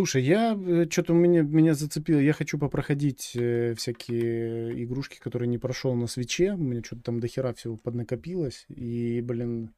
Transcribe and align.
Слушай, 0.00 0.22
я 0.22 0.54
э, 0.54 0.86
что-то 0.88 1.12
меня, 1.12 1.42
меня 1.42 1.74
зацепило. 1.74 2.20
Я 2.20 2.32
хочу 2.32 2.58
попроходить 2.58 3.32
э, 3.34 3.74
всякие 3.74 4.82
игрушки, 4.82 5.18
которые 5.18 5.46
не 5.46 5.58
прошел 5.58 5.94
на 5.94 6.06
свече. 6.06 6.54
У 6.54 6.56
меня 6.56 6.82
что-то 6.82 7.02
там 7.02 7.20
дохера 7.20 7.52
всего 7.52 7.76
поднакопилось. 7.76 8.64
И, 8.70 9.20
блин, 9.20 9.74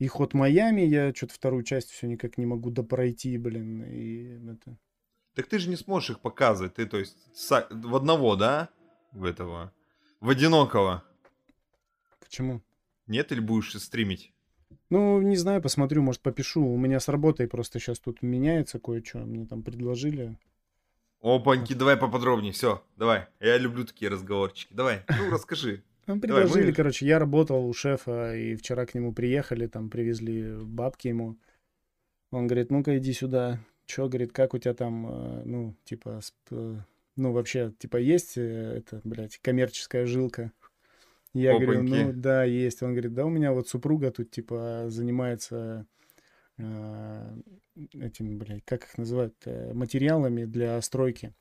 и 0.00 0.08
ход 0.08 0.34
Майами, 0.34 0.80
я 0.80 1.14
что-то 1.14 1.34
вторую 1.34 1.62
часть 1.62 1.90
все 1.90 2.08
никак 2.08 2.38
не 2.38 2.46
могу 2.46 2.70
допройти, 2.70 3.38
блин. 3.38 3.84
И 3.84 4.50
это... 4.50 4.76
Так 5.34 5.46
ты 5.46 5.60
же 5.60 5.68
не 5.68 5.76
сможешь 5.76 6.10
их 6.10 6.18
показывать. 6.18 6.74
Ты, 6.74 6.84
то 6.86 6.98
есть, 6.98 7.16
в 7.70 7.94
одного, 7.94 8.34
да? 8.34 8.68
В 9.12 9.22
этого. 9.22 9.72
В 10.18 10.28
одинокого. 10.28 11.04
Почему? 12.18 12.62
Нет, 13.06 13.30
или 13.30 13.38
будешь 13.38 13.80
стримить? 13.80 14.32
Ну, 14.90 15.20
не 15.20 15.36
знаю, 15.36 15.60
посмотрю, 15.60 16.02
может, 16.02 16.20
попишу. 16.20 16.64
У 16.64 16.76
меня 16.76 17.00
с 17.00 17.08
работой 17.08 17.48
просто 17.48 17.78
сейчас 17.80 17.98
тут 17.98 18.22
меняется 18.22 18.78
кое-что. 18.78 19.18
Мне 19.18 19.46
там 19.46 19.62
предложили. 19.62 20.36
Опаньки, 21.20 21.72
давай 21.74 21.96
поподробнее. 21.96 22.52
Все, 22.52 22.82
давай. 22.96 23.26
Я 23.40 23.58
люблю 23.58 23.84
такие 23.84 24.10
разговорчики. 24.10 24.72
Давай, 24.72 25.02
ну 25.08 25.30
расскажи. 25.32 25.82
Давай, 26.06 26.20
предложили, 26.20 26.66
мы- 26.68 26.72
короче, 26.72 27.04
я 27.06 27.18
работал 27.18 27.66
у 27.66 27.72
шефа, 27.72 28.36
и 28.36 28.54
вчера 28.54 28.86
к 28.86 28.94
нему 28.94 29.12
приехали, 29.12 29.66
там 29.66 29.90
привезли 29.90 30.54
бабки 30.62 31.08
ему. 31.08 31.36
Он 32.30 32.46
говорит, 32.46 32.70
ну-ка 32.70 32.96
иди 32.98 33.12
сюда. 33.12 33.58
Че, 33.86 34.08
говорит, 34.08 34.32
как 34.32 34.54
у 34.54 34.58
тебя 34.58 34.74
там, 34.74 35.06
э, 35.08 35.42
ну, 35.44 35.74
типа, 35.84 36.20
ну, 36.50 37.32
вообще, 37.32 37.72
типа, 37.78 37.96
есть 37.96 38.36
э, 38.36 38.42
это, 38.78 39.00
блядь, 39.04 39.38
коммерческая 39.38 40.06
жилка? 40.06 40.52
Я 41.38 41.58
говорю, 41.58 41.82
ну, 41.82 41.94
Опаньки. 41.96 42.16
да, 42.16 42.44
есть. 42.44 42.82
Он 42.82 42.92
говорит, 42.92 43.12
да, 43.14 43.24
у 43.26 43.28
меня 43.30 43.52
вот 43.52 43.68
супруга 43.68 44.10
тут, 44.10 44.30
типа, 44.30 44.84
занимается 44.88 45.86
э, 46.58 47.36
этим, 48.00 48.38
блядь, 48.38 48.64
как 48.64 48.84
их 48.84 48.98
называют, 48.98 49.34
э, 49.44 49.72
материалами 49.74 50.44
для 50.44 50.80
стройки. 50.80 51.34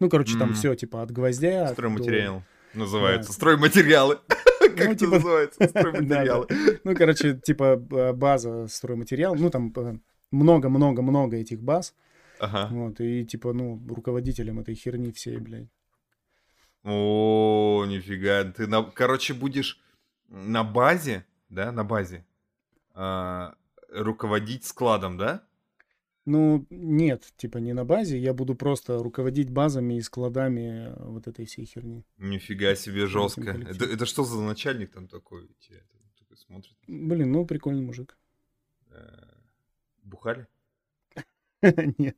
Ну, 0.00 0.08
короче, 0.08 0.38
там 0.38 0.48
М. 0.50 0.54
все, 0.54 0.74
типа, 0.74 1.02
от 1.02 1.10
гвоздя 1.12 1.68
до- 1.68 1.72
Стройматериал. 1.74 2.42
Называется. 2.74 3.28
Да. 3.30 3.34
Стройматериалы. 3.34 4.18
Как 4.60 4.76
Ну, 4.76 4.84
это 4.84 4.94
типа- 4.96 5.10
называется? 5.12 5.58
Стройматериалы. 5.68 6.46
Ну, 6.84 6.94
короче, 6.96 7.34
типа 7.38 7.76
б- 7.76 8.12
база 8.12 8.66
стройматериал, 8.68 9.34
ну, 9.36 9.50
там 9.50 9.72
э, 9.76 9.98
много-много-много 10.30 11.36
этих 11.36 11.60
баз, 11.62 11.94
Ага. 12.38 12.68
вот, 12.72 13.00
и 13.00 13.24
типа, 13.24 13.52
ну, 13.52 13.80
руководителем 13.88 14.58
этой 14.60 14.74
херни 14.74 15.10
всей, 15.12 15.38
блядь. 15.38 15.68
О, 16.84 17.84
нифига. 17.86 18.44
Ты, 18.44 18.66
на... 18.66 18.82
короче, 18.82 19.34
будешь 19.34 19.80
на 20.28 20.64
базе, 20.64 21.26
да, 21.48 21.72
на 21.72 21.84
базе, 21.84 22.24
а, 22.94 23.54
руководить 23.90 24.64
складом, 24.64 25.16
да? 25.18 25.42
Ну, 26.26 26.66
нет, 26.70 27.32
типа 27.36 27.58
не 27.58 27.72
на 27.72 27.84
базе, 27.84 28.18
я 28.18 28.34
буду 28.34 28.54
просто 28.54 29.02
руководить 29.02 29.50
базами 29.50 29.94
и 29.94 30.00
складами 30.00 30.94
вот 30.98 31.26
этой 31.26 31.46
всей 31.46 31.64
херни. 31.64 32.04
Нифига 32.18 32.74
себе 32.74 33.06
жестко. 33.06 33.50
Это, 33.50 33.84
это 33.84 34.06
что 34.06 34.24
за 34.24 34.40
начальник 34.40 34.92
там 34.92 35.08
такой? 35.08 35.48
Тебе 35.60 35.82
такой 36.18 36.36
смотрит. 36.36 36.76
Блин, 36.86 37.32
ну, 37.32 37.46
прикольный 37.46 37.82
мужик. 37.82 38.16
Э, 38.90 39.30
Бухали? 40.02 40.46
Нет. 41.98 42.16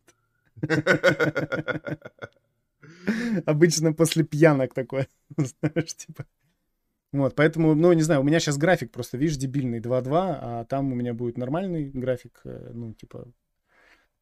Обычно 3.47 3.93
после 3.93 4.25
пьянок 4.25 4.75
такое, 4.75 5.09
знаешь, 5.37 5.95
типа. 5.95 6.27
Вот, 7.13 7.35
поэтому, 7.35 7.75
ну, 7.75 7.93
не 7.93 8.03
знаю, 8.03 8.23
у 8.23 8.25
меня 8.25 8.41
сейчас 8.41 8.57
график 8.57 8.91
просто, 8.91 9.19
видишь, 9.19 9.37
дебильный 9.37 9.81
2-2, 9.81 10.39
а 10.41 10.65
там 10.65 10.93
у 10.93 10.95
меня 10.95 11.13
будет 11.13 11.37
нормальный 11.37 11.91
график, 11.91 12.41
э, 12.45 12.71
ну, 12.73 12.95
типа... 12.95 13.31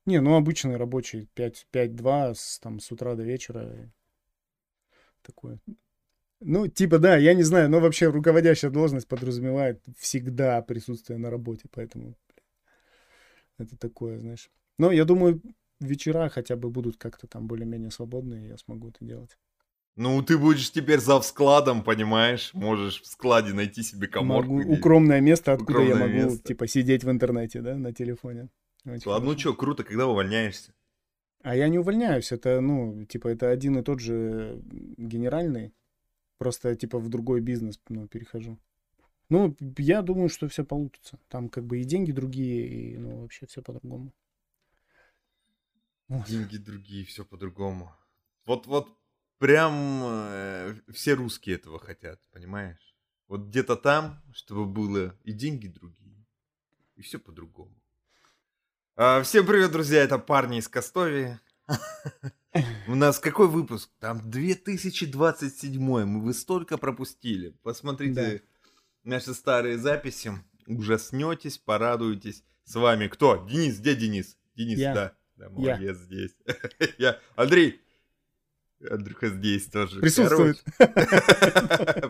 Не, 0.07 0.21
ну, 0.21 0.35
обычный 0.35 0.77
рабочий 0.77 1.29
5 1.35 1.67
5-2 1.73 2.35
с, 2.35 2.59
там, 2.59 2.81
с 2.81 2.91
утра 2.91 3.15
до 3.15 3.23
вечера. 3.23 3.93
Такое. 5.23 5.61
Ну, 6.41 6.67
типа, 6.67 6.99
да, 6.99 7.17
я 7.17 7.35
не 7.35 7.45
знаю, 7.45 7.69
но 7.69 7.81
вообще 7.81 8.09
руководящая 8.09 8.71
должность 8.73 9.07
подразумевает 9.07 9.83
всегда 9.99 10.61
присутствие 10.63 11.19
на 11.19 11.31
работе, 11.31 11.69
поэтому 11.71 12.17
это 13.59 13.77
такое, 13.77 14.19
знаешь. 14.19 14.51
Но 14.79 14.91
я 14.91 15.05
думаю, 15.05 15.43
вечера 15.81 16.29
хотя 16.29 16.57
бы 16.57 16.71
будут 16.71 16.97
как-то 16.97 17.27
там 17.27 17.47
более-менее 17.47 17.91
свободные, 17.91 18.47
и 18.47 18.49
я 18.49 18.59
смогу 18.59 18.89
это 18.89 19.05
делать. 19.05 19.37
Ну, 19.97 20.23
ты 20.23 20.39
будешь 20.39 20.71
теперь 20.71 21.01
зав 21.01 21.27
складом, 21.27 21.83
понимаешь? 21.83 22.55
Можешь 22.55 23.03
в 23.03 23.07
складе 23.07 23.53
найти 23.53 23.83
себе 23.83 24.07
коморку. 24.07 24.53
Могу, 24.55 24.73
укромное 24.73 25.21
место, 25.21 25.53
откуда 25.53 25.81
я 25.81 25.85
Укромное 25.95 26.09
могу, 26.09 26.31
место. 26.31 26.49
типа, 26.49 26.67
сидеть 26.67 27.05
в 27.05 27.11
интернете, 27.11 27.61
да, 27.61 27.77
на 27.77 27.93
телефоне. 27.93 28.49
Очень 28.87 29.11
Ладно, 29.11 29.25
ну 29.27 29.31
хорошо. 29.33 29.41
что, 29.51 29.55
круто, 29.55 29.85
когда 29.85 30.07
увольняешься? 30.07 30.73
А 31.43 31.57
я 31.57 31.69
не 31.69 31.79
увольняюсь, 31.79 32.33
это, 32.33 32.61
ну, 32.61 33.05
типа, 33.05 33.29
это 33.29 33.51
один 33.51 33.79
и 33.79 33.83
тот 33.83 34.01
же 34.01 34.63
генеральный, 34.97 35.73
просто, 36.39 36.77
типа, 36.77 36.99
в 36.99 37.09
другой 37.09 37.41
бизнес, 37.41 37.81
ну, 37.89 38.07
перехожу. 38.07 38.59
Ну, 39.29 39.57
я 39.79 40.03
думаю, 40.03 40.29
что 40.29 40.49
все 40.49 40.65
получится. 40.65 41.19
Там, 41.29 41.49
как 41.49 41.65
бы, 41.65 41.81
и 41.81 41.85
деньги 41.85 42.13
другие, 42.13 42.67
и, 42.67 42.97
ну, 42.99 43.21
вообще 43.21 43.47
все 43.47 43.63
по-другому. 43.63 44.13
Вот. 46.11 46.27
Деньги 46.27 46.57
другие, 46.57 47.05
все 47.05 47.25
по-другому. 47.25 47.95
Вот, 48.45 48.67
вот 48.67 48.89
прям 49.39 50.03
э, 50.03 50.75
все 50.93 51.13
русские 51.13 51.55
этого 51.55 51.79
хотят, 51.79 52.21
понимаешь? 52.33 52.97
Вот 53.29 53.43
где-то 53.43 53.77
там, 53.77 54.21
чтобы 54.33 54.67
было 54.67 55.17
и 55.23 55.31
деньги 55.31 55.69
другие, 55.69 56.27
и 56.97 57.03
все 57.03 57.21
по-другому. 57.21 57.81
А, 58.97 59.23
всем 59.23 59.47
привет, 59.47 59.71
друзья, 59.71 60.03
это 60.03 60.19
парни 60.19 60.59
из 60.59 60.67
Костовии. 60.67 61.39
У 62.89 62.97
нас 62.97 63.21
какой 63.21 63.47
выпуск? 63.47 63.89
Там 64.01 64.29
2027 64.29 65.81
мы 65.81 66.21
вы 66.21 66.35
столько 66.35 66.77
пропустили. 66.77 67.51
Посмотрите 67.63 68.43
наши 69.05 69.33
старые 69.33 69.79
записи, 69.79 70.33
ужаснетесь, 70.67 71.59
порадуетесь. 71.59 72.43
С 72.65 72.75
вами 72.75 73.07
кто? 73.07 73.47
Денис, 73.49 73.79
где 73.79 73.95
Денис? 73.95 74.37
Денис, 74.57 74.77
Я. 74.77 75.15
да. 75.41 75.49
Да, 75.49 75.63
Я. 75.63 75.77
молодец 75.77 75.97
здесь. 75.99 76.37
Я. 76.99 77.19
Андрей. 77.37 77.81
Андрюха 78.89 79.29
здесь 79.29 79.67
тоже. 79.67 80.01
Присутствует. 80.01 80.63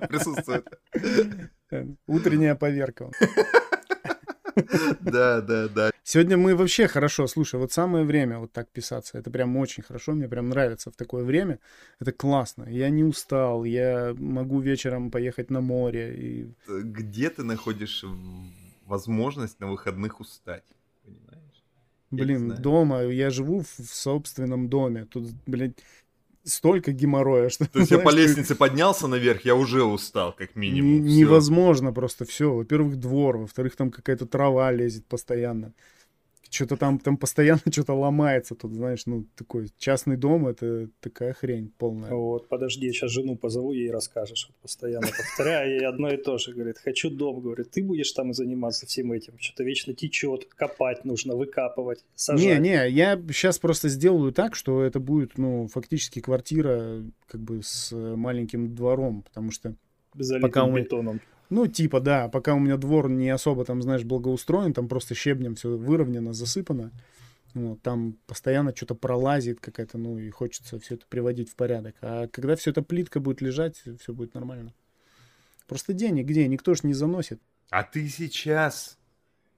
Присутствует. 0.09 0.67
Утренняя 2.07 2.55
поверка. 2.55 3.11
Да, 5.01 5.41
да, 5.41 5.69
да. 5.69 5.91
Сегодня 6.03 6.37
мы 6.37 6.57
вообще 6.57 6.89
хорошо, 6.89 7.27
слушай, 7.29 7.59
вот 7.59 7.73
самое 7.73 8.05
время 8.05 8.39
вот 8.39 8.53
так 8.53 8.69
писаться, 8.71 9.17
это 9.17 9.31
прям 9.31 9.57
очень 9.57 9.83
хорошо, 9.83 10.12
мне 10.12 10.29
прям 10.29 10.49
нравится 10.49 10.91
в 10.91 10.97
такое 10.97 11.25
время, 11.25 11.61
это 12.01 12.11
классно, 12.11 12.65
я 12.69 12.91
не 12.91 13.05
устал, 13.05 13.65
я 13.65 14.12
могу 14.19 14.61
вечером 14.61 15.12
поехать 15.12 15.51
на 15.51 15.61
море, 15.61 16.15
и 16.17 16.55
Где 16.67 17.31
ты 17.31 17.45
находишь 17.45 18.05
возможность 18.87 19.61
на 19.61 19.69
выходных 19.69 20.21
устать? 20.21 20.65
Я 22.12 22.25
Блин, 22.25 22.56
дома, 22.60 23.03
я 23.03 23.31
живу 23.31 23.60
в, 23.60 23.78
в 23.78 23.94
собственном 23.94 24.69
доме. 24.69 25.04
Тут, 25.04 25.28
блин, 25.47 25.75
столько 26.44 26.93
геморроя, 26.93 27.48
что... 27.48 27.71
То 27.71 27.78
есть 27.78 27.91
я 27.91 27.98
по 28.04 28.10
ты- 28.10 28.16
лестнице 28.19 28.54
поднялся 28.54 29.06
наверх, 29.06 29.44
я 29.44 29.54
уже 29.54 29.84
устал, 29.84 30.32
как 30.32 30.56
минимум. 30.56 31.04
Невозможно 31.04 31.93
просто 31.93 32.25
все. 32.25 32.53
Во-первых, 32.53 32.97
двор, 32.97 33.38
во-вторых, 33.38 33.76
там 33.76 33.91
какая-то 33.91 34.26
трава 34.26 34.72
лезет 34.72 35.06
постоянно. 35.06 35.72
Что-то 36.50 36.77
там, 36.77 36.99
там 36.99 37.16
постоянно 37.16 37.61
что-то 37.71 37.94
ломается. 37.94 38.55
Тут, 38.56 38.75
знаешь, 38.75 39.06
ну, 39.06 39.25
такой 39.37 39.69
частный 39.78 40.16
дом, 40.16 40.49
это 40.49 40.88
такая 41.00 41.32
хрень 41.32 41.73
полная. 41.79 42.11
Вот, 42.11 42.49
подожди, 42.49 42.87
я 42.87 42.93
сейчас 42.93 43.12
жену 43.12 43.37
позову, 43.37 43.73
ей 43.73 43.91
расскажешь. 43.91 44.47
Вот 44.49 44.56
постоянно 44.56 45.06
повторяю, 45.06 45.70
ей 45.70 45.87
одно 45.87 46.11
и 46.11 46.17
то 46.17 46.38
же. 46.38 46.52
Говорит, 46.52 46.79
хочу 46.79 47.08
дом. 47.08 47.41
Говорит, 47.41 47.70
ты 47.70 47.85
будешь 47.85 48.11
там 48.12 48.32
заниматься 48.32 48.85
всем 48.87 49.12
этим. 49.12 49.38
Что-то 49.38 49.62
вечно 49.62 49.94
течет, 49.94 50.47
копать 50.47 51.05
нужно, 51.05 51.37
выкапывать, 51.37 52.05
сажать. 52.17 52.44
Не, 52.44 52.58
не, 52.58 52.88
я 52.91 53.17
сейчас 53.29 53.58
просто 53.61 53.88
сделаю 53.88 54.32
так, 54.32 54.56
что 54.56 54.82
это 54.82 54.99
будет, 54.99 55.38
ну, 55.38 55.69
фактически 55.69 56.20
квартира, 56.20 57.05
как 57.29 57.41
бы 57.41 57.62
с 57.62 57.93
маленьким 57.94 58.75
двором, 58.75 59.23
потому 59.23 59.52
что 59.52 59.76
Залитым 60.14 60.50
пока 60.50 60.67
мы- 60.67 60.81
бетоном. 60.82 61.20
Ну, 61.50 61.67
типа, 61.67 62.00
да, 62.00 62.29
пока 62.29 62.55
у 62.55 62.58
меня 62.58 62.76
двор 62.76 63.11
не 63.11 63.29
особо 63.29 63.64
там, 63.64 63.82
знаешь, 63.82 64.05
благоустроен, 64.05 64.73
там 64.73 64.88
просто 64.88 65.14
щебнем 65.14 65.56
все 65.56 65.76
выровнено, 65.76 66.32
засыпано. 66.32 66.93
Вот, 67.55 67.82
там 67.82 68.17
постоянно 68.26 68.75
что-то 68.75 68.94
пролазит 68.94 69.61
какая-то, 69.61 69.99
ну, 69.99 70.19
и 70.19 70.31
хочется 70.31 70.79
все 70.79 70.94
это 70.94 71.05
приводить 71.08 71.50
в 71.50 71.56
порядок. 71.56 71.97
А 72.00 72.29
когда 72.29 72.55
все 72.55 72.70
это 72.70 72.82
плитка 72.82 73.19
будет 73.19 73.41
лежать, 73.41 73.82
все 74.00 74.12
будет 74.12 74.35
нормально. 74.35 74.73
Просто 75.67 75.93
денег 75.93 76.26
где? 76.26 76.47
Никто 76.47 76.75
ж 76.75 76.85
не 76.85 76.94
заносит. 76.94 77.41
А 77.70 77.82
ты 77.82 78.08
сейчас 78.08 78.99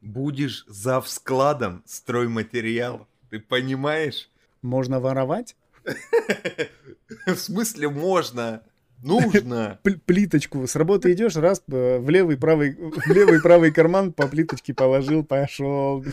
будешь 0.01 0.65
зав 0.67 1.09
складом 1.09 1.83
стройматериалов. 1.87 3.07
Ты 3.31 3.41
понимаешь? 3.41 4.31
Можно 4.63 5.01
воровать, 5.01 5.57
В 7.27 7.37
смысле 7.37 7.89
можно? 7.89 8.63
Нужно. 9.03 9.79
пл- 9.85 10.01
плиточку, 10.07 10.67
с 10.67 10.77
работы 10.77 11.13
идешь, 11.13 11.37
раз 11.37 11.63
э, 11.71 11.99
в 11.99 12.09
левый 12.09 12.37
правый, 12.37 12.75
в 12.75 13.07
левый 13.09 13.43
правый 13.43 13.73
карман 13.73 14.13
по 14.13 14.27
плиточке 14.29 14.75
положил, 14.75 15.25
пошел. 15.25 16.05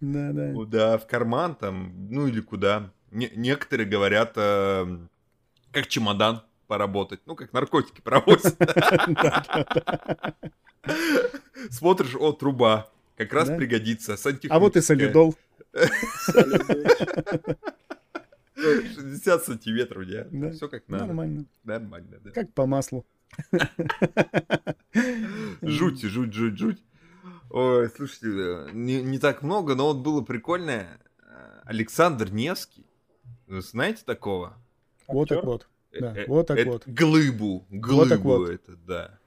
Да, 0.00 0.32
да. 0.32 0.48
Ну 0.52 0.64
да, 0.64 0.98
в 0.98 1.06
карман 1.06 1.54
там, 1.54 1.92
ну 2.10 2.26
или 2.26 2.40
куда. 2.40 2.90
Не- 3.10 3.30
некоторые 3.34 3.88
говорят, 3.88 4.32
э, 4.36 4.98
как 5.72 5.86
чемодан 5.88 6.42
поработать, 6.66 7.20
ну 7.26 7.34
как 7.34 7.52
наркотики 7.52 8.00
провозят. 8.00 8.56
Смотришь, 11.70 12.16
о, 12.18 12.32
труба, 12.32 12.88
как 13.16 13.32
раз 13.32 13.48
пригодится. 13.48 14.16
А 14.48 14.58
вот 14.58 14.76
и 14.76 14.80
солидол. 14.80 15.34
60 18.60 19.44
сантиметров, 19.44 20.06
Да. 20.08 20.26
да. 20.30 20.50
Все 20.52 20.68
как 20.68 20.88
надо. 20.88 21.06
Нормально. 21.06 21.44
Нормально, 21.64 22.18
да. 22.22 22.30
Как 22.30 22.52
по 22.52 22.66
маслу. 22.66 23.04
Жуть, 25.62 26.02
жуть, 26.02 26.32
жуть, 26.32 26.58
жуть. 26.58 26.82
Ой, 27.50 27.88
слушайте, 27.90 28.26
э, 28.28 28.68
не, 28.72 29.02
не 29.02 29.18
так 29.18 29.42
много, 29.42 29.74
но 29.74 29.86
вот 29.92 29.98
было 29.98 30.20
прикольное. 30.22 31.00
Э, 31.22 31.60
Александр 31.64 32.30
Невский. 32.32 32.86
Вы 33.46 33.60
знаете 33.62 34.02
такого? 34.04 34.56
Вот 35.08 35.28
так 35.28 35.44
вот. 35.44 35.68
Да, 35.92 36.14
Э, 36.16 36.22
э, 36.22 36.26
вот 36.28 36.46
так 36.46 36.64
вот. 36.66 36.82
Глыбу. 36.86 37.66
Глыбу 37.70 38.08
так 38.08 38.20
вот. 38.20 38.50
это, 38.50 38.76
да. 38.76 39.18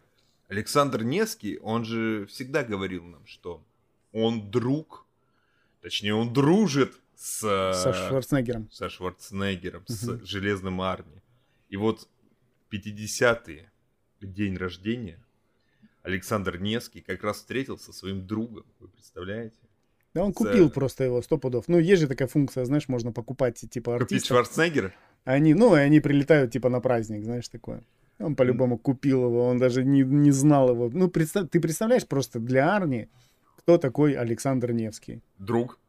Александр 0.48 1.04
Невский, 1.04 1.58
он 1.62 1.84
же 1.84 2.26
всегда 2.28 2.64
говорил 2.64 3.04
нам, 3.04 3.26
что 3.26 3.62
он 4.14 4.50
друг, 4.52 5.06
точнее, 5.82 6.14
он 6.14 6.32
дружит 6.32 6.94
с, 7.24 7.42
э, 7.42 7.74
Со 7.74 7.94
Шварценеггером. 7.94 8.70
со 8.70 8.90
Шварценеггером, 8.90 9.84
с 9.88 10.04
Мгм. 10.04 10.26
Железным 10.26 10.82
Арни. 10.82 11.22
И 11.70 11.78
вот 11.78 12.10
50-й 12.70 13.70
день 14.22 14.58
рождения 14.58 15.20
Александр 16.02 16.58
Невский 16.60 17.00
как 17.02 17.24
раз 17.24 17.38
встретился 17.38 17.86
со 17.86 17.94
своим 17.94 18.28
другом. 18.28 18.66
Вы 18.82 18.90
представляете? 18.90 19.56
Да 20.14 20.24
он 20.26 20.34
С- 20.34 20.36
купил 20.36 20.70
просто 20.70 21.06
его, 21.06 21.22
сто 21.22 21.38
пудов. 21.38 21.70
Ну, 21.70 21.80
есть 21.80 22.02
же 22.02 22.08
такая 22.10 22.28
функция, 22.28 22.66
знаешь, 22.66 22.90
можно 22.90 23.14
покупать, 23.14 23.56
типа, 23.70 23.94
Купить 23.94 24.02
артистов. 24.18 24.28
Шварценеггера? 24.28 24.94
Они, 25.24 25.54
ну, 25.54 25.76
и 25.78 25.80
они 25.80 26.02
прилетают, 26.02 26.52
типа, 26.52 26.70
на 26.70 26.82
праздник, 26.82 27.24
знаешь, 27.24 27.48
такое. 27.48 27.84
Он 28.20 28.36
по-любому 28.36 28.78
купил 28.78 29.24
его, 29.26 29.46
он 29.48 29.60
даже 29.60 29.84
не, 29.86 30.02
не 30.04 30.32
знал 30.32 30.70
его. 30.72 30.90
Ну, 30.94 31.10
представь, 31.10 31.50
ты 31.50 31.62
представляешь 31.62 32.06
просто 32.06 32.40
для 32.40 32.76
Арни, 32.76 33.08
кто 33.58 33.78
такой 33.78 34.14
Александр 34.14 34.74
Невский? 34.74 35.22
Друг? 35.40 35.80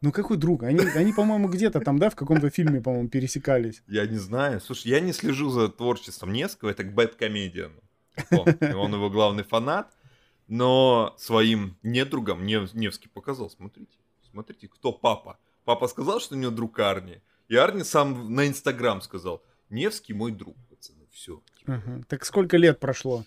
Ну, 0.00 0.12
какой 0.12 0.36
друг? 0.36 0.62
Они, 0.62 0.78
они 0.78 1.12
по-моему, 1.12 1.48
где-то 1.48 1.80
там, 1.80 1.98
да, 1.98 2.08
в 2.08 2.14
каком-то 2.14 2.50
фильме, 2.50 2.80
по-моему, 2.80 3.08
пересекались. 3.08 3.82
Я 3.88 4.06
не 4.06 4.18
знаю. 4.18 4.60
Слушай, 4.60 4.88
я 4.88 5.00
не 5.00 5.12
слежу 5.12 5.50
за 5.50 5.68
творчеством 5.68 6.32
Невского, 6.32 6.70
это 6.70 6.84
бэткомедиан. 6.84 7.72
Он, 8.30 8.74
он 8.74 8.94
его 8.94 9.10
главный 9.10 9.42
фанат, 9.42 9.92
но 10.46 11.14
своим 11.18 11.76
недругам 11.82 12.44
Нев- 12.44 12.74
Невский 12.74 13.08
показал, 13.08 13.50
смотрите, 13.50 13.96
смотрите, 14.30 14.68
кто 14.68 14.92
папа. 14.92 15.38
Папа 15.64 15.88
сказал, 15.88 16.20
что 16.20 16.34
у 16.34 16.38
него 16.38 16.50
друг 16.50 16.78
Арни, 16.78 17.20
и 17.48 17.56
Арни 17.56 17.82
сам 17.82 18.34
на 18.34 18.46
Инстаграм 18.46 19.00
сказал, 19.00 19.42
Невский 19.70 20.14
мой 20.14 20.32
друг, 20.32 20.56
пацаны, 20.70 21.06
все. 21.12 21.42
Ага. 21.66 22.02
Так 22.08 22.24
сколько 22.24 22.56
лет 22.56 22.80
прошло? 22.80 23.24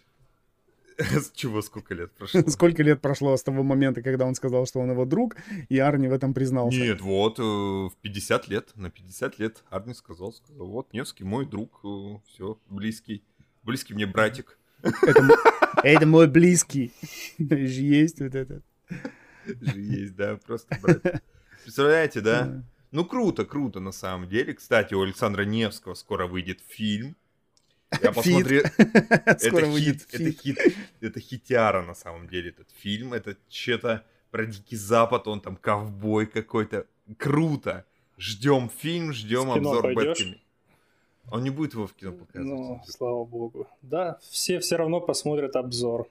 Чего 1.34 1.62
сколько 1.62 1.94
лет 1.94 2.12
прошло? 2.18 2.42
Сколько 2.48 2.84
лет 2.84 3.02
прошло 3.02 3.36
с 3.36 3.44
того 3.44 3.64
момента, 3.64 4.02
когда 4.02 4.26
он 4.26 4.36
сказал, 4.36 4.66
что 4.66 4.80
он 4.80 4.92
его 4.92 5.06
друг, 5.06 5.36
и 5.70 5.78
Арни 5.80 6.08
в 6.08 6.14
этом 6.14 6.34
признался? 6.34 6.80
Нет, 6.80 7.02
вот, 7.02 7.40
э, 7.40 7.44
в 7.44 7.94
50 8.02 8.48
лет, 8.48 8.72
на 8.76 8.90
50 8.90 9.40
лет 9.40 9.64
Арни 9.70 9.94
сказал, 9.94 10.34
сказал, 10.34 10.68
вот, 10.68 10.94
Невский 10.94 11.24
мой 11.24 11.46
друг, 11.46 11.82
все, 12.28 12.58
близкий, 12.70 13.24
близкий 13.64 13.94
мне 13.94 14.06
братик. 14.06 14.58
Это, 15.84 16.06
мой 16.06 16.28
близкий. 16.28 16.92
Же 17.38 17.82
Есть 17.82 18.20
вот 18.20 18.36
этот. 18.36 18.64
Же 19.46 19.80
Есть, 19.80 20.16
да, 20.16 20.38
просто 20.38 20.78
братик. 20.82 21.22
Представляете, 21.64 22.22
да? 22.22 22.64
Ну, 22.92 23.06
круто, 23.06 23.46
круто, 23.46 23.80
на 23.80 23.94
самом 23.94 24.28
деле. 24.28 24.54
Кстати, 24.54 24.94
у 24.94 25.02
Александра 25.02 25.44
Невского 25.44 25.94
скоро 25.94 26.28
выйдет 26.28 26.60
фильм. 26.68 27.16
Я 27.92 28.12
Фит. 28.12 28.16
посмотрел... 28.16 28.64
Скоро 29.38 29.62
это 29.62 29.72
выйдет 29.72 30.02
хит, 30.10 30.22
это 30.22 30.32
хит, 30.32 30.58
это 31.02 31.20
хитяра 31.20 31.82
на 31.82 31.94
самом 31.94 32.28
деле 32.28 32.50
этот 32.50 32.70
фильм. 32.72 33.14
Это 33.14 33.36
что-то 33.50 34.06
про 34.32 34.46
Дикий 34.46 34.78
Запад, 34.78 35.28
он 35.28 35.42
там 35.42 35.58
ковбой 35.58 36.26
какой-то. 36.26 36.88
Круто. 37.18 37.86
Ждем 38.18 38.70
фильм, 38.70 39.14
ждем 39.14 39.52
обзор? 39.52 39.94
Бэтками. 39.94 40.42
Он 41.32 41.44
не 41.44 41.50
будет 41.50 41.74
его 41.74 41.88
в 41.88 41.94
кино 41.94 42.14
показывать. 42.14 42.60
Ну, 42.60 42.82
слава 42.86 43.26
богу. 43.26 43.68
Да, 43.82 44.20
все 44.30 44.60
все 44.60 44.76
равно 44.76 45.02
посмотрят 45.02 45.56
обзор. 45.56 46.08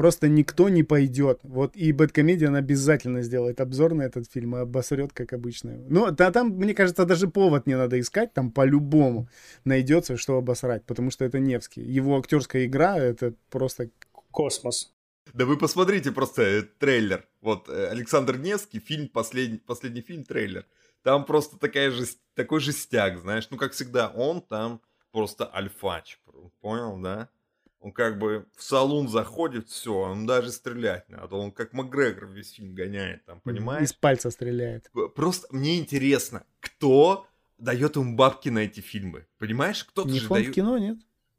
Просто 0.00 0.28
никто 0.28 0.70
не 0.70 0.82
пойдет. 0.82 1.40
Вот 1.42 1.76
и 1.76 1.92
Бэткомедиан 1.92 2.56
обязательно 2.56 3.20
сделает 3.20 3.60
обзор 3.60 3.92
на 3.92 4.00
этот 4.00 4.32
фильм 4.32 4.56
и 4.56 4.60
обосрет, 4.60 5.12
как 5.12 5.34
обычно. 5.34 5.76
Ну, 5.90 6.10
да, 6.10 6.32
там, 6.32 6.52
мне 6.52 6.72
кажется, 6.72 7.04
даже 7.04 7.28
повод 7.28 7.66
не 7.66 7.76
надо 7.76 8.00
искать, 8.00 8.32
там 8.32 8.50
по-любому 8.50 9.28
найдется, 9.64 10.16
что 10.16 10.38
обосрать, 10.38 10.86
потому 10.86 11.10
что 11.10 11.26
это 11.26 11.38
Невский. 11.38 11.82
Его 11.82 12.16
актерская 12.18 12.64
игра, 12.64 12.96
это 12.96 13.34
просто... 13.50 13.90
Космос. 14.30 14.94
Да 15.34 15.44
вы 15.44 15.58
посмотрите 15.58 16.12
просто 16.12 16.42
э, 16.44 16.62
трейлер. 16.62 17.28
Вот 17.42 17.68
э, 17.68 17.88
Александр 17.88 18.38
Невский, 18.38 18.80
фильм, 18.80 19.06
последний, 19.06 19.58
последний 19.58 20.00
фильм, 20.00 20.24
трейлер. 20.24 20.64
Там 21.02 21.26
просто 21.26 21.58
такая 21.58 21.90
же, 21.90 22.06
такой 22.34 22.60
же 22.60 22.72
стяг, 22.72 23.18
знаешь. 23.18 23.48
Ну, 23.50 23.58
как 23.58 23.72
всегда, 23.72 24.08
он 24.08 24.40
там 24.40 24.80
просто 25.12 25.54
альфач. 25.54 26.18
Понял, 26.62 26.98
да? 27.02 27.28
Он 27.80 27.92
как 27.92 28.18
бы 28.18 28.46
в 28.56 28.62
салон 28.62 29.08
заходит, 29.08 29.68
все, 29.68 29.94
он 29.94 30.26
даже 30.26 30.52
стрелять 30.52 31.08
надо. 31.08 31.36
Он 31.36 31.50
как 31.50 31.72
Макгрегор 31.72 32.26
весь 32.26 32.52
фильм 32.52 32.74
гоняет 32.74 33.24
там, 33.24 33.40
понимаешь? 33.40 33.84
Из 33.84 33.92
пальца 33.94 34.30
стреляет. 34.30 34.90
Просто 35.14 35.46
мне 35.50 35.78
интересно, 35.78 36.44
кто 36.60 37.26
дает 37.58 37.96
ему 37.96 38.16
бабки 38.16 38.50
на 38.50 38.58
эти 38.60 38.80
фильмы? 38.80 39.26
Понимаешь? 39.38 39.84
Кто-то 39.84 40.10
Не 40.10 40.20
же 40.20 40.26
фонд 40.26 40.42
дает... 40.42 40.54
кино, 40.54 40.78
нет? 40.78 40.98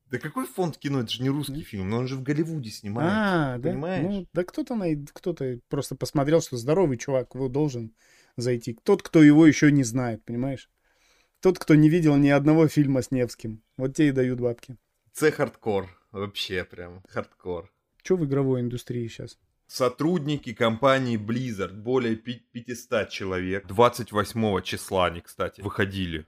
Да 0.10 0.18
какой 0.18 0.46
фонд 0.46 0.78
кино? 0.78 1.02
Это 1.02 1.10
же 1.10 1.22
не 1.22 1.30
русский 1.30 1.54
Нет. 1.54 1.68
фильм, 1.68 1.90
но 1.90 2.00
он 2.00 2.08
же 2.08 2.16
в 2.18 2.24
Голливуде 2.24 2.70
снимается. 2.70 3.54
А, 3.54 3.58
да? 3.58 3.70
понимаешь? 3.70 4.04
Ну, 4.04 4.28
да 4.34 4.44
кто-то 4.44 4.76
най- 4.76 5.06
кто-то 5.14 5.60
просто 5.70 5.96
посмотрел, 5.96 6.42
что 6.42 6.58
здоровый 6.58 6.98
чувак, 6.98 7.36
вот 7.36 7.52
должен 7.52 7.94
зайти. 8.36 8.78
Тот, 8.84 9.04
кто 9.04 9.24
его 9.24 9.46
еще 9.48 9.72
не 9.72 9.84
знает, 9.84 10.26
понимаешь? 10.26 10.70
Тот, 11.40 11.60
кто 11.60 11.76
не 11.76 11.88
видел 11.88 12.18
ни 12.18 12.30
одного 12.30 12.68
фильма 12.68 13.02
с 13.02 13.12
Невским. 13.12 13.62
Вот 13.78 13.96
те 13.96 14.08
и 14.08 14.12
дают 14.12 14.40
бабки. 14.42 14.76
Це 15.14 15.32
хардкор. 15.32 16.01
Вообще 16.12 16.64
прям 16.64 17.02
хардкор. 17.08 17.72
Что 18.04 18.16
в 18.18 18.26
игровой 18.26 18.62
индустрии 18.62 19.08
сейчас? 19.08 19.38
Сотрудники 19.68 20.54
компании 20.54 21.18
Blizzard, 21.18 21.74
более 21.74 22.18
пи- 22.18 22.44
500 22.52 23.10
человек, 23.10 23.68
28 23.68 24.62
числа 24.64 25.06
они, 25.06 25.22
кстати, 25.22 25.62
выходили 25.62 26.26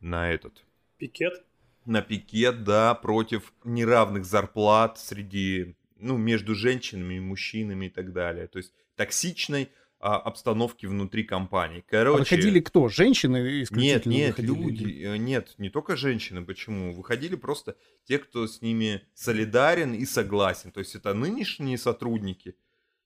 на 0.00 0.30
этот, 0.30 0.64
Пикет. 0.98 1.44
на 1.84 2.00
пикет, 2.02 2.62
да, 2.62 2.94
против 2.94 3.52
неравных 3.64 4.24
зарплат 4.24 4.98
среди, 5.00 5.74
ну, 5.96 6.16
между 6.16 6.54
женщинами 6.54 7.14
и 7.14 7.20
мужчинами 7.20 7.86
и 7.86 7.90
так 7.90 8.12
далее. 8.12 8.46
То 8.46 8.58
есть 8.58 8.72
токсичной 8.94 9.70
а, 10.04 10.18
обстановки 10.18 10.84
внутри 10.84 11.24
компании. 11.24 11.82
Короче, 11.88 12.18
Выходили 12.18 12.60
кто? 12.60 12.88
Женщины 12.88 13.38
Нет, 13.38 13.64
исключительно 13.64 14.12
нет, 14.12 14.36
выходили? 14.36 14.62
люди, 14.62 15.02
э, 15.02 15.16
нет, 15.16 15.54
не 15.56 15.70
только 15.70 15.96
женщины, 15.96 16.44
почему? 16.44 16.92
Выходили 16.92 17.36
просто 17.36 17.74
те, 18.04 18.18
кто 18.18 18.46
с 18.46 18.60
ними 18.60 19.00
солидарен 19.14 19.94
и 19.94 20.04
согласен. 20.04 20.72
То 20.72 20.80
есть 20.80 20.94
это 20.94 21.14
нынешние 21.14 21.78
сотрудники 21.78 22.54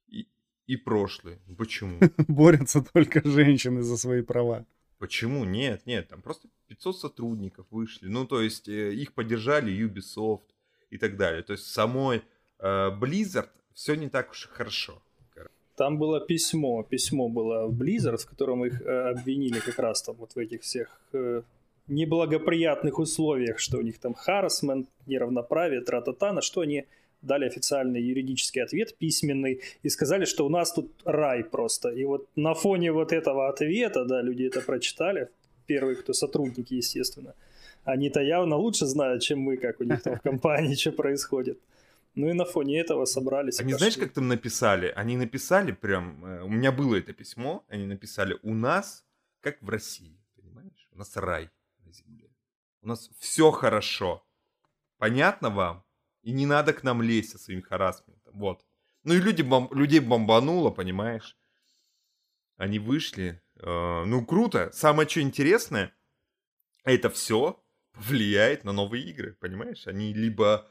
и, 0.09 0.27
и 0.67 0.77
прошлые. 0.77 1.39
Почему? 1.57 2.01
Борются 2.27 2.83
только 2.83 3.23
женщины 3.25 3.83
за 3.83 3.97
свои 3.97 4.23
права. 4.23 4.67
Почему? 4.99 5.45
Нет, 5.45 5.87
нет, 5.87 6.09
там 6.09 6.21
просто 6.21 6.49
500 6.67 6.99
сотрудников 6.99 7.67
вышли. 7.71 8.09
Ну, 8.09 8.27
то 8.27 8.43
есть 8.43 8.69
э, 8.69 8.93
их 8.93 9.13
поддержали 9.13 9.73
Ubisoft 9.73 10.51
и 10.91 10.99
так 10.99 11.17
далее. 11.17 11.45
То 11.45 11.53
есть 11.53 11.67
самой 11.67 12.25
э, 12.59 12.91
Blizzard 13.01 13.51
все 13.73 13.95
не 13.95 14.09
так 14.09 14.33
уж 14.33 14.47
и 14.47 14.49
хорошо. 14.49 15.01
Там 15.79 15.97
было 15.97 16.21
письмо, 16.21 16.83
письмо 16.83 17.29
было 17.29 17.69
в 17.69 17.83
Blizzard, 17.83 18.17
в 18.17 18.27
котором 18.27 18.65
их 18.65 18.83
э, 18.83 19.11
обвинили 19.11 19.61
как 19.61 19.79
раз 19.79 20.03
там 20.03 20.17
вот 20.19 20.33
в 20.33 20.39
этих 20.39 20.63
всех 20.63 21.01
э, 21.13 21.43
неблагоприятных 21.87 22.99
условиях, 22.99 23.61
что 23.61 23.79
у 23.79 23.83
них 23.83 23.99
там 24.01 24.13
харасмент, 24.13 24.89
неравноправие, 25.07 25.81
тра-та-та, 25.81 26.33
на 26.33 26.43
что 26.43 26.63
они 26.63 26.85
дали 27.23 27.47
официальный 27.47 28.03
юридический 28.03 28.61
ответ 28.61 28.97
письменный 28.99 29.61
и 29.85 29.89
сказали, 29.89 30.25
что 30.25 30.47
у 30.47 30.49
нас 30.49 30.73
тут 30.73 30.91
рай 31.05 31.45
просто. 31.45 31.91
И 31.91 32.05
вот 32.05 32.27
на 32.35 32.55
фоне 32.55 32.91
вот 32.91 33.13
этого 33.13 33.49
ответа, 33.49 34.05
да, 34.05 34.21
люди 34.21 34.43
это 34.43 34.61
прочитали, 34.61 35.29
первые, 35.67 35.95
кто 35.95 36.13
сотрудники, 36.13 36.75
естественно, 36.75 37.35
они-то 37.85 38.21
явно 38.21 38.57
лучше 38.57 38.87
знают, 38.87 39.23
чем 39.23 39.39
мы, 39.39 39.57
как 39.57 39.81
у 39.81 39.85
них 39.85 40.03
там 40.03 40.17
в 40.17 40.23
компании, 40.31 40.75
что 40.75 40.91
происходит. 40.91 41.59
Ну 42.15 42.29
и 42.29 42.33
на 42.33 42.45
фоне 42.45 42.81
этого 42.81 43.05
собрались. 43.05 43.61
Они, 43.61 43.75
знаешь, 43.75 43.97
как 43.97 44.13
там 44.13 44.29
написали? 44.29 44.93
Они 44.97 45.17
написали 45.17 45.73
прям, 45.73 46.25
э, 46.25 46.43
у 46.43 46.49
меня 46.49 46.73
было 46.73 46.97
это 46.97 47.13
письмо, 47.13 47.65
они 47.69 47.87
написали, 47.87 48.37
у 48.43 48.55
нас, 48.55 49.05
как 49.41 49.63
в 49.63 49.69
России, 49.69 50.19
понимаешь? 50.35 50.89
У 50.91 50.99
нас 50.99 51.17
рай 51.17 51.51
на 51.85 51.93
земле. 51.93 52.31
У 52.83 52.89
нас 52.89 53.11
все 53.19 53.51
хорошо. 53.51 54.27
Понятно 54.99 55.51
вам? 55.51 55.85
И 56.23 56.33
не 56.33 56.47
надо 56.47 56.73
к 56.73 56.83
нам 56.83 57.03
лезть 57.03 57.31
со 57.31 57.39
своим 57.39 57.63
харасментом. 57.63 58.33
Вот. 58.37 58.65
Ну 59.05 59.15
и 59.15 59.19
люди 59.21 59.43
бом- 59.43 59.73
людей 59.73 60.01
бомбануло, 60.01 60.71
понимаешь? 60.71 61.37
Они 62.57 62.79
вышли. 62.81 63.41
э, 63.61 64.05
ну, 64.05 64.27
круто. 64.27 64.71
Самое 64.73 65.09
что 65.09 65.21
интересное, 65.21 65.95
это 66.85 67.09
все 67.11 67.63
влияет 67.95 68.65
на 68.65 68.73
новые 68.73 69.05
игры, 69.05 69.35
понимаешь? 69.41 69.87
Они 69.87 70.13
либо... 70.13 70.69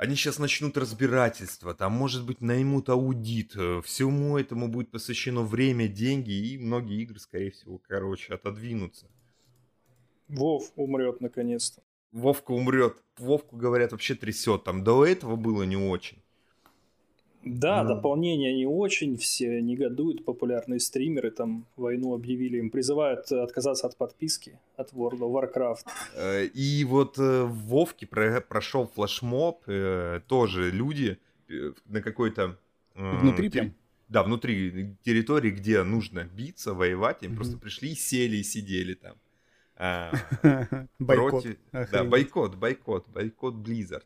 Они 0.00 0.16
сейчас 0.16 0.38
начнут 0.38 0.78
разбирательство, 0.78 1.74
там, 1.74 1.92
может 1.92 2.24
быть, 2.24 2.40
наймут 2.40 2.88
аудит, 2.88 3.52
э, 3.54 3.82
всему 3.84 4.38
этому 4.38 4.68
будет 4.68 4.90
посвящено 4.90 5.42
время, 5.42 5.88
деньги, 5.88 6.30
и 6.30 6.56
многие 6.56 7.02
игры, 7.02 7.18
скорее 7.18 7.50
всего, 7.50 7.76
короче, 7.86 8.32
отодвинутся. 8.32 9.10
Вов 10.26 10.72
умрет 10.76 11.20
наконец-то. 11.20 11.82
Вовка 12.12 12.52
умрет. 12.52 12.96
Вовку, 13.18 13.56
говорят, 13.56 13.92
вообще 13.92 14.14
трясет. 14.14 14.64
Там 14.64 14.84
до 14.84 15.04
этого 15.04 15.36
было 15.36 15.64
не 15.64 15.76
очень. 15.76 16.22
Да, 17.44 17.82
Ну. 17.82 17.94
дополнения 17.94 18.54
не 18.54 18.66
очень, 18.66 19.16
все 19.16 19.62
негодуют, 19.62 20.24
популярные 20.26 20.78
стримеры 20.78 21.30
там 21.30 21.64
войну 21.76 22.14
объявили, 22.14 22.58
им 22.58 22.70
призывают 22.70 23.32
э, 23.32 23.40
отказаться 23.42 23.86
от 23.86 23.96
подписки 23.96 24.58
от 24.76 24.92
World 24.92 25.20
of 25.20 25.32
Warcraft. 25.54 25.86
Э, 26.16 26.44
И 26.46 26.84
вот 26.84 27.18
э, 27.18 27.44
в 27.44 27.56
Вовке 27.68 28.06
про- 28.06 28.40
прошел 28.42 28.86
флешмоб, 28.94 29.62
э, 29.66 30.20
тоже 30.28 30.70
люди 30.70 31.16
э, 31.48 31.72
на 31.86 32.02
какой-то... 32.02 32.58
э, 32.94 33.18
Внутри 33.20 33.48
прям? 33.48 33.74
Да, 34.10 34.22
внутри 34.22 34.96
территории, 35.04 35.50
где 35.50 35.82
нужно 35.82 36.24
биться, 36.24 36.74
воевать, 36.74 37.22
им 37.22 37.30
Мгм. 37.30 37.36
просто 37.36 37.56
пришли, 37.58 37.94
сели 37.94 38.36
и 38.38 38.42
сидели 38.42 38.94
там. 38.94 39.16
А, 39.76 40.12
Бойкот. 40.98 41.46
Да, 41.72 42.04
бойкот, 42.04 42.56
бойкот, 42.56 43.08
бойкот 43.08 43.54
Blizzard. 43.54 44.02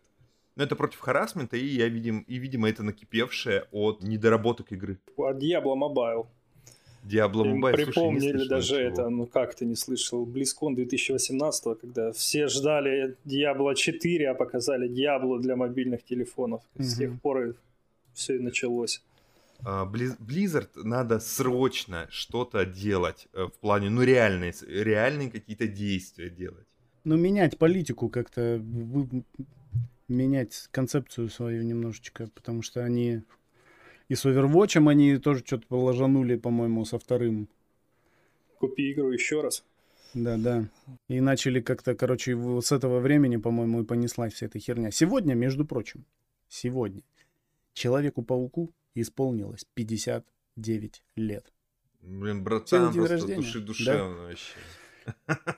Но 0.57 0.63
это 0.63 0.77
против 0.77 1.01
харасмента, 1.01 1.57
и 1.57 1.65
я 1.67 1.89
видим, 1.89 2.21
и, 2.29 2.37
видимо, 2.37 2.69
это 2.69 2.83
накипевшее 2.85 3.65
от 3.73 4.03
недоработок 4.03 4.71
игры. 4.73 4.99
А 5.19 5.33
Diablo 5.33 5.75
Mobile. 5.75 6.27
Diablo 7.05 7.45
Им 7.45 7.63
Mobile, 7.65 7.71
слушай, 7.75 7.79
не 7.79 7.85
припомнили 7.93 8.31
слышал 8.31 8.49
даже 8.49 8.75
ничего. 8.77 8.89
это, 8.93 9.09
ну 9.11 9.27
как 9.27 9.55
ты 9.55 9.67
не 9.67 9.75
слышал, 9.77 10.25
BlizzCon 10.25 10.75
2018, 10.77 11.79
когда 11.81 12.13
все 12.13 12.47
ждали 12.49 13.17
Diablo 13.27 13.75
4, 13.75 14.31
а 14.31 14.35
показали 14.35 14.89
Diablo 14.89 15.39
для 15.41 15.57
мобильных 15.57 16.03
телефонов. 16.05 16.63
С 16.79 16.93
Мгм. 16.93 16.99
тех 16.99 17.21
пор 17.21 17.57
все 18.15 18.37
и 18.37 18.39
началось. 18.39 19.03
А, 19.67 19.85
Близ- 19.85 20.17
Blizzard 20.19 20.69
надо 20.77 21.19
срочно 21.21 22.07
что-то 22.11 22.65
делать 22.65 23.27
э, 23.35 23.45
в 23.45 23.53
плане, 23.61 23.91
ну, 23.91 24.03
реальные, 24.03 24.53
с- 24.53 24.63
реальные 24.63 25.31
какие-то 25.31 25.67
действия 25.67 26.31
делать. 26.31 26.67
Ну, 27.05 27.17
менять 27.17 27.59
политику 27.59 28.09
как-то, 28.09 28.59
вы- 28.63 29.25
менять 30.09 30.69
концепцию 30.71 31.29
свою 31.29 31.63
немножечко, 31.63 32.29
потому 32.35 32.63
что 32.63 32.85
они 32.85 33.23
и 34.09 34.15
с 34.15 34.27
Overwatch 34.27 34.89
они 34.89 35.17
тоже 35.19 35.43
что-то 35.45 35.67
положанули, 35.67 36.37
по-моему, 36.37 36.85
со 36.85 36.99
вторым. 36.99 37.49
Купи 38.59 38.93
игру 38.93 39.11
еще 39.11 39.41
раз. 39.41 39.65
Да, 40.13 40.37
да. 40.37 40.69
И 41.09 41.21
начали 41.21 41.61
как-то, 41.61 41.95
короче, 41.95 42.35
вот 42.35 42.65
с 42.65 42.73
этого 42.73 43.01
времени, 43.01 43.37
по-моему, 43.37 43.83
и 43.83 43.85
понеслась 43.85 44.35
вся 44.35 44.47
эта 44.47 44.59
херня. 44.59 44.91
Сегодня, 44.91 45.35
между 45.35 45.65
прочим, 45.65 46.05
сегодня 46.49 47.03
Человеку-пауку 47.75 48.73
исполнилось 48.95 49.67
59 49.75 51.03
лет. 51.17 51.53
Блин, 52.01 52.45
братан, 52.45 52.95
просто 52.95 53.15
рождения, 53.15 53.37
души 53.37 53.61
душевно 53.61 54.23
вообще. 54.23 54.55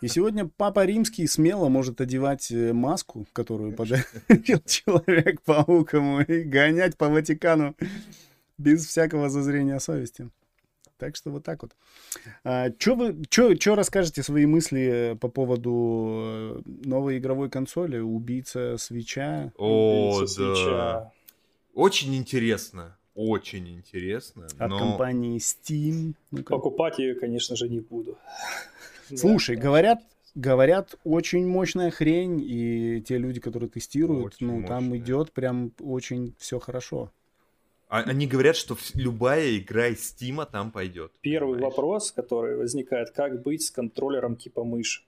И 0.01 0.09
сегодня 0.09 0.49
Папа 0.57 0.85
Римский 0.85 1.27
смело 1.27 1.69
может 1.69 2.01
одевать 2.01 2.51
э, 2.51 2.73
маску, 2.73 3.27
которую 3.33 3.73
подарил 3.73 4.05
Человек-паук 4.67 5.93
ему, 5.95 6.21
и 6.21 6.43
гонять 6.43 6.97
по 6.97 7.09
Ватикану 7.09 7.75
без 8.59 8.87
всякого 8.87 9.29
зазрения 9.29 9.79
совести. 9.79 10.31
Так 10.99 11.15
что 11.15 11.31
вот 11.31 11.45
так 11.45 11.63
вот. 11.63 11.73
А, 12.43 12.71
чё 12.71 12.95
вы, 12.95 13.23
чё, 13.29 13.55
чё 13.55 13.75
расскажете 13.75 14.23
свои 14.23 14.47
мысли 14.47 15.17
по 15.21 15.29
поводу 15.29 16.21
э, 16.23 16.63
новой 16.85 17.19
игровой 17.19 17.51
консоли, 17.51 17.99
убийца 17.99 18.77
свеча? 18.79 19.53
О, 19.59 20.17
Убийца 20.17 20.39
да. 20.39 20.55
свеча. 20.55 21.13
Очень 21.75 22.17
интересно. 22.17 22.97
Очень 23.15 23.69
интересно. 23.69 24.47
От 24.59 24.71
но... 24.71 24.79
компании 24.79 25.39
Steam. 25.39 26.15
Ну-ка. 26.31 26.55
Покупать 26.55 26.99
ее, 26.99 27.15
конечно 27.15 27.57
же, 27.57 27.69
не 27.69 27.81
буду. 27.81 28.17
Слушай, 29.15 29.57
говорят, 29.57 30.01
говорят, 30.35 30.97
очень 31.05 31.47
мощная 31.47 31.91
хрень, 31.91 32.41
и 32.45 33.03
те 33.07 33.19
люди, 33.19 33.41
которые 33.41 33.69
тестируют, 33.71 34.35
Очень 34.35 34.47
ну, 34.47 34.67
там 34.67 34.85
мощная. 34.85 34.99
идет 34.99 35.33
прям 35.33 35.73
очень 35.81 36.35
все 36.39 36.59
хорошо. 36.59 37.11
А- 37.89 38.03
Они 38.03 38.27
говорят, 38.27 38.57
что 38.57 38.77
любая 38.95 39.59
игра 39.59 39.89
из 39.89 40.09
Стима 40.09 40.45
там 40.47 40.73
пойдет. 40.73 41.13
Первый 41.21 41.55
понимаешь? 41.55 41.73
вопрос, 41.77 42.13
который 42.13 42.57
возникает, 42.57 43.11
как 43.11 43.43
быть 43.43 43.63
с 43.63 43.71
контроллером 43.71 44.37
типа 44.37 44.65
мышь? 44.65 45.05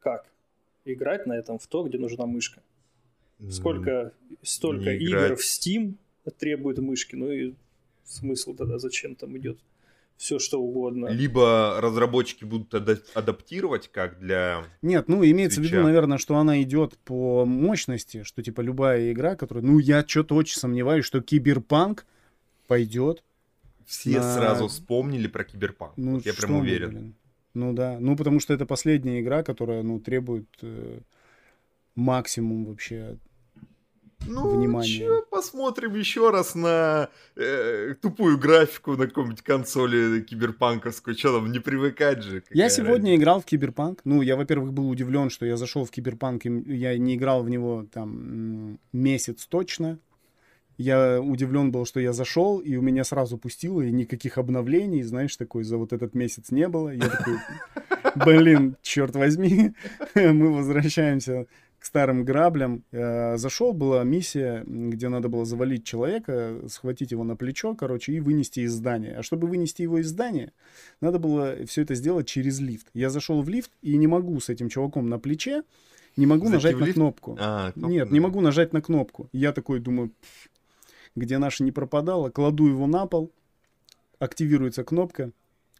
Как? 0.00 0.26
Играть 0.84 1.26
на 1.26 1.34
этом 1.34 1.58
в 1.58 1.66
то, 1.66 1.84
где 1.84 1.98
нужна 1.98 2.26
мышка. 2.26 2.62
Сколько, 3.50 4.12
столько 4.42 4.90
игр 4.94 5.36
в 5.36 5.40
Steam 5.40 5.94
требует 6.38 6.78
мышки, 6.78 7.14
ну 7.14 7.30
и 7.30 7.54
смысл 8.04 8.54
тогда, 8.54 8.78
зачем 8.78 9.14
там 9.14 9.36
идет 9.38 9.58
все 10.18 10.38
что 10.40 10.60
угодно. 10.60 11.06
Либо 11.06 11.78
разработчики 11.80 12.44
будут 12.44 12.74
ада- 12.74 13.00
адаптировать, 13.14 13.88
как 13.88 14.18
для... 14.18 14.64
Нет, 14.82 15.08
ну, 15.08 15.24
имеется 15.24 15.60
в 15.60 15.64
виду, 15.64 15.80
наверное, 15.80 16.18
что 16.18 16.36
она 16.36 16.60
идет 16.60 16.98
по 16.98 17.46
мощности, 17.46 18.24
что, 18.24 18.42
типа, 18.42 18.60
любая 18.60 19.12
игра, 19.12 19.36
которая... 19.36 19.64
Ну, 19.64 19.78
я 19.78 20.04
что-то 20.06 20.34
очень 20.34 20.58
сомневаюсь, 20.58 21.04
что 21.04 21.22
Киберпанк 21.22 22.04
пойдет. 22.66 23.22
Все 23.86 24.18
На- 24.18 24.34
сразу 24.34 24.66
вспомнили 24.66 25.28
про 25.28 25.44
Киберпанк. 25.44 25.92
Ну, 25.96 26.16
Вот 26.16 26.26
я 26.26 26.34
прям 26.34 26.56
уверен. 26.56 26.90
блин. 26.90 27.14
Ну, 27.54 27.72
да. 27.72 27.98
Ну, 28.00 28.16
потому 28.16 28.40
что 28.40 28.52
это 28.52 28.66
последняя 28.66 29.20
игра, 29.20 29.44
которая, 29.44 29.82
ну, 29.84 30.00
требует 30.00 30.48
э, 30.62 30.98
максимум 31.94 32.66
вообще. 32.66 33.16
Ну, 34.26 34.58
Внимание. 34.58 34.98
чё, 34.98 35.22
посмотрим 35.30 35.94
еще 35.94 36.30
раз 36.30 36.54
на 36.54 37.08
э, 37.36 37.94
тупую 38.00 38.38
графику 38.38 38.96
на 38.96 39.06
какой-нибудь 39.06 39.42
консоли 39.42 40.20
киберпанковской. 40.20 41.14
Что 41.14 41.38
там, 41.38 41.50
не 41.50 41.60
привыкать 41.60 42.22
же. 42.22 42.42
Я 42.50 42.68
сегодня 42.68 43.10
разница. 43.10 43.14
играл 43.16 43.40
в 43.40 43.44
Киберпанк. 43.44 44.00
Ну, 44.04 44.20
я, 44.22 44.36
во-первых, 44.36 44.72
был 44.72 44.88
удивлен, 44.90 45.30
что 45.30 45.46
я 45.46 45.56
зашел 45.56 45.84
в 45.84 45.90
Киберпанк, 45.90 46.44
и 46.46 46.50
я 46.76 46.98
не 46.98 47.14
играл 47.14 47.42
в 47.42 47.48
него 47.48 47.86
там 47.92 48.78
месяц 48.92 49.46
точно. 49.46 49.98
Я 50.76 51.20
удивлен 51.20 51.72
был, 51.72 51.86
что 51.86 51.98
я 51.98 52.12
зашел, 52.12 52.58
и 52.60 52.76
у 52.76 52.82
меня 52.82 53.02
сразу 53.02 53.36
пустило, 53.36 53.80
и 53.80 53.90
никаких 53.90 54.38
обновлений, 54.38 55.02
знаешь, 55.02 55.36
такой 55.36 55.64
за 55.64 55.76
вот 55.76 55.92
этот 55.92 56.14
месяц 56.14 56.52
не 56.52 56.68
было. 56.68 56.90
Я 56.90 57.08
такой, 57.08 57.38
блин, 58.14 58.76
черт 58.82 59.16
возьми, 59.16 59.72
мы 60.14 60.54
возвращаемся 60.54 61.46
к 61.78 61.84
старым 61.84 62.24
граблям. 62.24 62.82
Э, 62.90 63.36
Зашел, 63.36 63.72
была 63.72 64.02
миссия, 64.04 64.64
где 64.66 65.08
надо 65.08 65.28
было 65.28 65.44
завалить 65.44 65.84
человека, 65.84 66.60
схватить 66.68 67.12
его 67.12 67.24
на 67.24 67.36
плечо, 67.36 67.74
короче, 67.74 68.12
и 68.12 68.20
вынести 68.20 68.60
из 68.60 68.72
здания. 68.72 69.16
А 69.18 69.22
чтобы 69.22 69.46
вынести 69.48 69.82
его 69.82 69.98
из 69.98 70.08
здания, 70.08 70.52
надо 71.00 71.18
было 71.18 71.54
все 71.66 71.82
это 71.82 71.94
сделать 71.94 72.26
через 72.26 72.58
лифт. 72.60 72.88
Я 72.94 73.10
зашел 73.10 73.42
в 73.42 73.48
лифт 73.48 73.70
и 73.82 73.96
не 73.96 74.06
могу 74.06 74.38
с 74.40 74.48
этим 74.48 74.68
чуваком 74.68 75.08
на 75.08 75.18
плече, 75.18 75.62
не 76.16 76.26
могу 76.26 76.46
Зайти 76.48 76.54
нажать 76.56 76.80
на 76.80 76.84
лифт? 76.84 76.94
кнопку. 76.96 77.36
А, 77.40 77.70
кнопку 77.72 77.90
Нет, 77.90 78.10
не 78.10 78.18
надо. 78.18 78.28
могу 78.28 78.40
нажать 78.40 78.72
на 78.72 78.82
кнопку. 78.82 79.28
Я 79.32 79.52
такой 79.52 79.78
думаю, 79.78 80.08
«Пф, 80.20 80.48
где 81.14 81.38
наша 81.38 81.62
не 81.62 81.70
пропадала, 81.70 82.30
кладу 82.30 82.66
его 82.66 82.86
на 82.88 83.06
пол, 83.06 83.30
активируется 84.18 84.82
кнопка, 84.82 85.30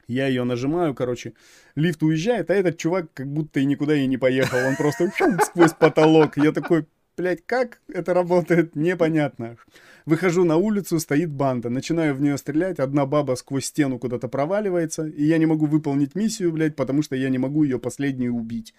я 0.09 0.27
ее 0.27 0.45
нажимаю, 0.45 0.95
короче, 0.95 1.35
лифт 1.77 2.03
уезжает, 2.03 2.51
а 2.51 2.55
этот 2.55 2.79
чувак 2.79 3.13
как 3.13 3.29
будто 3.29 3.61
и 3.61 3.67
никуда 3.67 3.95
и 3.95 4.07
не 4.07 4.17
поехал, 4.17 4.59
он 4.67 4.75
просто 4.77 5.13
сквозь 5.45 5.75
потолок. 5.75 6.39
Я 6.39 6.53
такой, 6.53 6.87
блядь, 7.17 7.45
как 7.45 7.81
это 7.89 8.15
работает, 8.15 8.75
непонятно. 8.75 9.57
Выхожу 10.07 10.45
на 10.45 10.57
улицу, 10.57 10.99
стоит 10.99 11.31
банда, 11.31 11.69
начинаю 11.69 12.15
в 12.15 12.23
нее 12.23 12.39
стрелять, 12.39 12.79
одна 12.79 13.05
баба 13.05 13.35
сквозь 13.35 13.67
стену 13.67 13.99
куда-то 13.99 14.29
проваливается, 14.29 15.07
и 15.07 15.25
я 15.25 15.37
не 15.37 15.45
могу 15.45 15.67
выполнить 15.67 16.15
миссию, 16.15 16.53
блядь, 16.53 16.75
потому 16.75 17.03
что 17.03 17.15
я 17.15 17.29
не 17.29 17.39
могу 17.39 17.63
ее 17.65 17.79
последнюю 17.79 18.35
убить. 18.35 18.73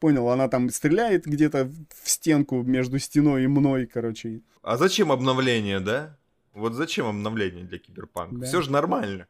Понял, 0.00 0.28
она 0.30 0.48
там 0.48 0.68
стреляет 0.70 1.26
где-то 1.26 1.70
в 2.02 2.10
стенку 2.10 2.62
между 2.64 2.98
стеной 2.98 3.44
и 3.44 3.46
мной, 3.46 3.86
короче. 3.86 4.40
А 4.62 4.76
зачем 4.76 5.12
обновление, 5.12 5.78
да? 5.78 6.18
Вот 6.54 6.74
зачем 6.74 7.06
обновление 7.06 7.64
для 7.64 7.78
киберпанка? 7.78 8.36
Да. 8.36 8.46
Все 8.46 8.62
же 8.62 8.72
нормально. 8.72 9.28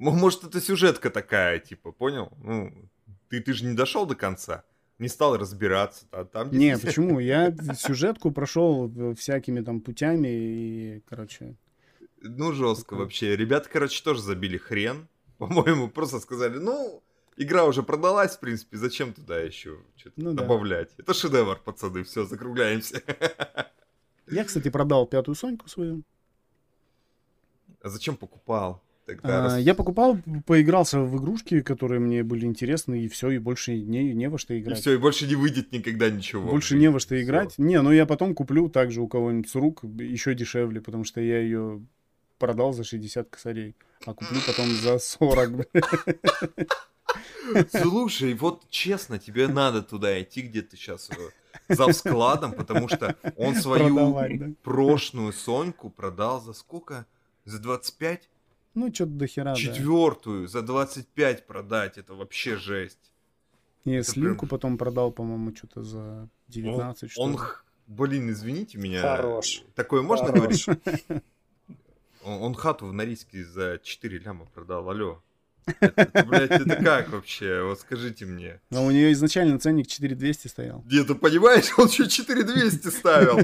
Может, 0.00 0.44
это 0.44 0.60
сюжетка 0.62 1.10
такая, 1.10 1.58
типа, 1.58 1.92
понял? 1.92 2.32
Ну, 2.42 2.72
ты, 3.28 3.40
ты 3.40 3.52
же 3.52 3.66
не 3.66 3.74
дошел 3.74 4.06
до 4.06 4.14
конца, 4.14 4.64
не 4.98 5.08
стал 5.08 5.36
разбираться. 5.36 6.06
А 6.10 6.24
там 6.24 6.50
Не, 6.52 6.78
почему? 6.78 7.20
Я 7.20 7.54
сюжетку 7.76 8.30
прошел 8.30 8.90
всякими 9.14 9.60
там 9.60 9.80
путями 9.82 10.28
и, 10.28 11.02
короче... 11.06 11.54
Ну, 12.22 12.52
жестко 12.52 12.90
Такое. 12.90 12.98
вообще. 13.00 13.36
Ребята, 13.36 13.68
короче, 13.70 14.02
тоже 14.02 14.22
забили 14.22 14.56
хрен. 14.56 15.06
По-моему, 15.38 15.88
просто 15.88 16.18
сказали, 16.20 16.56
ну, 16.56 17.02
игра 17.36 17.66
уже 17.66 17.82
продалась, 17.82 18.36
в 18.36 18.40
принципе, 18.40 18.78
зачем 18.78 19.12
туда 19.12 19.38
еще 19.38 19.78
что-то 19.96 20.14
Ну 20.20 20.32
да. 20.32 20.42
добавлять? 20.42 20.90
Это 20.96 21.12
шедевр, 21.12 21.56
пацаны, 21.62 22.04
все, 22.04 22.24
закругляемся. 22.24 23.02
Я, 24.30 24.44
кстати, 24.44 24.70
продал 24.70 25.06
пятую 25.06 25.34
Соньку 25.34 25.68
свою. 25.68 26.02
А 27.82 27.88
зачем 27.90 28.16
покупал? 28.16 28.82
Тогда 29.16 29.38
А, 29.38 29.42
рас- 29.44 29.58
Я 29.58 29.74
покупал, 29.74 30.18
поигрался 30.46 31.00
в 31.00 31.16
игрушки, 31.18 31.60
которые 31.62 32.00
мне 32.00 32.22
были 32.22 32.46
интересны, 32.46 33.02
и 33.04 33.08
все, 33.08 33.30
и 33.30 33.38
больше 33.38 33.76
не, 33.76 34.12
не 34.14 34.28
во 34.28 34.38
что 34.38 34.54
И 34.54 34.60
играть. 34.60 34.78
все, 34.80 34.92
и 34.92 34.96
больше 34.98 35.26
не 35.26 35.34
выйдет 35.34 35.72
никогда 35.72 36.08
ничего. 36.10 36.48
Больше 36.48 36.76
не 36.76 36.88
во 36.90 37.00
что 37.00 37.14
Всё. 37.16 37.24
играть. 37.24 37.58
Не, 37.58 37.80
ну 37.82 37.90
я 37.92 38.06
потом 38.06 38.34
куплю 38.34 38.68
также 38.68 39.00
у 39.00 39.08
кого-нибудь 39.08 39.48
с 39.50 39.54
рук 39.54 39.82
еще 39.98 40.34
дешевле, 40.34 40.80
потому 40.80 41.04
что 41.04 41.20
я 41.20 41.40
ее 41.40 41.82
продал 42.38 42.72
за 42.72 42.84
60 42.84 43.28
косарей, 43.28 43.74
а 44.06 44.14
куплю 44.14 44.38
потом 44.46 44.66
за 44.70 44.98
40. 44.98 45.50
бля. 45.56 45.64
Слушай, 47.70 48.34
вот 48.34 48.68
честно, 48.70 49.18
тебе 49.18 49.48
надо 49.48 49.82
туда 49.82 50.20
идти, 50.22 50.42
где 50.42 50.62
ты 50.62 50.76
сейчас 50.76 51.10
за 51.68 51.92
складом, 51.92 52.52
потому 52.52 52.88
что 52.88 53.16
он 53.36 53.56
свою 53.56 53.94
Продавать, 53.96 54.38
да. 54.38 54.46
прошлую 54.62 55.32
Соньку 55.32 55.90
продал 55.90 56.40
за 56.40 56.52
сколько? 56.52 57.06
За 57.44 57.58
25? 57.58 58.28
Ну, 58.74 58.92
что-то 58.94 59.12
до 59.12 59.26
хера, 59.26 59.52
да. 59.54 59.56
Четвертую 59.56 60.46
за 60.48 60.62
25 60.62 61.46
продать, 61.46 61.98
это 61.98 62.14
вообще 62.14 62.56
жесть. 62.56 63.12
Не, 63.84 63.96
это 63.98 64.10
сливку 64.10 64.46
прям- 64.46 64.48
потом 64.50 64.78
продал, 64.78 65.10
по-моему, 65.10 65.54
что-то 65.56 65.82
за 65.82 66.28
19, 66.48 67.10
что 67.10 67.20
Он, 67.22 67.32
ли. 67.32 67.36
х- 67.38 67.62
блин, 67.86 68.30
извините 68.30 68.78
меня. 68.78 69.00
Хорош. 69.00 69.62
Такое 69.74 70.02
можно 70.02 70.26
Хорош. 70.26 70.66
говорить? 70.66 71.22
Он, 72.22 72.42
он 72.42 72.54
хату 72.54 72.86
в 72.86 72.92
Норильске 72.92 73.44
за 73.44 73.80
4 73.82 74.18
ляма 74.18 74.44
продал, 74.46 74.88
алло. 74.90 75.22
Это, 75.66 75.92
это, 76.02 76.24
блядь, 76.24 76.50
это 76.50 76.76
как 76.76 77.10
вообще? 77.10 77.62
Вот 77.62 77.80
скажите 77.80 78.24
мне. 78.26 78.60
А 78.70 78.80
у 78.80 78.90
нее 78.90 79.12
изначально 79.12 79.58
ценник 79.58 79.86
4200 79.86 80.48
стоял. 80.48 80.80
Где-то, 80.80 81.14
понимаешь, 81.14 81.72
он 81.76 81.86
еще 81.86 82.08
4200 82.08 82.88
ставил. 82.88 83.38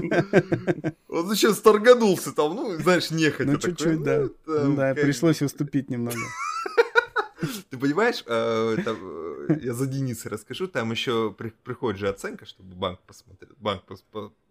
Он 1.07 1.35
сейчас 1.35 1.59
торганулся 1.59 2.31
там, 2.31 2.55
ну, 2.55 2.75
знаешь, 2.77 3.11
нехотя. 3.11 3.51
Ну, 3.51 3.57
чуть-чуть, 3.57 4.03
да. 4.03 4.27
ну, 4.45 4.75
да, 4.75 4.93
пришлось 4.93 5.41
уступить 5.41 5.89
немного. 5.89 6.17
Ты 7.69 7.77
понимаешь, 7.77 8.23
там, 8.23 8.97
э, 9.49 9.59
я 9.61 9.73
за 9.73 9.85
Дениса 9.85 10.29
расскажу, 10.29 10.67
там 10.67 10.91
еще 10.91 11.33
при- 11.37 11.53
приходит 11.63 11.99
же 11.99 12.09
оценка, 12.09 12.45
чтобы 12.45 12.75
банк 12.75 12.99
посмотрел. 13.05 13.53
Банк 13.57 13.83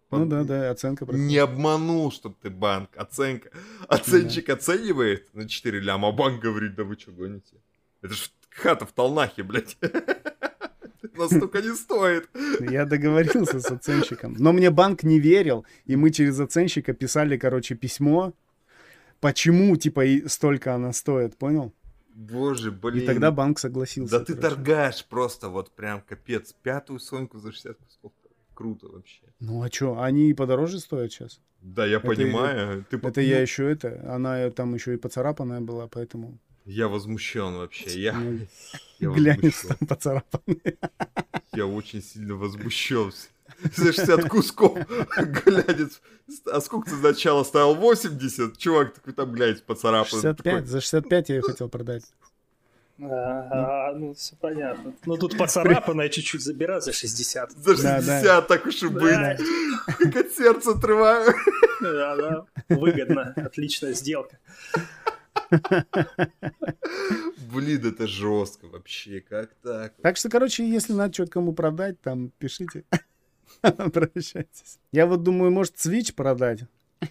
Ну 0.09 0.25
да, 0.25 0.43
да, 0.43 0.71
оценка 0.71 1.05
проходит. 1.05 1.27
Не 1.27 1.37
обманул, 1.37 2.11
чтобы 2.11 2.35
ты 2.41 2.49
банк. 2.49 2.89
Оценка. 2.95 3.49
Оценщик 3.87 4.49
оценивает 4.49 5.33
на 5.33 5.47
4 5.47 5.79
ляма, 5.81 6.09
а 6.09 6.11
банк 6.11 6.41
говорит, 6.41 6.75
да 6.75 6.83
вы 6.83 6.97
что 6.97 7.11
гоните? 7.11 7.57
Это 8.01 8.13
ж 8.13 8.31
хата 8.49 8.85
в 8.85 8.93
Толнахе, 8.93 9.43
блядь. 9.43 9.77
Настолько 11.15 11.61
не 11.61 11.75
стоит. 11.75 12.29
Я 12.59 12.85
договорился 12.85 13.59
с 13.59 13.65
оценщиком. 13.65 14.35
Но 14.37 14.53
мне 14.53 14.69
банк 14.69 15.03
не 15.03 15.19
верил, 15.19 15.65
и 15.85 15.95
мы 15.95 16.11
через 16.11 16.39
оценщика 16.39 16.93
писали, 16.93 17.37
короче, 17.37 17.75
письмо, 17.75 18.33
почему, 19.19 19.75
типа, 19.75 20.05
и 20.05 20.27
столько 20.27 20.75
она 20.75 20.93
стоит, 20.93 21.35
понял? 21.37 21.73
Боже, 22.13 22.71
блин. 22.71 23.03
И 23.03 23.05
тогда 23.05 23.31
банк 23.31 23.59
согласился. 23.59 24.19
Да 24.19 24.25
ты 24.25 24.35
короче. 24.35 24.55
торгаш 24.55 25.05
просто 25.05 25.49
вот 25.49 25.71
прям 25.71 26.01
капец. 26.01 26.53
Пятую 26.63 26.99
Соньку 26.99 27.39
за 27.39 27.51
60 27.51 27.77
кусков. 27.77 28.11
Круто 28.57 28.87
вообще. 28.87 29.21
Ну 29.39 29.61
а 29.61 29.69
что, 29.71 30.01
они 30.01 30.31
и 30.31 30.33
подороже 30.33 30.79
стоят 30.79 31.11
сейчас? 31.11 31.39
Да, 31.61 31.85
я 31.85 31.97
Это- 31.97 32.07
понимаю. 32.07 32.85
Ты 32.89 32.97
по- 32.97 33.07
Это 33.09 33.21
я 33.21 33.39
еще 33.39 33.69
это, 33.71 34.01
она 34.15 34.49
там 34.49 34.73
еще 34.73 34.95
и 34.95 34.97
поцарапанная 34.97 35.61
была, 35.61 35.87
поэтому 35.87 36.39
Я 36.65 36.87
возмущен 36.87 37.53
вообще. 37.57 38.01
Я, 38.01 38.13
ну, 38.13 38.39
я 38.99 39.09
возмущен. 39.11 39.69
там 39.69 39.87
поцарапанные. 39.87 40.77
Я 41.53 41.67
очень 41.67 42.01
сильно 42.01 42.33
возмущен. 42.35 43.11
За 43.75 43.93
60 43.93 44.27
кусков 44.27 44.77
глянец. 45.45 46.01
А 46.51 46.59
сколько 46.61 46.89
ты 46.89 46.95
сначала 46.97 47.43
ставил? 47.43 47.75
80? 47.75 48.57
Чувак 48.57 48.93
такой 48.95 49.13
там 49.13 49.31
глянец 49.33 49.61
поцарапан. 49.61 50.09
65, 50.09 50.65
за 50.67 50.81
65 50.81 51.29
я 51.29 51.35
ее 51.35 51.41
хотел 51.43 51.69
продать. 51.69 52.03
Ага, 52.99 53.93
ну 53.95 54.13
все 54.13 54.35
понятно. 54.35 54.93
Ну 55.05 55.17
тут 55.17 55.37
поцарапанное 55.37 56.09
чуть-чуть 56.09 56.41
забирать 56.41 56.83
за 56.83 56.93
60. 56.93 57.51
За 57.51 57.75
Да, 57.83 57.97
60, 57.97 58.23
да. 58.23 58.41
так 58.41 58.65
уж 58.65 58.81
и 58.83 58.87
быть. 58.87 59.39
Как 59.99 60.15
от 60.15 60.31
сердца 60.31 60.71
отрываю. 60.71 61.33
Да, 61.81 62.15
да. 62.15 62.45
Выгодно. 62.69 63.33
Отличная 63.35 63.93
сделка. 63.93 64.39
Блин, 67.51 67.85
это 67.85 68.07
жестко 68.07 68.67
вообще. 68.67 69.21
Как 69.21 69.51
так? 69.63 69.93
Так 70.01 70.17
что, 70.17 70.29
короче, 70.29 70.67
если 70.67 70.93
надо 70.93 71.13
что-то 71.13 71.31
кому 71.31 71.53
продать, 71.53 72.01
там 72.01 72.31
пишите. 72.39 72.83
Обращайтесь. 73.61 74.79
Я 74.91 75.05
вот 75.05 75.23
думаю, 75.23 75.51
может, 75.51 75.75
Switch 75.75 76.13
продать. 76.13 76.61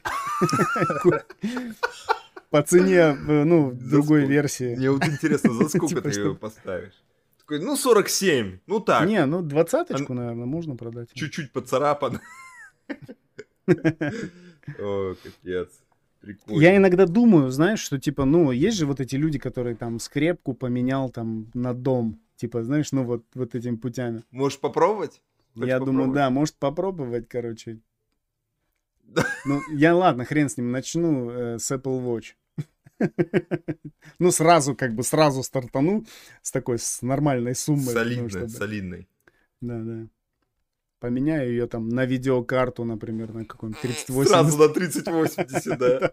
По 2.56 2.62
цене, 2.62 2.96
э, 2.96 3.44
ну, 3.44 3.72
другой 3.72 4.20
сколько? 4.20 4.32
версии. 4.32 4.76
Мне 4.76 4.90
вот 4.90 5.04
интересно, 5.06 5.52
за 5.52 5.68
сколько 5.68 5.88
Типа 5.88 6.00
ты 6.00 6.08
ее 6.10 6.34
поставишь? 6.34 7.04
Такой, 7.38 7.60
ну 7.60 7.76
47, 7.76 8.60
ну 8.66 8.80
так, 8.80 9.06
Не, 9.06 9.26
ну, 9.26 9.42
двадцаточку, 9.42 10.14
наверное, 10.14 10.46
можно 10.46 10.74
продать. 10.74 11.10
чуть-чуть 11.12 11.52
поцарапан. 11.52 12.20
О, 14.78 15.14
капец. 15.22 15.68
Прикольно. 16.20 16.60
Я 16.60 16.76
иногда 16.76 17.06
думаю, 17.06 17.50
знаешь, 17.50 17.80
что 17.80 18.00
типа, 18.00 18.24
ну, 18.24 18.50
есть 18.50 18.78
же 18.78 18.86
вот 18.86 19.00
эти 19.00 19.16
люди, 19.16 19.38
которые 19.38 19.76
там 19.76 20.00
скрепку 20.00 20.54
поменял 20.54 21.10
там 21.10 21.50
на 21.52 21.74
дом. 21.74 22.18
Типа, 22.36 22.64
знаешь, 22.64 22.90
ну 22.90 23.04
вот, 23.04 23.24
вот 23.34 23.54
этими 23.54 23.76
путями. 23.76 24.24
Можешь 24.30 24.58
попробовать? 24.58 25.20
Хочешь 25.54 25.68
я 25.68 25.78
думаю, 25.78 26.06
попробовать? 26.08 26.14
да, 26.14 26.30
может 26.30 26.56
попробовать, 26.56 27.28
короче. 27.28 27.80
Ну, 29.44 29.60
я 29.72 29.94
ладно, 29.94 30.24
хрен 30.24 30.48
с 30.48 30.56
ним, 30.56 30.72
начну 30.72 31.30
э, 31.30 31.58
с 31.60 31.70
Apple 31.70 32.02
Watch. 32.02 32.34
Ну, 34.18 34.30
сразу, 34.30 34.74
как 34.74 34.94
бы, 34.94 35.02
сразу 35.02 35.42
стартану 35.42 36.04
с 36.42 36.50
такой, 36.50 36.78
с 36.78 37.02
нормальной 37.02 37.54
суммой. 37.54 37.92
Солидно, 37.92 38.28
чтобы- 38.30 38.48
солидный. 38.48 39.08
Да, 39.60 39.80
да. 39.80 40.08
Поменяю 41.00 41.50
ее 41.50 41.66
там 41.66 41.88
на 41.88 42.06
видеокарту, 42.06 42.84
например, 42.84 43.32
на 43.34 43.44
какой-нибудь 43.44 43.82
38. 43.82 44.28
Сразу 44.30 44.58
на 44.58 44.68
3080, 44.74 45.78
да. 45.78 46.12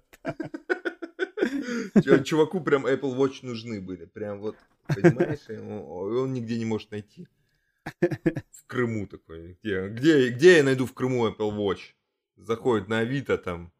Чуваку 2.23 2.61
прям 2.61 2.85
Apple 2.85 3.15
Watch 3.15 3.39
нужны 3.43 3.79
были. 3.79 4.05
Прям 4.05 4.39
вот, 4.41 4.57
понимаешь, 4.87 5.39
и 5.49 5.53
он 5.53 6.13
и 6.13 6.19
он 6.19 6.33
нигде 6.33 6.57
не 6.57 6.65
может 6.65 6.91
найти. 6.91 7.27
В 8.01 8.65
Крыму 8.67 9.07
такой. 9.07 9.57
Где, 9.63 9.87
где, 9.89 10.29
где 10.29 10.57
я 10.57 10.63
найду 10.63 10.85
в 10.85 10.93
Крыму 10.93 11.27
Apple 11.27 11.51
Watch? 11.57 11.93
Заходит 12.35 12.87
на 12.87 12.99
Авито 12.99 13.37
там. 13.37 13.71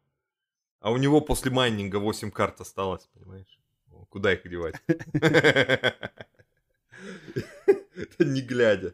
А 0.84 0.90
у 0.90 0.98
него 0.98 1.22
после 1.22 1.50
майнинга 1.50 1.96
8 1.96 2.30
карт 2.30 2.60
осталось, 2.60 3.08
понимаешь? 3.14 3.58
Куда 4.10 4.34
их 4.34 4.46
девать? 4.46 4.74
Это 5.14 5.94
не 8.18 8.42
глядя. 8.42 8.92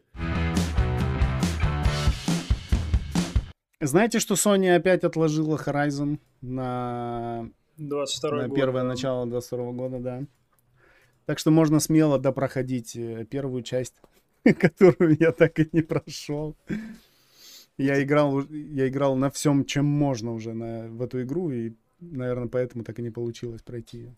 Знаете, 3.81 4.19
что 4.19 4.35
Sony 4.35 4.73
опять 4.73 5.03
отложила 5.03 5.57
Horizon 5.57 6.17
на 6.39 7.49
22 7.75 8.31
на 8.31 8.47
год. 8.47 8.55
первое 8.55 8.83
да. 8.83 8.87
начало 8.87 9.25
22 9.25 9.71
года, 9.73 9.99
да. 9.99 10.23
Так 11.25 11.39
что 11.39 11.51
можно 11.51 11.81
смело 11.81 12.17
допроходить 12.17 12.95
э, 12.95 13.25
первую 13.29 13.63
часть, 13.63 13.95
которую 14.59 15.17
я 15.19 15.33
так 15.33 15.59
и 15.59 15.67
не 15.73 15.81
прошел. 15.81 16.55
Я 17.77 18.01
играл, 18.01 18.43
я 18.47 18.87
играл 18.87 19.15
на 19.15 19.29
всем, 19.29 19.65
чем 19.65 19.85
можно 19.85 20.33
уже 20.33 20.53
на, 20.53 20.87
в 20.87 21.01
эту 21.01 21.23
игру, 21.23 21.51
и, 21.51 21.73
наверное, 22.01 22.47
поэтому 22.49 22.83
так 22.83 22.99
и 22.99 23.01
не 23.01 23.09
получилось 23.11 23.61
пройти 23.61 23.97
ее. 23.99 24.15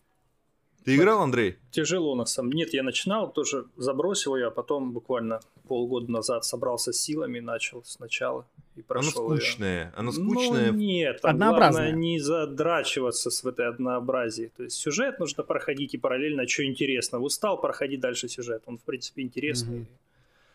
Ты 0.84 0.96
играл, 0.96 1.22
Андрей? 1.22 1.56
Тяжело 1.70 2.14
на 2.14 2.26
самом 2.26 2.52
Нет, 2.52 2.74
я 2.74 2.82
начинал, 2.82 3.32
тоже 3.32 3.64
забросил 3.78 4.36
ее, 4.36 4.48
а 4.48 4.50
потом 4.50 4.92
буквально 4.92 5.40
полгода 5.66 6.12
назад 6.12 6.44
собрался 6.44 6.92
с 6.92 6.98
силами, 7.00 7.40
начал 7.40 7.82
сначала 7.84 8.46
и 8.76 8.82
прошел 8.82 9.30
её. 9.32 9.40
скучная. 9.40 9.94
Она 9.96 10.12
Ну, 10.12 10.12
скучная. 10.12 10.70
нет, 10.72 11.22
там 11.22 11.30
Однообразная. 11.30 11.84
главное 11.84 11.98
не 11.98 12.18
задрачиваться 12.20 13.30
с 13.30 13.42
в 13.44 13.48
этой 13.48 13.66
однообразии. 13.66 14.52
То 14.54 14.64
есть 14.64 14.76
сюжет 14.76 15.18
нужно 15.20 15.42
проходить 15.42 15.94
и 15.94 15.98
параллельно, 15.98 16.46
что 16.46 16.66
интересно. 16.66 17.18
Устал, 17.18 17.58
проходи 17.58 17.96
дальше 17.96 18.28
сюжет. 18.28 18.62
Он, 18.66 18.76
в 18.76 18.82
принципе, 18.82 19.22
интересный. 19.22 19.78
Мгм. 19.78 19.88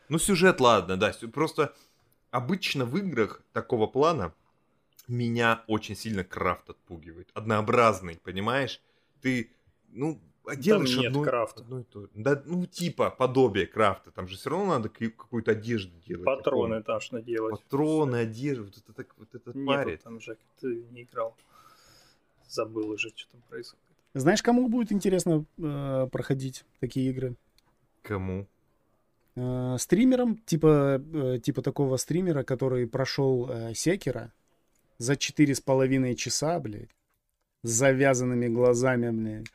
Ну, 0.10 0.20
сюжет, 0.20 0.62
ладно, 0.62 0.96
да. 0.96 1.12
Просто 1.34 1.74
обычно 2.30 2.86
в 2.86 2.96
играх 2.98 3.42
такого 3.52 3.88
плана 3.88 4.32
меня 5.10 5.64
очень 5.68 5.96
сильно 5.96 6.24
крафт 6.24 6.70
отпугивает. 6.70 7.30
Однообразный, 7.34 8.20
понимаешь? 8.24 8.82
Ты, 9.22 9.52
ну, 9.90 10.20
делаешь 10.58 10.96
нет 10.98 11.08
одно, 11.08 11.24
крафта. 11.24 11.62
одно 11.62 11.80
и 11.80 11.84
же. 11.84 12.10
Да, 12.14 12.42
ну, 12.46 12.66
типа, 12.66 13.10
подобие 13.10 13.66
крафта. 13.68 14.12
Там 14.12 14.28
же 14.28 14.38
все 14.38 14.50
равно 14.50 14.66
надо 14.68 14.90
ка- 14.90 15.10
какую-то 15.10 15.52
одежду 15.52 15.92
делать. 16.08 16.26
Патроны 16.26 16.70
помню. 16.76 16.84
должны 16.84 17.22
делать. 17.22 17.52
Патроны, 17.62 18.16
одежду. 18.18 18.66
Вот 18.66 18.78
это, 18.78 18.94
так- 18.94 19.16
вот 19.18 19.36
это 19.36 19.58
Нету 19.58 19.68
парит. 19.84 20.04
там, 20.04 20.20
Жек, 20.22 20.40
ты 20.60 20.84
не 20.92 21.04
играл. 21.04 21.36
Забыл 22.48 22.90
уже, 22.90 23.10
что 23.16 23.32
там 23.32 23.42
происходит. 23.50 23.84
Знаешь, 24.16 24.42
кому 24.42 24.68
будет 24.70 24.92
интересно 24.92 25.46
э, 25.60 26.08
проходить 26.12 26.66
такие 26.80 27.10
игры? 27.12 27.36
Кому? 28.02 28.48
Э, 29.36 29.76
стримерам, 29.78 30.38
типа, 30.38 31.00
э, 31.14 31.40
типа 31.40 31.62
такого 31.62 31.96
стримера, 31.98 32.44
который 32.44 32.88
прошел 32.88 33.48
э, 33.50 33.74
Секера 33.76 34.34
за 35.00 35.16
четыре 35.16 35.56
с 35.56 35.62
половиной 35.62 36.16
часа, 36.16 36.60
блядь, 36.60 36.90
с 37.64 37.70
завязанными 37.70 38.48
глазами, 38.48 39.10
блядь. 39.10 39.48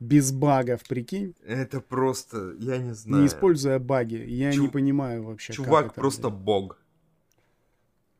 Без 0.00 0.32
багов, 0.32 0.82
прикинь. 0.88 1.34
Это 1.46 1.80
просто, 1.80 2.54
я 2.58 2.78
не 2.78 2.94
знаю. 2.94 3.22
Не 3.22 3.28
используя 3.28 3.78
баги. 3.78 4.16
Я 4.26 4.52
Чу- 4.52 4.62
не 4.62 4.68
понимаю 4.68 5.22
вообще. 5.22 5.52
Чувак 5.52 5.86
это, 5.86 5.94
просто 5.94 6.30
блин. 6.30 6.44
бог. 6.44 6.80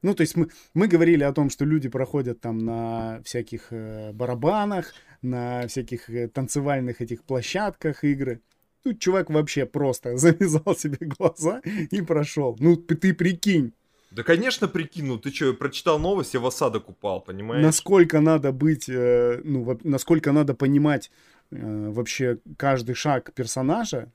Ну, 0.02 0.14
то 0.14 0.20
есть 0.20 0.36
мы, 0.36 0.50
мы 0.74 0.86
говорили 0.86 1.24
о 1.24 1.32
том, 1.32 1.50
что 1.50 1.64
люди 1.64 1.88
проходят 1.88 2.40
там 2.40 2.58
на 2.58 3.20
всяких 3.24 3.68
э, 3.72 4.12
барабанах, 4.12 4.92
на 5.22 5.66
всяких 5.66 6.08
э, 6.10 6.28
танцевальных 6.28 7.00
этих 7.00 7.24
площадках 7.24 8.04
игры. 8.04 8.40
Тут 8.82 9.00
чувак 9.00 9.30
вообще 9.30 9.66
просто 9.66 10.16
завязал 10.16 10.76
себе 10.76 10.98
глаза 11.00 11.60
и 11.90 12.02
прошел. 12.02 12.56
Ну, 12.60 12.76
ты 12.76 13.14
прикинь, 13.14 13.72
Да, 14.14 14.22
конечно, 14.22 14.68
прикинул. 14.68 15.18
Ты 15.18 15.32
что, 15.32 15.52
прочитал 15.54 15.98
новость, 15.98 16.34
я 16.34 16.40
в 16.40 16.46
осадок 16.46 16.88
упал, 16.88 17.20
понимаешь? 17.20 17.64
насколько 17.64 18.20
надо 18.20 18.52
быть, 18.52 18.88
э, 18.88 19.40
ну, 19.42 19.64
во- 19.64 19.80
насколько 19.82 20.30
надо 20.30 20.54
понимать 20.54 21.10
э, 21.50 21.90
вообще 21.90 22.38
каждый 22.56 22.94
шаг 22.94 23.32
персонажа 23.34 24.12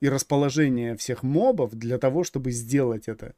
и 0.00 0.08
расположение 0.08 0.96
всех 0.96 1.22
мобов 1.22 1.74
для 1.74 1.98
того, 1.98 2.24
чтобы 2.24 2.50
сделать 2.50 3.08
это. 3.08 3.34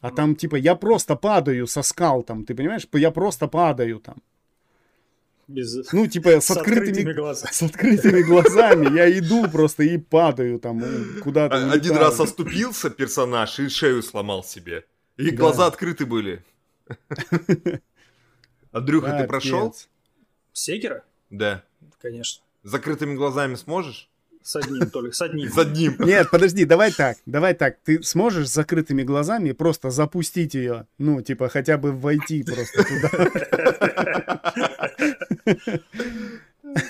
А 0.00 0.10
там, 0.10 0.34
типа, 0.34 0.56
я 0.56 0.74
просто 0.74 1.14
падаю 1.16 1.66
со 1.68 1.82
скал 1.82 2.24
там, 2.24 2.44
ты 2.44 2.54
понимаешь? 2.56 2.88
Я 2.92 3.12
просто 3.12 3.46
падаю 3.46 4.00
там. 4.00 4.16
Без... 5.48 5.92
Ну, 5.92 6.06
типа, 6.08 6.40
с, 6.40 6.44
С 6.46 6.50
открытыми, 6.50 6.88
открытыми 6.90 7.12
глазами. 7.12 7.52
с 7.52 7.62
открытыми 7.62 8.22
глазами 8.22 8.96
я 8.96 9.18
иду 9.18 9.48
просто 9.48 9.84
и 9.84 9.96
падаю 9.96 10.58
там 10.58 10.82
э, 10.82 11.20
куда-то. 11.20 11.56
А- 11.56 11.72
Один 11.72 11.96
раз 11.96 12.18
оступился 12.18 12.90
персонаж 12.90 13.58
и 13.60 13.68
шею 13.68 14.02
сломал 14.02 14.42
себе. 14.42 14.84
И 15.16 15.30
Да. 15.30 15.36
глаза 15.36 15.66
открыты 15.66 16.04
были. 16.04 16.42
Андрюха, 18.72 19.18
ты 19.18 19.26
прошел? 19.26 19.74
Секера? 20.52 21.04
Да. 21.30 21.62
Конечно. 22.00 22.42
С 22.62 22.70
закрытыми 22.70 23.14
глазами 23.14 23.54
сможешь? 23.54 24.08
С 24.46 24.54
одним 24.54 24.88
только, 24.90 25.10
с 25.12 25.20
одним. 25.22 25.50
С 25.50 25.58
одним. 25.58 25.96
Нет, 25.98 26.30
подожди, 26.30 26.64
давай 26.64 26.92
так, 26.92 27.16
давай 27.26 27.52
так. 27.52 27.78
Ты 27.82 28.00
сможешь 28.04 28.48
с 28.48 28.54
закрытыми 28.54 29.02
глазами 29.02 29.50
просто 29.50 29.90
запустить 29.90 30.54
ее, 30.54 30.86
ну, 30.98 31.20
типа, 31.20 31.48
хотя 31.48 31.76
бы 31.78 31.90
войти 31.90 32.44
просто 32.44 32.84
туда. 32.84 33.10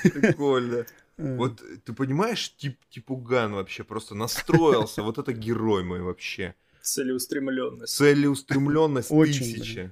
Прикольно. 0.02 0.84
Э, 1.16 1.36
Вот 1.36 1.62
ты 1.86 1.94
понимаешь, 1.94 2.54
тип, 2.58 2.76
типуган 2.90 3.54
вообще 3.54 3.84
просто 3.84 4.14
настроился. 4.14 5.02
Вот 5.02 5.16
это 5.16 5.32
герой 5.32 5.82
мой 5.82 6.02
вообще. 6.02 6.54
Целеустремленность. 6.82 7.96
Целеустремленность 7.96 9.08
Очень, 9.10 9.54
тысячи. 9.54 9.90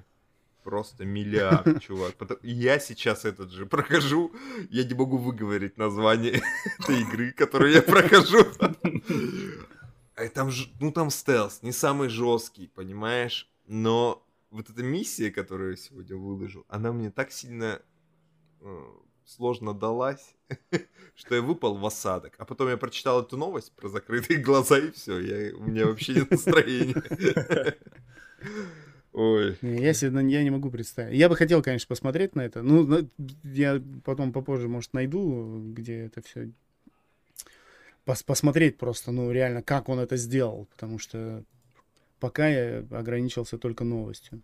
Просто 0.65 1.05
миллиард, 1.05 1.79
чувак. 1.81 2.15
Я 2.41 2.79
сейчас 2.79 3.23
этот 3.23 3.51
же 3.51 3.67
прохожу. 3.67 4.31
Я 4.71 4.83
не 4.83 4.95
могу 4.95 5.17
выговорить 5.17 5.77
название 5.77 6.41
этой 6.79 7.01
игры, 7.01 7.31
которую 7.33 7.71
я 7.71 7.83
прохожу. 7.83 8.39
А 10.15 10.27
там, 10.33 10.49
ж- 10.49 10.67
ну 10.79 10.91
там 10.91 11.11
стелс, 11.11 11.61
не 11.61 11.71
самый 11.71 12.09
жесткий, 12.09 12.67
понимаешь? 12.67 13.47
Но 13.67 14.25
вот 14.49 14.71
эта 14.71 14.81
миссия, 14.81 15.29
которую 15.29 15.71
я 15.71 15.77
сегодня 15.77 16.17
выложу, 16.17 16.65
она 16.67 16.91
мне 16.91 17.11
так 17.11 17.31
сильно 17.31 17.79
э, 18.61 18.83
сложно 19.23 19.75
далась, 19.75 20.33
что 21.15 21.35
я 21.35 21.43
выпал 21.43 21.77
в 21.77 21.85
осадок. 21.85 22.33
А 22.39 22.45
потом 22.45 22.69
я 22.69 22.77
прочитал 22.77 23.21
эту 23.21 23.37
новость 23.37 23.71
про 23.75 23.87
закрытые 23.87 24.39
глаза, 24.39 24.79
и 24.79 24.89
все, 24.89 25.19
я, 25.19 25.55
у 25.55 25.61
меня 25.61 25.85
вообще 25.85 26.15
нет 26.15 26.31
настроения. 26.31 27.03
Ой. 29.15 29.57
Я 29.61 29.93
себе 29.93 30.29
я 30.29 30.43
не 30.43 30.49
могу 30.49 30.69
представить. 30.69 31.17
Я 31.17 31.29
бы 31.29 31.37
хотел, 31.37 31.63
конечно, 31.63 31.87
посмотреть 31.87 32.35
на 32.35 32.41
это. 32.41 32.61
Ну, 32.61 33.09
я 33.43 33.81
потом 34.03 34.33
попозже, 34.33 34.67
может, 34.67 34.93
найду, 34.93 35.71
где 35.73 36.07
это 36.07 36.21
все. 36.21 36.51
посмотреть 38.03 38.77
просто, 38.77 39.13
ну, 39.13 39.31
реально, 39.31 39.63
как 39.63 39.87
он 39.87 39.99
это 39.99 40.17
сделал. 40.17 40.67
Потому 40.69 40.99
что 40.99 41.45
пока 42.19 42.49
я 42.49 42.85
ограничился 42.91 43.57
только 43.57 43.85
новостью. 43.85 44.41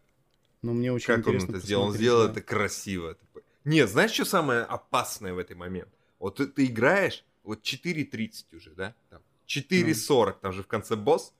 Но 0.61 0.71
мне 0.71 0.93
очень 0.93 1.07
Как 1.07 1.17
он 1.17 1.33
интересно 1.33 1.57
это 1.57 1.65
сделал? 1.65 1.87
Он 1.87 1.93
сделал 1.93 2.25
да. 2.27 2.31
это 2.31 2.41
красиво. 2.41 3.17
Нет, 3.65 3.89
знаешь, 3.89 4.11
что 4.11 4.23
самое 4.23 4.61
опасное 4.61 5.33
в 5.33 5.37
этот 5.37 5.57
момент? 5.57 5.89
Вот 6.17 6.37
ты, 6.37 6.47
ты 6.47 6.67
играешь, 6.67 7.25
вот 7.43 7.61
4.30 7.61 8.55
уже, 8.55 8.69
да? 8.69 8.95
Там, 9.09 9.21
4.40, 9.47 10.35
там 10.41 10.53
же 10.53 10.63
в 10.63 10.67
конце 10.67 10.95
босс. 10.95 11.33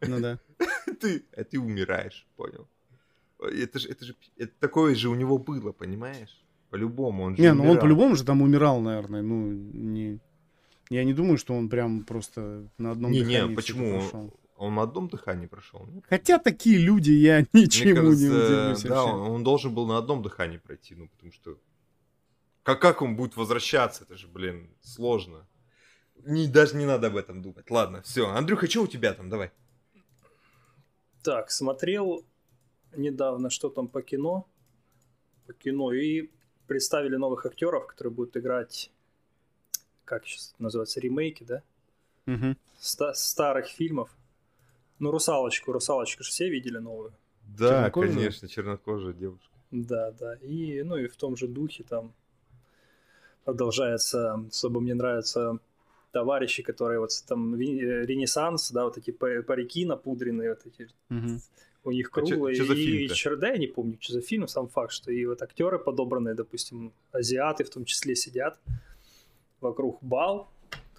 Ну 0.00 0.20
да. 0.20 0.38
ты, 1.00 1.26
а 1.36 1.44
ты 1.44 1.60
умираешь, 1.60 2.26
понял? 2.36 2.66
Это 3.40 3.78
же, 3.78 3.88
это 3.88 4.04
же, 4.04 4.16
это 4.36 4.52
такое 4.58 4.94
же 4.94 5.08
у 5.08 5.14
него 5.14 5.38
было, 5.38 5.72
понимаешь? 5.72 6.44
По-любому, 6.70 7.24
он 7.24 7.36
же 7.36 7.42
Не, 7.42 7.52
ну 7.52 7.62
он 7.62 7.68
умирал. 7.70 7.82
по-любому 7.82 8.16
же 8.16 8.24
там 8.24 8.42
умирал, 8.42 8.80
наверное. 8.80 9.22
Ну, 9.22 9.50
не... 9.52 10.18
Я 10.90 11.04
не 11.04 11.14
думаю, 11.14 11.38
что 11.38 11.54
он 11.54 11.68
прям 11.68 12.04
просто 12.04 12.68
на 12.78 12.90
одном 12.92 13.10
Не, 13.12 13.20
дыхании 13.20 13.48
не, 13.50 13.54
почему? 13.54 14.00
прошел. 14.00 14.34
Он 14.56 14.74
на 14.74 14.82
одном 14.82 15.08
дыхании 15.08 15.46
прошел. 15.46 15.86
нет? 15.86 16.04
Хотя 16.08 16.38
такие 16.38 16.78
люди, 16.78 17.12
я 17.12 17.40
ничему 17.52 17.90
Мне 17.90 17.94
кажется, 17.94 18.24
не 18.24 18.30
удивлюсь 18.30 18.82
да, 18.82 19.02
вообще. 19.02 19.14
он, 19.14 19.30
он 19.30 19.44
должен 19.44 19.74
был 19.74 19.86
на 19.86 19.98
одном 19.98 20.22
дыхании 20.22 20.58
пройти, 20.58 20.94
ну, 20.94 21.08
потому 21.08 21.32
что... 21.32 21.58
Как, 22.64 22.80
как 22.82 23.00
он 23.02 23.16
будет 23.16 23.36
возвращаться? 23.36 24.04
Это 24.04 24.16
же, 24.16 24.26
блин, 24.26 24.68
сложно. 24.82 25.46
Не, 26.26 26.48
даже 26.48 26.76
не 26.76 26.84
надо 26.84 27.06
об 27.06 27.16
этом 27.16 27.40
думать. 27.40 27.70
Ладно, 27.70 28.02
все. 28.02 28.28
Андрюха, 28.28 28.68
что 28.68 28.82
у 28.82 28.86
тебя 28.88 29.14
там? 29.14 29.30
Давай. 29.30 29.52
Так, 31.22 31.50
смотрел 31.50 32.24
недавно, 32.96 33.50
что 33.50 33.68
там 33.68 33.88
по 33.88 34.02
кино. 34.02 34.46
По 35.46 35.52
кино. 35.52 35.92
И 35.92 36.30
представили 36.66 37.16
новых 37.16 37.46
актеров, 37.46 37.86
которые 37.86 38.12
будут 38.12 38.36
играть, 38.36 38.90
как 40.04 40.26
сейчас 40.26 40.54
называется, 40.58 41.00
ремейки, 41.00 41.44
да? 41.44 41.62
Мгм. 42.26 42.56
Ста- 42.78 43.14
старых 43.14 43.66
фильмов. 43.66 44.10
Ну, 44.98 45.10
«Русалочку». 45.10 45.72
«Русалочку» 45.72 46.22
же 46.24 46.30
все 46.30 46.48
видели 46.50 46.78
новую. 46.78 47.12
Да, 47.56 47.68
Чернокожая? 47.90 48.14
конечно, 48.14 48.48
чернокожая 48.48 49.12
девушка. 49.14 49.48
Да, 49.70 50.10
да. 50.12 50.34
И, 50.36 50.82
ну, 50.82 50.96
и 50.96 51.06
в 51.08 51.16
том 51.16 51.36
же 51.36 51.46
духе 51.48 51.84
там 51.84 52.12
продолжается. 53.44 54.34
Особо 54.48 54.80
мне 54.80 54.94
нравятся 54.94 55.58
товарищи, 56.12 56.62
которые 56.62 57.00
вот 57.00 57.10
там 57.26 57.54
э, 57.54 57.58
Ренессанс, 57.58 58.70
да, 58.72 58.84
вот 58.84 58.98
эти 58.98 59.10
па- 59.10 59.42
парики 59.46 59.84
напудренные, 59.84 60.50
вот 60.50 60.66
эти 60.66 60.90
Мгм. 61.08 61.40
У 61.88 61.92
них 61.92 62.08
А 62.08 62.20
круглые. 62.20 62.54
за 62.54 62.72
и 62.72 62.76
фильм-то? 62.76 63.14
чер- 63.14 63.36
да, 63.36 63.48
я 63.48 63.58
не 63.58 63.66
помню, 63.66 63.96
что 64.00 64.12
за 64.14 64.20
фильм, 64.20 64.46
сам 64.48 64.68
факт, 64.68 64.92
что 64.92 65.10
и 65.10 65.24
вот 65.26 65.42
актеры 65.42 65.78
подобранные, 65.78 66.34
допустим, 66.34 66.92
азиаты 67.12 67.64
в 67.64 67.70
том 67.70 67.84
числе 67.84 68.14
сидят 68.14 68.58
вокруг 69.60 69.98
бал, 70.02 70.48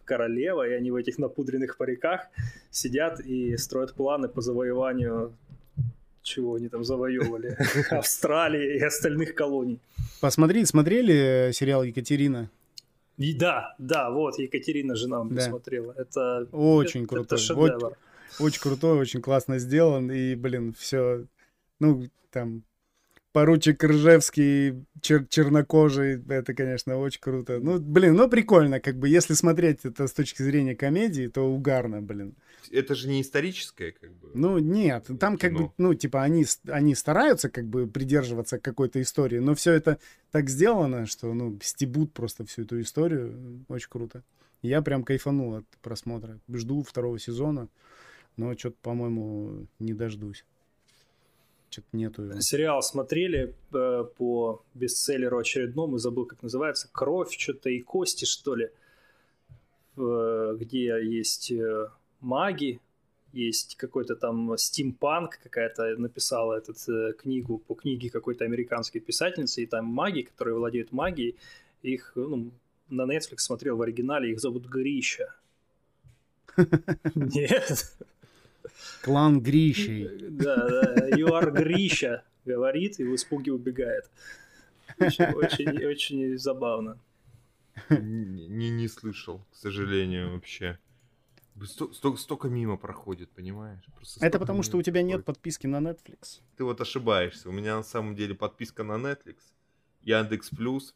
королева, 0.05 0.67
и 0.67 0.73
они 0.73 0.89
в 0.91 0.95
этих 0.95 1.19
напудренных 1.19 1.77
париках 1.77 2.21
сидят 2.71 3.19
и 3.19 3.55
строят 3.57 3.93
планы 3.93 4.27
по 4.27 4.41
завоеванию 4.41 5.33
чего 6.21 6.55
они 6.55 6.67
там 6.67 6.83
завоевывали? 6.83 7.55
Австралии 7.91 8.77
и 8.77 8.83
остальных 8.83 9.35
колоний. 9.35 9.79
Посмотри, 10.21 10.65
смотрели 10.65 11.51
сериал 11.53 11.83
Екатерина? 11.83 12.49
И 13.17 13.33
да, 13.33 13.75
да, 13.79 14.09
вот 14.11 14.37
Екатерина, 14.39 14.95
жена 14.95 15.23
Да. 15.23 15.35
посмотрела. 15.35 15.93
Это 15.97 16.47
Очень 16.51 17.01
это, 17.01 17.09
крутой. 17.09 17.25
Это 17.25 17.37
шедевр. 17.37 17.97
Очень 18.39 18.61
крутой, 18.61 18.99
очень 18.99 19.21
классно 19.21 19.59
сделан. 19.59 20.11
И, 20.11 20.35
блин, 20.35 20.73
все, 20.73 21.25
ну, 21.79 22.07
там, 22.31 22.63
поручик 23.31 23.83
Ржевский, 23.83 24.85
чер- 25.01 25.27
чернокожий, 25.29 26.21
это, 26.29 26.53
конечно, 26.53 26.97
очень 26.97 27.21
круто. 27.21 27.59
Ну, 27.59 27.79
блин, 27.79 28.15
ну, 28.15 28.29
прикольно, 28.29 28.79
как 28.79 28.97
бы, 28.97 29.07
если 29.07 29.33
смотреть 29.33 29.85
это 29.85 30.07
с 30.07 30.13
точки 30.13 30.41
зрения 30.41 30.75
комедии, 30.75 31.27
то 31.27 31.41
угарно, 31.41 32.01
блин. 32.01 32.35
Это 32.71 32.95
же 32.95 33.07
не 33.07 33.21
историческое, 33.21 33.91
как 33.91 34.11
бы. 34.13 34.31
Ну, 34.33 34.59
нет, 34.59 35.07
там 35.19 35.37
как 35.37 35.53
бы, 35.53 35.71
ну, 35.77 35.93
типа, 35.93 36.23
они, 36.23 36.45
они 36.67 36.95
стараются 36.95 37.49
как 37.49 37.65
бы 37.65 37.87
придерживаться 37.87 38.59
какой-то 38.59 39.01
истории, 39.01 39.39
но 39.39 39.55
все 39.55 39.73
это 39.73 39.99
так 40.31 40.49
сделано, 40.49 41.05
что, 41.05 41.33
ну, 41.33 41.57
стебут 41.61 42.13
просто 42.13 42.45
всю 42.45 42.63
эту 42.63 42.81
историю. 42.81 43.65
Очень 43.69 43.89
круто. 43.89 44.23
Я 44.61 44.81
прям 44.81 45.03
кайфанул 45.03 45.55
от 45.55 45.65
просмотра. 45.81 46.39
Жду 46.51 46.83
второго 46.83 47.17
сезона, 47.17 47.69
но 48.39 48.57
что-то, 48.57 48.77
по-моему, 48.81 49.67
не 49.79 49.93
дождусь. 49.93 50.45
Что-то 51.69 51.87
нету 51.91 52.23
его. 52.23 52.39
Сериал 52.39 52.81
смотрели 52.81 53.53
э, 53.73 54.05
по 54.17 54.63
бестселлеру 54.73 55.37
очередному, 55.37 55.97
забыл, 55.97 56.25
как 56.25 56.41
называется, 56.41 56.89
«Кровь», 56.91 57.35
что-то 57.37 57.69
и 57.69 57.81
кости, 57.81 58.25
что 58.25 58.55
ли, 58.55 58.71
э, 59.97 60.55
где 60.57 60.85
есть 61.05 61.51
э, 61.51 61.89
маги, 62.21 62.79
есть 63.33 63.75
какой-то 63.75 64.15
там 64.15 64.57
стимпанк, 64.57 65.37
какая-то 65.43 65.95
написала 65.97 66.57
эту 66.57 66.73
э, 66.91 67.13
книгу 67.13 67.59
по 67.59 67.75
книге 67.75 68.09
какой-то 68.09 68.45
американской 68.45 69.01
писательницы, 69.01 69.61
и 69.61 69.67
там 69.67 69.85
маги, 69.85 70.21
которые 70.21 70.55
владеют 70.55 70.91
магией, 70.91 71.35
их 71.83 72.13
ну, 72.15 72.51
на 72.89 73.01
Netflix 73.01 73.39
смотрел 73.39 73.75
в 73.75 73.81
оригинале, 73.81 74.31
их 74.31 74.39
зовут 74.39 74.65
Грища. 74.65 75.35
Нет. 77.15 77.93
Клан 79.01 79.41
Грищей. 79.41 80.29
Да, 80.29 80.67
да, 80.67 81.09
you 81.09 81.27
are 81.27 81.51
Грища, 81.51 82.23
говорит 82.45 82.99
и 82.99 83.03
в 83.03 83.15
испуге 83.15 83.51
убегает. 83.51 84.09
Очень, 84.99 85.25
очень, 85.33 85.85
очень 85.85 86.37
забавно. 86.37 86.99
Не, 87.89 88.69
не 88.69 88.87
слышал, 88.87 89.45
к 89.51 89.55
сожалению, 89.55 90.33
вообще. 90.33 90.77
Сто, 91.65 91.91
сто, 91.93 92.15
столько 92.15 92.47
мимо 92.47 92.77
проходит, 92.77 93.29
понимаешь? 93.31 93.83
Просто 93.95 94.25
Это 94.25 94.39
потому, 94.39 94.63
что 94.63 94.77
у 94.77 94.81
тебя 94.81 95.01
проходит. 95.01 95.17
нет 95.17 95.25
подписки 95.25 95.67
на 95.67 95.77
Netflix. 95.77 96.41
Ты 96.55 96.63
вот 96.63 96.79
ошибаешься. 96.79 97.49
У 97.49 97.51
меня 97.51 97.75
на 97.75 97.83
самом 97.83 98.15
деле 98.15 98.33
подписка 98.33 98.83
на 98.83 98.93
Netflix, 98.93 99.37
Яндекс 100.01 100.49
Плюс, 100.49 100.95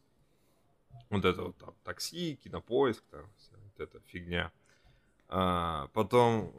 вот 1.10 1.26
это 1.26 1.44
вот 1.44 1.58
там 1.58 1.74
такси, 1.84 2.40
кинопоиск, 2.44 3.04
там 3.12 3.26
вся 3.38 3.58
вот 3.58 3.80
эта 3.80 4.00
фигня. 4.08 4.52
А, 5.28 5.90
потом 5.94 6.54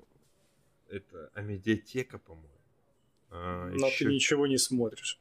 это 0.94 1.30
Амедиатека, 1.34 2.18
по-моему. 2.18 2.48
А, 3.30 3.68
Но 3.70 3.88
еще... 3.88 4.04
ты 4.04 4.12
ничего 4.12 4.46
не 4.46 4.58
смотришь. 4.58 5.18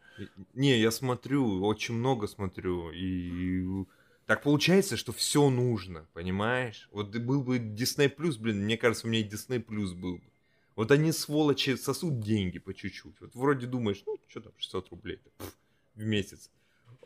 Не, 0.53 0.79
я 0.79 0.91
смотрю, 0.91 1.63
очень 1.65 1.95
много 1.95 2.27
смотрю. 2.27 2.91
И 2.91 3.85
так 4.25 4.43
получается, 4.43 4.97
что 4.97 5.11
все 5.11 5.49
нужно, 5.49 6.07
понимаешь? 6.13 6.87
Вот 6.91 7.15
был 7.17 7.43
бы 7.43 7.57
Disney 7.57 8.13
Plus, 8.15 8.37
блин, 8.39 8.63
мне 8.63 8.77
кажется, 8.77 9.07
у 9.07 9.09
меня 9.09 9.21
и 9.21 9.27
Disney 9.27 9.63
Plus 9.63 9.93
был 9.95 10.17
бы. 10.17 10.23
Вот 10.75 10.91
они, 10.91 11.11
сволочи, 11.11 11.75
сосут 11.75 12.19
деньги 12.19 12.59
по 12.59 12.73
чуть-чуть. 12.73 13.19
Вот 13.19 13.35
вроде 13.35 13.67
думаешь, 13.67 14.03
ну, 14.05 14.17
что 14.27 14.41
там, 14.41 14.53
600 14.57 14.89
рублей 14.89 15.19
в 15.95 16.03
месяц 16.03 16.49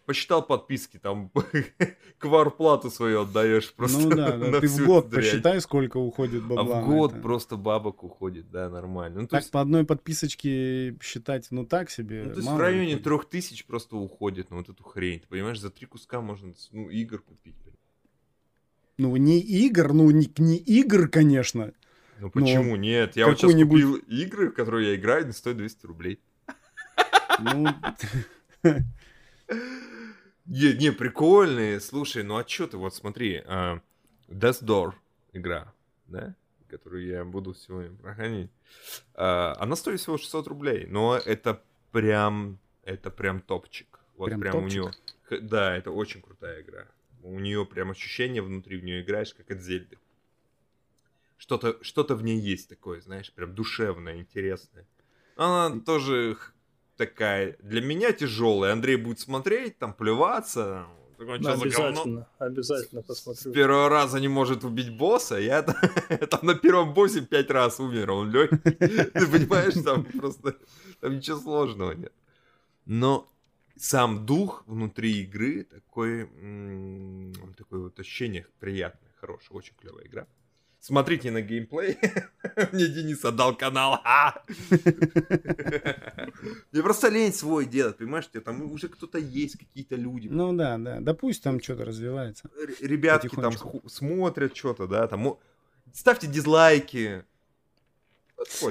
посчитал 0.07 0.41
подписки, 0.41 0.97
там 0.97 1.31
кварплату 2.17 2.89
свою 2.89 3.23
отдаешь 3.23 3.73
просто. 3.73 3.99
Ну 3.99 4.09
да, 4.09 4.37
да. 4.37 4.59
ты 4.61 4.67
в 4.67 4.85
год 4.85 5.09
дрянь. 5.09 5.21
посчитай, 5.21 5.61
сколько 5.61 5.97
уходит 5.97 6.43
бабла. 6.43 6.79
А 6.79 6.81
в 6.81 6.85
год 6.85 7.11
это. 7.11 7.21
просто 7.21 7.57
бабок 7.57 8.03
уходит, 8.03 8.49
да, 8.49 8.69
нормально. 8.69 9.21
Ну, 9.21 9.27
так 9.27 9.41
есть... 9.41 9.51
по 9.51 9.59
одной 9.59 9.85
подписочке 9.85 10.97
считать, 11.01 11.47
ну 11.51 11.65
так 11.65 11.91
себе. 11.91 12.23
Ну, 12.23 12.31
то 12.31 12.37
есть 12.37 12.49
в 12.49 12.57
районе 12.57 12.95
трех 12.97 13.25
тысяч 13.25 13.65
просто 13.65 13.97
уходит 13.97 14.49
на 14.49 14.57
вот 14.57 14.69
эту 14.69 14.81
хрень. 14.83 15.19
Ты 15.19 15.27
понимаешь, 15.27 15.59
за 15.59 15.69
три 15.69 15.85
куска 15.85 16.21
можно 16.21 16.53
ну, 16.71 16.89
игр 16.89 17.19
купить. 17.19 17.55
Ну, 18.97 19.15
не 19.17 19.39
игр, 19.39 19.93
ну, 19.93 20.09
не, 20.09 20.31
не 20.37 20.57
игр, 20.57 21.09
конечно. 21.09 21.73
Ну 22.19 22.31
почему 22.31 22.77
нет? 22.77 23.17
Я 23.17 23.27
вот 23.27 23.37
сейчас 23.37 23.51
купил 23.51 23.95
игры, 23.95 24.49
в 24.49 24.53
которые 24.53 24.91
я 24.91 24.95
играю, 24.95 25.23
они 25.23 25.33
стоят 25.33 25.57
200 25.57 25.85
рублей. 25.85 26.19
Ну, 27.39 27.67
Не, 30.47 30.73
не, 30.73 30.91
прикольные. 30.91 31.79
Слушай, 31.81 32.23
ну 32.23 32.37
а 32.37 32.47
что 32.47 32.67
ты, 32.67 32.77
вот 32.77 32.95
смотри, 32.95 33.39
uh, 33.39 33.81
Death 34.29 34.63
Door 34.63 34.93
игра, 35.33 35.73
да, 36.07 36.35
которую 36.69 37.05
я 37.05 37.25
буду 37.25 37.53
сегодня 37.53 37.95
проходить, 37.97 38.49
uh, 39.15 39.53
она 39.57 39.75
стоит 39.75 39.99
всего 39.99 40.17
600 40.17 40.47
рублей, 40.47 40.85
но 40.87 41.17
это 41.17 41.61
прям, 41.91 42.59
это 42.83 43.11
прям 43.11 43.41
топчик. 43.41 43.99
Вот 44.15 44.27
прям, 44.27 44.39
прям 44.39 44.53
топчик? 44.53 44.83
у 45.29 45.33
нее, 45.33 45.41
да, 45.41 45.75
это 45.75 45.91
очень 45.91 46.21
крутая 46.21 46.61
игра. 46.61 46.87
У 47.23 47.39
нее 47.39 47.65
прям 47.65 47.91
ощущение 47.91 48.41
внутри, 48.41 48.77
в 48.77 48.83
нее 48.85 49.01
играешь, 49.01 49.33
как 49.33 49.51
от 49.51 49.61
Зельды. 49.61 49.97
Что-то 51.37 51.77
что 51.83 52.03
в 52.03 52.23
ней 52.23 52.39
есть 52.39 52.69
такое, 52.69 53.01
знаешь, 53.01 53.33
прям 53.33 53.53
душевное, 53.53 54.17
интересное. 54.17 54.87
Она 55.35 55.79
тоже 55.81 56.37
такая 56.97 57.55
для 57.61 57.81
меня 57.81 58.11
тяжелая. 58.11 58.73
Андрей 58.73 58.97
будет 58.97 59.19
смотреть, 59.19 59.77
там 59.77 59.93
плеваться. 59.93 60.85
Такой, 61.17 61.39
да, 61.39 61.53
обязательно, 61.53 62.27
обязательно 62.37 63.01
посмотрю. 63.01 63.51
С 63.51 63.53
первого 63.53 63.89
раза 63.89 64.19
не 64.19 64.27
может 64.27 64.63
убить 64.63 64.95
босса. 64.95 65.37
Я 65.37 65.63
там 66.29 66.39
на 66.43 66.53
первом 66.53 66.93
боссе 66.93 67.21
пять 67.21 67.49
раз 67.49 67.79
умер, 67.79 68.11
он 68.11 68.31
легкий. 68.31 68.57
Ты 68.71 69.27
понимаешь, 69.27 69.73
там 69.83 70.03
просто 70.03 70.57
там 70.99 71.15
ничего 71.15 71.39
сложного 71.39 71.93
нет. 71.93 72.13
Но 72.85 73.27
сам 73.75 74.25
дух 74.25 74.63
внутри 74.67 75.21
игры 75.23 75.63
такой, 75.63 76.25
такое 77.57 77.81
вот 77.81 77.99
ощущение 77.99 78.45
приятное, 78.59 79.11
хорошее, 79.19 79.57
очень 79.57 79.73
клевая 79.75 80.05
игра. 80.05 80.27
Смотрите 80.87 81.31
на 81.31 81.41
геймплей. 81.41 81.97
Мне 82.71 82.87
Денис 82.87 83.25
отдал 83.25 83.57
канал. 83.57 83.99
Мне 86.71 86.81
просто 86.81 87.09
лень 87.09 87.33
свой 87.33 87.65
делать, 87.65 87.97
понимаешь? 87.97 88.29
Там 88.45 88.71
уже 88.71 88.87
кто-то 88.87 89.17
есть, 89.17 89.57
какие-то 89.57 89.97
люди. 89.97 90.29
Ну 90.29 90.53
да, 90.53 90.77
да. 90.77 91.01
Да 91.01 91.13
пусть 91.13 91.43
там 91.43 91.61
что-то 91.61 91.83
развивается. 91.83 92.49
Ребятки 92.79 93.35
там 93.35 93.51
смотрят 93.85 94.55
что-то, 94.55 94.87
да, 94.87 95.05
там... 95.09 95.37
Ставьте 95.93 96.27
дизлайки. 96.27 97.25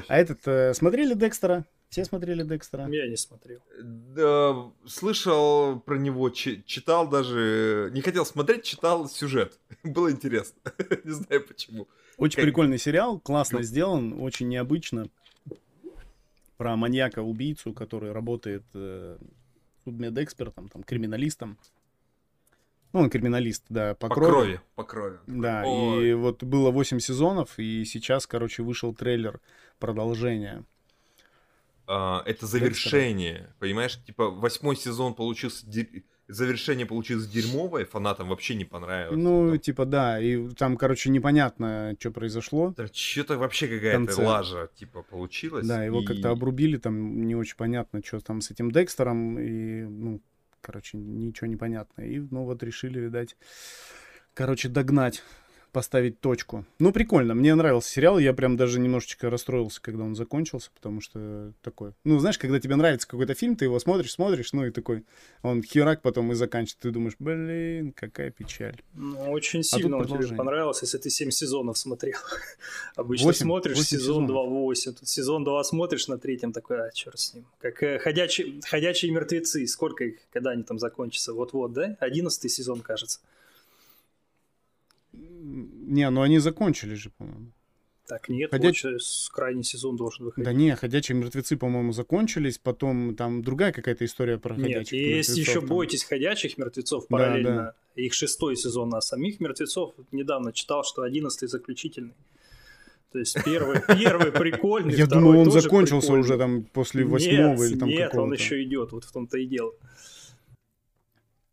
А 0.09 0.16
этот, 0.16 0.40
э, 0.48 0.72
смотрели 0.72 1.12
Декстера? 1.12 1.66
Все 1.90 2.07
смотрели 2.07 2.44
Декстера? 2.44 2.88
Я 2.88 3.09
не 3.09 3.16
смотрел. 3.18 3.61
Да, 3.79 4.72
слышал 4.87 5.81
про 5.81 5.96
него, 5.98 6.31
читал 6.31 7.09
даже, 7.09 7.90
не 7.92 8.00
хотел 8.00 8.24
смотреть, 8.24 8.64
читал 8.64 9.07
сюжет. 9.07 9.61
Было 9.85 10.11
интересно. 10.11 10.59
не 11.05 11.11
знаю 11.11 11.46
почему. 11.46 11.88
Очень 12.16 12.37
как... 12.37 12.44
прикольный 12.44 12.79
сериал, 12.79 13.18
классно 13.20 13.62
сделан, 13.62 14.20
очень 14.20 14.48
необычно. 14.48 15.09
Про 16.57 16.76
маньяка-убийцу, 16.76 17.74
который 17.74 18.12
работает 18.12 18.64
э, 18.72 19.18
судмедэкспертом, 19.85 20.68
там, 20.68 20.83
криминалистом. 20.83 21.59
Ну, 22.94 23.00
он 23.00 23.11
криминалист, 23.11 23.64
да, 23.68 23.94
по, 23.94 24.09
по 24.09 24.14
крови. 24.14 24.31
крови. 24.31 24.61
По 24.74 24.85
крови. 24.85 25.18
Да, 25.26 25.64
Ой. 25.66 26.09
и 26.09 26.14
вот 26.14 26.42
было 26.42 26.70
8 26.70 26.98
сезонов, 26.98 27.59
и 27.59 27.85
сейчас, 27.85 28.26
короче, 28.26 28.62
вышел 28.62 28.94
трейлер 28.94 29.40
продолжения. 29.79 30.64
А, 31.87 32.22
это 32.26 32.46
завершение, 32.46 33.55
понимаешь? 33.59 34.02
Типа 34.05 34.31
восьмой 34.31 34.76
сезон 34.76 35.14
получился 35.14 35.66
завершение 36.29 36.87
получилось 36.87 37.27
дерьмовое, 37.27 37.85
фанатам 37.85 38.29
вообще 38.29 38.55
не 38.55 38.65
понравилось. 38.65 39.17
Ну, 39.17 39.51
там. 39.51 39.59
типа, 39.59 39.85
да, 39.85 40.21
и 40.21 40.49
там, 40.55 40.77
короче, 40.77 41.11
непонятно, 41.11 41.97
что 41.99 42.11
произошло. 42.11 42.75
Что-то 42.93 43.39
вообще 43.39 43.69
какая-то 43.69 44.21
лажа, 44.23 44.71
типа, 44.75 45.03
получилась. 45.03 45.67
Да, 45.67 45.85
его 45.85 46.01
и... 46.01 46.05
как-то 46.05 46.31
обрубили, 46.31 46.77
там 46.77 47.27
не 47.27 47.35
очень 47.35 47.57
понятно, 47.57 48.03
что 48.05 48.21
там 48.21 48.41
с 48.41 48.51
этим 48.51 48.71
Декстером, 48.71 49.39
и, 49.39 49.83
ну, 49.85 50.21
короче, 50.61 50.99
ничего 50.99 51.47
не 51.47 51.57
понятно. 51.57 52.03
И, 52.03 52.19
ну, 52.19 52.45
вот 52.45 52.62
решили, 52.62 52.99
видать, 53.01 53.37
короче, 54.35 54.69
догнать 54.69 55.23
поставить 55.77 56.21
точку. 56.21 56.65
Ну, 56.79 56.91
прикольно, 56.91 57.35
мне 57.35 57.55
нравился 57.55 57.91
сериал, 57.91 58.19
я 58.19 58.33
прям 58.33 58.57
даже 58.57 58.81
немножечко 58.81 59.29
расстроился, 59.29 59.79
когда 59.83 60.05
он 60.05 60.17
закончился, 60.17 60.71
потому 60.75 61.03
что 61.03 61.53
такой... 61.61 61.93
Ну, 62.03 62.19
знаешь, 62.19 62.39
когда 62.39 62.59
тебе 62.59 62.77
нравится 62.77 63.07
какой-то 63.07 63.35
фильм, 63.35 63.57
ты 63.57 63.67
его 63.67 63.79
смотришь, 63.79 64.12
смотришь, 64.12 64.55
ну 64.55 64.65
и 64.65 64.71
такой, 64.71 65.05
он 65.43 65.62
херак 65.62 66.01
потом 66.01 66.33
и 66.33 66.35
заканчивает, 66.35 66.79
ты 66.81 66.91
думаешь, 66.93 67.17
блин, 67.19 67.93
какая 67.93 68.31
печаль. 68.31 68.81
Ну, 68.95 69.31
очень 69.31 69.61
а 69.61 69.65
сильно 69.65 69.99
а 69.99 70.01
он 70.01 70.07
тебе 70.07 70.35
понравился, 70.35 70.87
если 70.87 70.97
ты 70.97 71.11
7 71.11 71.31
сезонов 71.31 71.77
смотрел. 71.77 72.17
Обычно 72.97 73.27
8, 73.27 73.39
смотришь 73.43 73.77
8 73.77 73.87
сезон 73.87 74.31
2-8, 74.31 74.93
тут 74.99 75.07
сезон 75.07 75.45
2 75.45 75.62
смотришь 75.65 76.09
на 76.09 76.17
третьем, 76.17 76.55
такой, 76.55 76.89
а, 76.89 76.91
черт 76.91 77.19
с 77.19 77.35
ним. 77.35 77.45
Как 77.61 77.83
э, 77.83 77.99
ходячие, 77.99 78.62
ходячие 78.65 79.12
мертвецы, 79.12 79.67
сколько 79.67 80.05
их, 80.05 80.21
когда 80.33 80.53
они 80.53 80.62
там 80.62 80.79
закончатся, 80.79 81.35
вот-вот, 81.35 81.75
да? 81.75 81.99
11 82.01 82.51
сезон, 82.51 82.81
кажется. 82.81 83.21
Не, 85.16 86.11
ну 86.11 86.22
они 86.22 86.38
закончили 86.38 86.94
же, 86.94 87.11
по-моему. 87.11 87.52
Так, 88.07 88.29
нет, 88.29 88.52
Ходяч... 88.52 88.85
вот 88.85 89.00
крайний 89.33 89.64
сезон 89.64 89.96
должен 89.96 90.26
выходить. 90.26 90.44
Да 90.44 90.52
не, 90.52 90.74
«Ходячие 90.76 91.18
мертвецы», 91.18 91.57
по-моему, 91.57 91.92
закончились, 91.92 92.57
потом 92.57 93.16
там 93.16 93.42
другая 93.42 93.72
какая-то 93.72 94.05
история 94.05 94.38
про 94.38 94.55
нет, 94.55 94.66
«Ходячих 94.66 94.92
Нет, 94.92 95.16
есть 95.16 95.37
еще 95.37 95.61
там. 95.61 95.66
«Бойтесь 95.66 96.05
ходячих 96.05 96.57
мертвецов» 96.57 97.09
параллельно. 97.09 97.50
Да, 97.50 97.74
да. 97.96 98.02
Их 98.02 98.14
шестой 98.14 98.57
сезон, 98.57 98.94
а 98.94 99.00
самих 99.00 99.40
мертвецов 99.40 99.94
недавно 100.12 100.52
читал, 100.52 100.85
что 100.85 101.02
одиннадцатый 101.02 101.48
заключительный. 101.48 102.14
То 103.11 103.18
есть 103.18 103.37
первый, 103.44 103.81
первый 103.98 104.31
прикольный, 104.31 104.94
Я 104.94 105.07
думал, 105.07 105.38
он 105.38 105.50
закончился 105.50 106.12
уже 106.12 106.37
там 106.38 106.62
после 106.62 107.05
восьмого 107.05 107.64
или 107.64 107.76
там 107.76 107.88
Нет, 107.88 108.14
он 108.14 108.33
еще 108.33 108.62
идет, 108.62 108.92
вот 108.92 109.05
в 109.05 109.12
том-то 109.12 109.38
и 109.38 109.46
дело. 109.46 109.72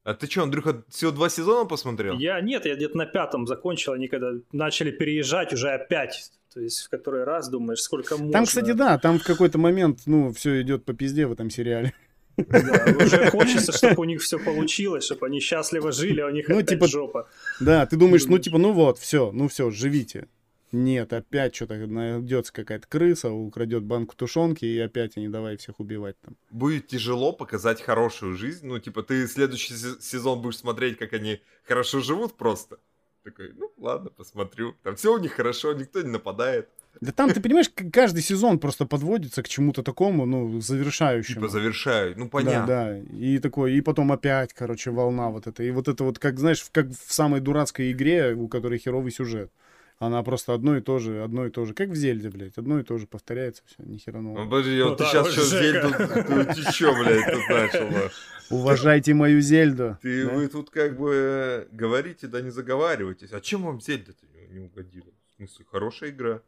А 0.04 0.14
ты 0.14 0.30
что, 0.30 0.44
Андрюха, 0.44 0.84
всего 0.90 1.12
два 1.12 1.30
сезона 1.30 1.66
посмотрел? 1.66 2.18
Я 2.20 2.42
нет, 2.42 2.66
я 2.66 2.76
где-то 2.76 2.98
на 2.98 3.06
пятом 3.06 3.48
закончил, 3.48 3.94
они 3.94 4.10
когда 4.10 4.32
начали 4.52 4.92
переезжать 4.92 5.54
уже 5.54 5.70
опять. 5.70 6.32
То 6.54 6.60
есть 6.60 6.82
в 6.82 6.90
который 6.90 7.24
раз 7.24 7.50
думаешь, 7.50 7.80
сколько 7.80 8.18
можно. 8.18 8.32
Там, 8.32 8.46
кстати, 8.46 8.72
да, 8.74 8.98
там 8.98 9.18
в 9.18 9.24
какой-то 9.24 9.58
момент, 9.58 10.02
ну, 10.06 10.34
все 10.34 10.62
идет 10.62 10.84
по 10.84 10.94
пизде 10.94 11.26
в 11.26 11.32
этом 11.32 11.50
сериале. 11.50 11.94
Да, 12.36 12.86
уже 13.00 13.30
хочется, 13.30 13.72
чтобы 13.72 14.02
у 14.02 14.04
них 14.04 14.22
все 14.22 14.40
получилось, 14.40 15.06
чтобы 15.06 15.28
они 15.28 15.40
счастливо 15.40 15.92
жили, 15.92 16.20
а 16.20 16.28
у 16.28 16.32
них 16.32 16.50
ну, 16.50 16.56
опять 16.56 16.70
типа, 16.70 16.88
жопа. 16.88 17.30
Да, 17.60 17.86
ты 17.86 17.96
думаешь, 17.96 18.26
ну 18.26 18.40
типа, 18.40 18.58
ну 18.58 18.72
вот, 18.74 18.98
все, 18.98 19.32
ну 19.32 19.48
все, 19.48 19.70
живите. 19.70 20.28
Нет, 20.74 21.14
опять 21.14 21.56
что-то 21.56 21.76
найдется 21.86 22.52
какая-то 22.52 22.88
крыса, 22.88 23.30
украдет 23.30 23.84
банку 23.84 24.16
тушенки, 24.16 24.66
и 24.66 24.80
опять 24.80 25.18
они 25.18 25.30
давай 25.30 25.56
всех 25.58 25.80
убивать 25.80 26.16
там. 26.22 26.36
Будет 26.50 26.88
тяжело 26.88 27.32
показать 27.32 27.80
хорошую 27.80 28.36
жизнь. 28.36 28.66
Ну, 28.66 28.80
типа, 28.80 29.04
ты 29.04 29.28
следующий 29.28 29.76
сезон 30.02 30.42
будешь 30.42 30.58
смотреть, 30.58 30.98
как 30.98 31.14
они 31.14 31.42
хорошо 31.64 32.00
живут 32.02 32.36
просто. 32.38 32.80
Такой, 33.24 33.54
ну 33.54 33.72
ладно, 33.78 34.10
посмотрю. 34.10 34.76
Там 34.84 34.96
все 34.96 35.14
у 35.14 35.20
них 35.20 35.34
хорошо, 35.34 35.74
никто 35.74 36.02
не 36.02 36.10
нападает. 36.10 36.68
Да 37.02 37.12
там, 37.12 37.32
ты 37.32 37.40
понимаешь, 37.40 37.70
каждый 37.92 38.22
сезон 38.22 38.60
просто 38.60 38.86
подводится 38.86 39.44
к 39.44 39.48
чему-то 39.50 39.84
такому, 39.84 40.26
ну, 40.26 40.60
завершающему. 40.60 41.36
Типа 41.36 41.48
завершаю. 41.48 42.16
Ну, 42.18 42.26
Да, 42.26 42.30
понятно. 42.30 42.68
да. 42.68 42.98
И 43.00 43.40
такой, 43.40 43.74
и 43.74 43.82
потом 43.82 44.12
опять, 44.12 44.54
короче, 44.54 44.92
волна 44.92 45.30
вот 45.30 45.48
эта. 45.48 45.64
И 45.64 45.72
вот 45.72 45.88
это 45.88 46.04
вот, 46.04 46.20
как, 46.20 46.40
знаешь, 46.40 46.66
как 46.72 46.88
в 46.88 47.14
самой 47.14 47.42
дурацкой 47.42 47.92
игре, 47.92 48.34
у 48.34 48.48
которой 48.48 48.80
херовый 48.80 49.12
сюжет. 49.12 49.52
Она 50.06 50.22
просто 50.24 50.54
одно 50.54 50.76
и 50.78 50.82
то 50.82 51.00
же, 51.00 51.24
одно 51.24 51.46
и 51.46 51.50
то 51.50 51.66
же. 51.66 51.74
Как 51.74 51.90
в 51.90 51.96
Зельде, 51.96 52.30
блядь. 52.30 52.58
Одно 52.58 52.80
и 52.80 52.84
то 52.84 52.98
же 52.98 53.08
повторяется, 53.08 53.64
все, 53.66 53.84
ни 53.84 53.98
хера 53.98 54.20
Ну, 54.22 54.34
нового. 54.34 54.46
подожди, 54.50 54.80
Ну 54.80 54.90
вот 54.90 54.98
ты 54.98 55.04
да, 55.04 55.10
сейчас 55.10 55.32
что. 55.32 55.44
Зельду, 55.46 56.54
ты 56.56 56.72
чё, 56.74 56.94
блядь, 56.94 57.32
тут 57.34 57.50
начал, 57.50 57.90
да? 57.90 58.10
Уважайте 58.50 59.14
мою 59.14 59.40
Зельду. 59.42 59.98
Ты, 60.02 60.26
Да? 60.26 60.34
вы 60.34 60.48
тут 60.48 60.70
как 60.70 60.98
бы 60.98 61.68
говорите, 61.72 62.28
да 62.28 62.42
не 62.42 62.50
заговариваетесь. 62.50 63.32
А 63.32 63.40
чем 63.40 63.64
вам 63.64 63.80
Зельда-то 63.82 64.26
не, 64.34 64.48
не 64.48 64.60
угодила? 64.66 65.08
В 65.32 65.36
смысле, 65.38 65.66
хорошая 65.72 66.10
игра. 66.10 66.42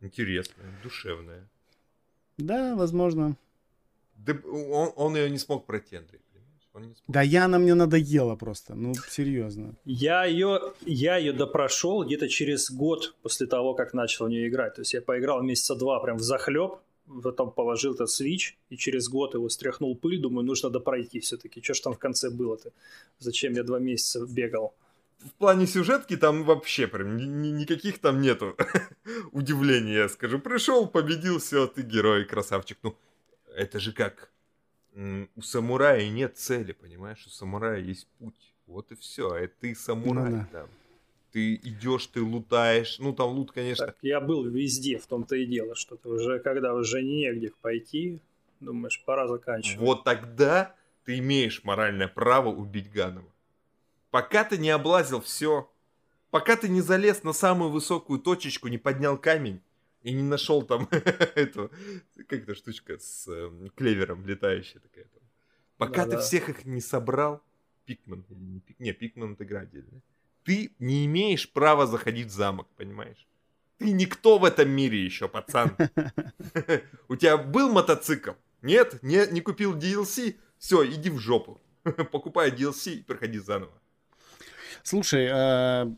Интересная, 0.00 0.66
душевная. 0.82 1.48
Да, 2.38 2.74
возможно. 2.76 3.36
Да 4.16 4.34
он, 4.44 4.92
он 4.96 5.16
ее 5.16 5.28
не 5.30 5.38
смог 5.38 5.66
пройти, 5.66 5.96
Андрей, 5.96 6.20
Да 7.08 7.22
я 7.22 7.44
она 7.44 7.58
мне 7.58 7.74
надоела 7.74 8.36
просто. 8.36 8.74
Ну, 8.74 8.94
серьезно. 9.08 9.74
Я 9.84 10.24
ее, 10.24 10.72
я 10.86 11.16
ее 11.16 11.32
допрошел 11.32 12.04
где-то 12.04 12.28
через 12.28 12.70
год 12.70 13.14
после 13.22 13.46
того, 13.46 13.74
как 13.74 13.94
начал 13.94 14.26
в 14.26 14.28
нее 14.28 14.48
играть. 14.48 14.74
То 14.74 14.80
есть 14.82 14.94
я 14.94 15.00
поиграл 15.02 15.42
месяца 15.42 15.74
два 15.74 16.00
прям 16.00 16.16
в 16.16 16.22
захлеб, 16.22 16.78
потом 17.22 17.50
положил 17.50 17.94
этот 17.94 18.10
свич, 18.10 18.56
и 18.70 18.76
через 18.76 19.08
год 19.08 19.34
его 19.34 19.48
стряхнул 19.48 19.94
пыль, 19.96 20.18
думаю, 20.20 20.44
нужно 20.46 20.70
допройти 20.70 21.20
все-таки. 21.20 21.62
Что 21.62 21.74
ж 21.74 21.80
там 21.80 21.92
в 21.94 21.98
конце 21.98 22.30
было-то? 22.30 22.70
Зачем 23.18 23.52
я 23.54 23.62
два 23.62 23.78
месяца 23.78 24.26
бегал? 24.26 24.74
В 25.24 25.30
плане 25.38 25.66
сюжетки 25.66 26.16
там 26.16 26.44
вообще 26.44 26.86
прям 26.86 27.16
ни- 27.16 27.24
ни- 27.24 27.60
никаких 27.60 27.98
там 27.98 28.20
нету 28.20 28.56
удивления, 29.32 29.94
я 29.94 30.08
скажу. 30.08 30.38
Пришел, 30.38 30.86
победил, 30.86 31.38
все, 31.38 31.66
ты 31.66 31.82
герой, 31.82 32.24
красавчик. 32.24 32.78
Ну, 32.82 32.94
это 33.56 33.78
же 33.78 33.92
как 33.92 34.30
у 34.94 35.42
самурая 35.42 36.08
нет 36.08 36.36
цели, 36.36 36.72
понимаешь? 36.72 37.26
У 37.26 37.30
самурая 37.30 37.80
есть 37.80 38.06
путь. 38.18 38.54
Вот 38.66 38.92
и 38.92 38.96
все. 38.96 39.30
А 39.30 39.46
ты 39.46 39.74
самурай 39.74 40.30
Ну 40.30 40.38
да. 40.38 40.48
там. 40.52 40.68
Ты 41.32 41.56
идешь, 41.56 42.06
ты 42.06 42.22
лутаешь. 42.22 43.00
Ну, 43.00 43.12
там 43.12 43.30
лут, 43.30 43.50
конечно, 43.50 43.86
Так, 43.86 43.96
я 44.02 44.20
был 44.20 44.44
везде, 44.44 44.98
в 44.98 45.06
том-то 45.06 45.34
и 45.34 45.46
дело, 45.46 45.74
что 45.74 45.96
ты 45.96 46.08
уже, 46.08 46.38
когда 46.38 46.72
уже 46.74 47.02
негде 47.02 47.52
пойти, 47.60 48.20
думаешь, 48.60 49.02
пора 49.04 49.26
заканчивать. 49.26 49.80
Вот 49.80 50.04
тогда 50.04 50.76
ты 51.04 51.18
имеешь 51.18 51.64
моральное 51.64 52.06
право 52.06 52.50
убить 52.50 52.92
Ганова. 52.92 53.28
Пока 54.12 54.44
ты 54.44 54.58
не 54.58 54.70
облазил 54.70 55.20
все, 55.20 55.68
пока 56.30 56.54
ты 56.54 56.68
не 56.68 56.80
залез 56.80 57.24
на 57.24 57.32
самую 57.32 57.70
высокую 57.72 58.20
точечку, 58.20 58.68
не 58.68 58.78
поднял 58.78 59.18
камень 59.18 59.60
и 60.04 60.12
не 60.12 60.22
нашел 60.22 60.62
там 60.62 60.88
эту, 61.34 61.70
как 62.28 62.42
эта 62.42 62.54
штучка 62.54 62.98
с 62.98 63.26
эм, 63.28 63.70
клевером 63.74 64.24
летающая 64.26 64.80
такая. 64.80 65.04
там. 65.06 65.22
Пока 65.78 66.04
ты 66.04 66.10
Да-да. 66.12 66.22
всех 66.22 66.48
их 66.48 66.64
не 66.64 66.80
собрал, 66.80 67.42
Пикман 67.84 68.24
или 68.28 68.38
не 68.38 68.60
Пик- 68.60 68.76
не, 68.78 68.92
Пикман 68.92 69.32
это 69.32 69.44
игра 69.44 69.60
отдельная, 69.60 70.02
ты 70.44 70.70
не 70.78 71.04
имеешь 71.06 71.50
права 71.52 71.86
заходить 71.86 72.28
в 72.28 72.30
замок, 72.32 72.68
понимаешь? 72.76 73.26
Ты 73.78 73.92
никто 73.92 74.38
в 74.38 74.44
этом 74.44 74.70
мире 74.70 75.04
еще, 75.04 75.26
пацан. 75.28 75.76
У 77.08 77.16
тебя 77.16 77.36
был 77.36 77.72
мотоцикл? 77.72 78.32
Нет? 78.62 79.02
Не, 79.02 79.26
не 79.32 79.40
купил 79.40 79.76
DLC? 79.76 80.36
Все, 80.58 80.86
иди 80.86 81.10
в 81.10 81.18
жопу. 81.18 81.60
Покупай 82.12 82.50
DLC 82.50 82.94
и 82.94 83.02
проходи 83.02 83.38
заново. 83.38 83.72
Слушай, 84.82 85.28
а 85.32 85.90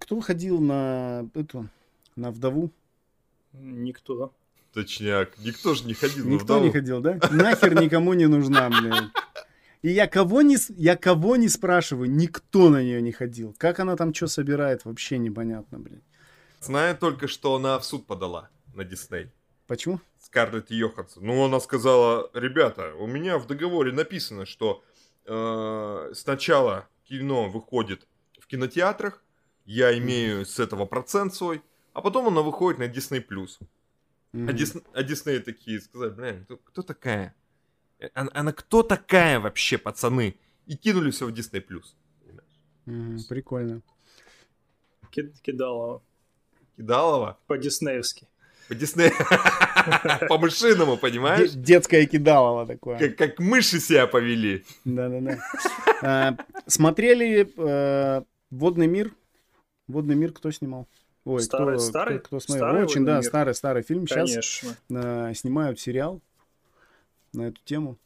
кто 0.00 0.20
ходил 0.20 0.60
на 0.60 1.28
эту, 1.34 1.68
на 2.16 2.30
вдову? 2.30 2.70
Никто. 3.60 4.32
Точняк. 4.72 5.38
Никто 5.38 5.74
же 5.74 5.84
не 5.84 5.94
ходил 5.94 6.26
на 6.26 6.30
Никто 6.30 6.60
не 6.60 6.70
ходил, 6.70 7.00
да? 7.00 7.18
Нахер 7.30 7.80
никому 7.80 8.12
не 8.14 8.26
нужна, 8.26 8.68
блин. 8.68 9.10
И 9.82 9.90
я 9.90 10.06
кого 10.06 10.42
не, 10.42 10.56
я 10.76 10.96
кого 10.96 11.36
не 11.36 11.48
спрашиваю, 11.48 12.10
никто 12.10 12.70
на 12.70 12.82
нее 12.82 13.00
не 13.00 13.12
ходил. 13.12 13.54
Как 13.58 13.78
она 13.78 13.96
там 13.96 14.12
что 14.12 14.26
собирает, 14.26 14.84
вообще 14.84 15.18
непонятно, 15.18 15.78
блин. 15.78 16.02
Знаю 16.60 16.96
только, 16.96 17.28
что 17.28 17.54
она 17.54 17.78
в 17.78 17.84
суд 17.84 18.06
подала 18.06 18.48
на 18.74 18.84
Дисней. 18.84 19.30
Почему? 19.66 20.00
Скарлетт 20.20 20.70
Йоханссон. 20.70 21.24
Ну, 21.24 21.44
она 21.44 21.60
сказала, 21.60 22.30
ребята, 22.34 22.94
у 22.98 23.06
меня 23.06 23.38
в 23.38 23.46
договоре 23.46 23.92
написано, 23.92 24.46
что 24.46 24.82
э, 25.24 26.12
сначала 26.14 26.88
кино 27.04 27.48
выходит 27.48 28.06
в 28.40 28.46
кинотеатрах, 28.46 29.22
я 29.64 29.96
имею 29.98 30.46
с 30.46 30.58
этого 30.58 30.86
процент 30.86 31.34
свой, 31.34 31.62
а 31.96 32.00
потом 32.02 32.28
она 32.28 32.42
выходит 32.42 32.78
на 32.78 32.84
Disney+. 32.88 33.24
А, 33.30 33.64
Мгм. 34.36 34.48
Дис- 34.50 34.84
а 34.92 35.02
Дисней 35.02 35.38
такие 35.40 35.80
сказали, 35.80 36.10
блин, 36.10 36.44
кто, 36.44 36.56
кто 36.58 36.82
такая? 36.82 37.34
Э, 37.98 38.08
Она, 38.14 38.30
она 38.34 38.52
кто 38.52 38.82
такая 38.82 39.40
вообще, 39.40 39.78
пацаны? 39.78 40.34
И 40.66 40.76
кинули 40.76 41.10
все 41.10 41.26
в 41.26 41.32
Disney+. 41.32 41.64
Мгм, 42.86 43.18
Прикольно. 43.28 43.80
Ки- 45.10 45.32
Кидала 45.42 46.02
Кидалова 46.76 47.38
по-диснеевски. 47.46 48.26
по 48.68 48.74
Дисней, 48.74 49.10
по 50.28 50.38
мышиному, 50.38 50.96
понимаешь? 50.98 51.52
Де- 51.52 51.58
детское 51.60 52.04
кидалово 52.06 52.66
такое. 52.66 52.98
Как, 52.98 53.16
как 53.16 53.38
мыши 53.38 53.80
себя 53.80 54.06
повели. 54.06 54.64
Да-да-да. 54.84 55.38
А, 56.02 56.36
Смотрели 56.66 57.48
э, 57.56 58.22
«Водный 58.50 58.86
мир»? 58.88 59.12
«Водный 59.88 60.16
мир» 60.16 60.32
кто 60.32 60.50
снимал? 60.50 60.86
Ой, 61.26 61.42
Старый- 61.42 61.74
кто, 61.76 61.84
старый? 61.84 62.18
кто, 62.20 62.26
кто 62.28 62.40
смотрел? 62.40 62.66
Старый 62.68 62.82
Очень, 62.84 63.00
«Водный 63.00 63.06
да, 63.06 63.14
мир»? 63.18 63.24
старый, 63.24 63.54
старый 63.54 63.82
фильм. 63.82 64.06
Сейчас 64.06 64.30
Конечно. 64.30 64.76
э, 64.90 65.34
снимают 65.34 65.80
сериал 65.80 66.20
на 67.32 67.48
эту 67.48 67.60
тему. 67.64 67.98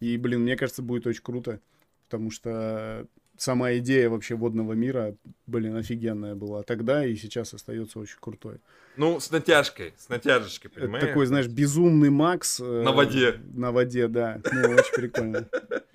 И, 0.00 0.16
блин, 0.18 0.42
мне 0.42 0.56
кажется, 0.56 0.82
будет 0.82 1.06
очень 1.06 1.22
круто, 1.22 1.58
потому 2.06 2.30
что 2.30 3.06
сама 3.38 3.72
идея 3.78 4.10
вообще 4.10 4.34
водного 4.34 4.74
мира, 4.74 5.14
блин, 5.46 5.74
офигенная 5.76 6.34
была 6.34 6.62
тогда 6.64 7.04
и 7.06 7.16
сейчас 7.16 7.54
остается 7.54 7.98
очень 7.98 8.18
крутой. 8.20 8.58
Ну, 8.98 9.20
с 9.20 9.30
натяжкой, 9.30 9.94
с 9.98 10.10
натяжечкой, 10.10 10.70
Это 10.70 10.80
понимаешь? 10.82 11.06
такой, 11.06 11.26
знаешь, 11.26 11.46
безумный 11.48 12.10
Макс. 12.10 12.60
э, 12.60 12.82
На 12.82 12.92
воде. 12.92 13.40
На 13.54 13.72
воде, 13.72 14.06
да. 14.08 14.40
Ну, 14.52 14.60
очень 14.72 14.94
прикольно. 14.94 15.48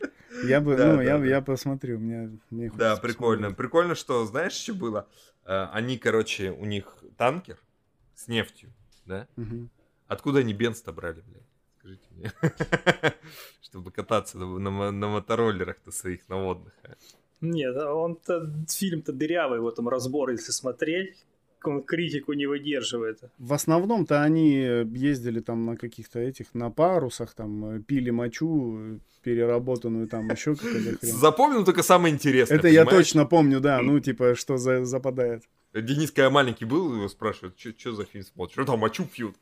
Я 0.43 0.61
бы, 0.61 0.75
Да, 0.77 0.91
ну, 0.91 0.97
да, 0.97 1.03
я, 1.03 1.17
да. 1.17 1.25
я 1.25 1.41
посмотрю, 1.41 1.99
мне, 1.99 2.39
мне 2.49 2.69
Да, 2.75 2.95
прикольно. 2.97 3.47
посмотреть. 3.49 3.57
Прикольно, 3.57 3.95
что, 3.95 4.25
знаешь, 4.25 4.53
что 4.53 4.73
было? 4.73 5.07
Э, 5.45 5.65
Они, 5.73 5.97
короче, 5.97 6.51
у 6.51 6.65
них 6.65 7.03
танкер 7.17 7.57
с 8.15 8.27
нефтью, 8.27 8.69
да? 9.05 9.27
Мгм. 9.35 9.69
Откуда 10.07 10.39
они 10.39 10.53
бенз-то 10.53 10.91
брали, 10.93 11.21
блядь? 11.27 11.43
Скажите 11.79 12.03
мне. 12.11 12.31
Чтобы 13.61 13.91
кататься 13.91 14.37
на, 14.37 14.45
на 14.59 14.69
мо- 14.69 14.91
на 14.91 15.07
мотороллерах-то 15.07 15.91
своих 15.91 16.27
наводных. 16.29 16.73
а. 16.83 16.95
Нет, 17.41 17.75
а 17.77 17.93
он-то, 17.93 18.53
фильм-то 18.69 19.13
дырявый, 19.13 19.59
вот 19.59 19.75
там 19.75 19.89
разбор, 19.89 20.29
если 20.29 20.51
смотреть, 20.51 21.25
он 21.67 21.83
критику 21.83 22.33
не 22.33 22.45
выдерживает. 22.47 23.19
В 23.37 23.53
основном-то 23.53 24.21
они 24.21 24.51
ездили 24.93 25.39
там 25.39 25.65
на 25.65 25.77
каких-то 25.77 26.19
этих, 26.19 26.53
на 26.53 26.69
парусах, 26.69 27.33
там, 27.33 27.65
э, 27.65 27.79
пили 27.81 28.11
мочу, 28.11 28.99
переработанную 29.23 30.07
там 30.07 30.27
еще 30.29 30.55
какой-то 30.55 30.97
хрен. 30.97 31.11
Запомнил 31.13 31.65
только 31.65 31.83
самое 31.83 32.13
интересное. 32.13 32.57
Это 32.57 32.67
я 32.67 32.85
понимаешь? 32.85 33.07
точно 33.07 33.25
помню, 33.25 33.59
да, 33.59 33.81
ну, 33.81 33.99
типа, 33.99 34.35
что 34.35 34.57
за, 34.57 34.85
западает. 34.85 35.43
Денис, 35.73 36.11
когда 36.11 36.29
маленький 36.29 36.65
был, 36.65 36.93
его 36.93 37.07
спрашивают, 37.07 37.57
что 37.57 37.93
за 37.93 38.03
фильм 38.05 38.25
смотришь? 38.25 38.53
Что 38.53 38.65
там 38.65 38.79
мочу 38.79 39.05
пьют? 39.05 39.35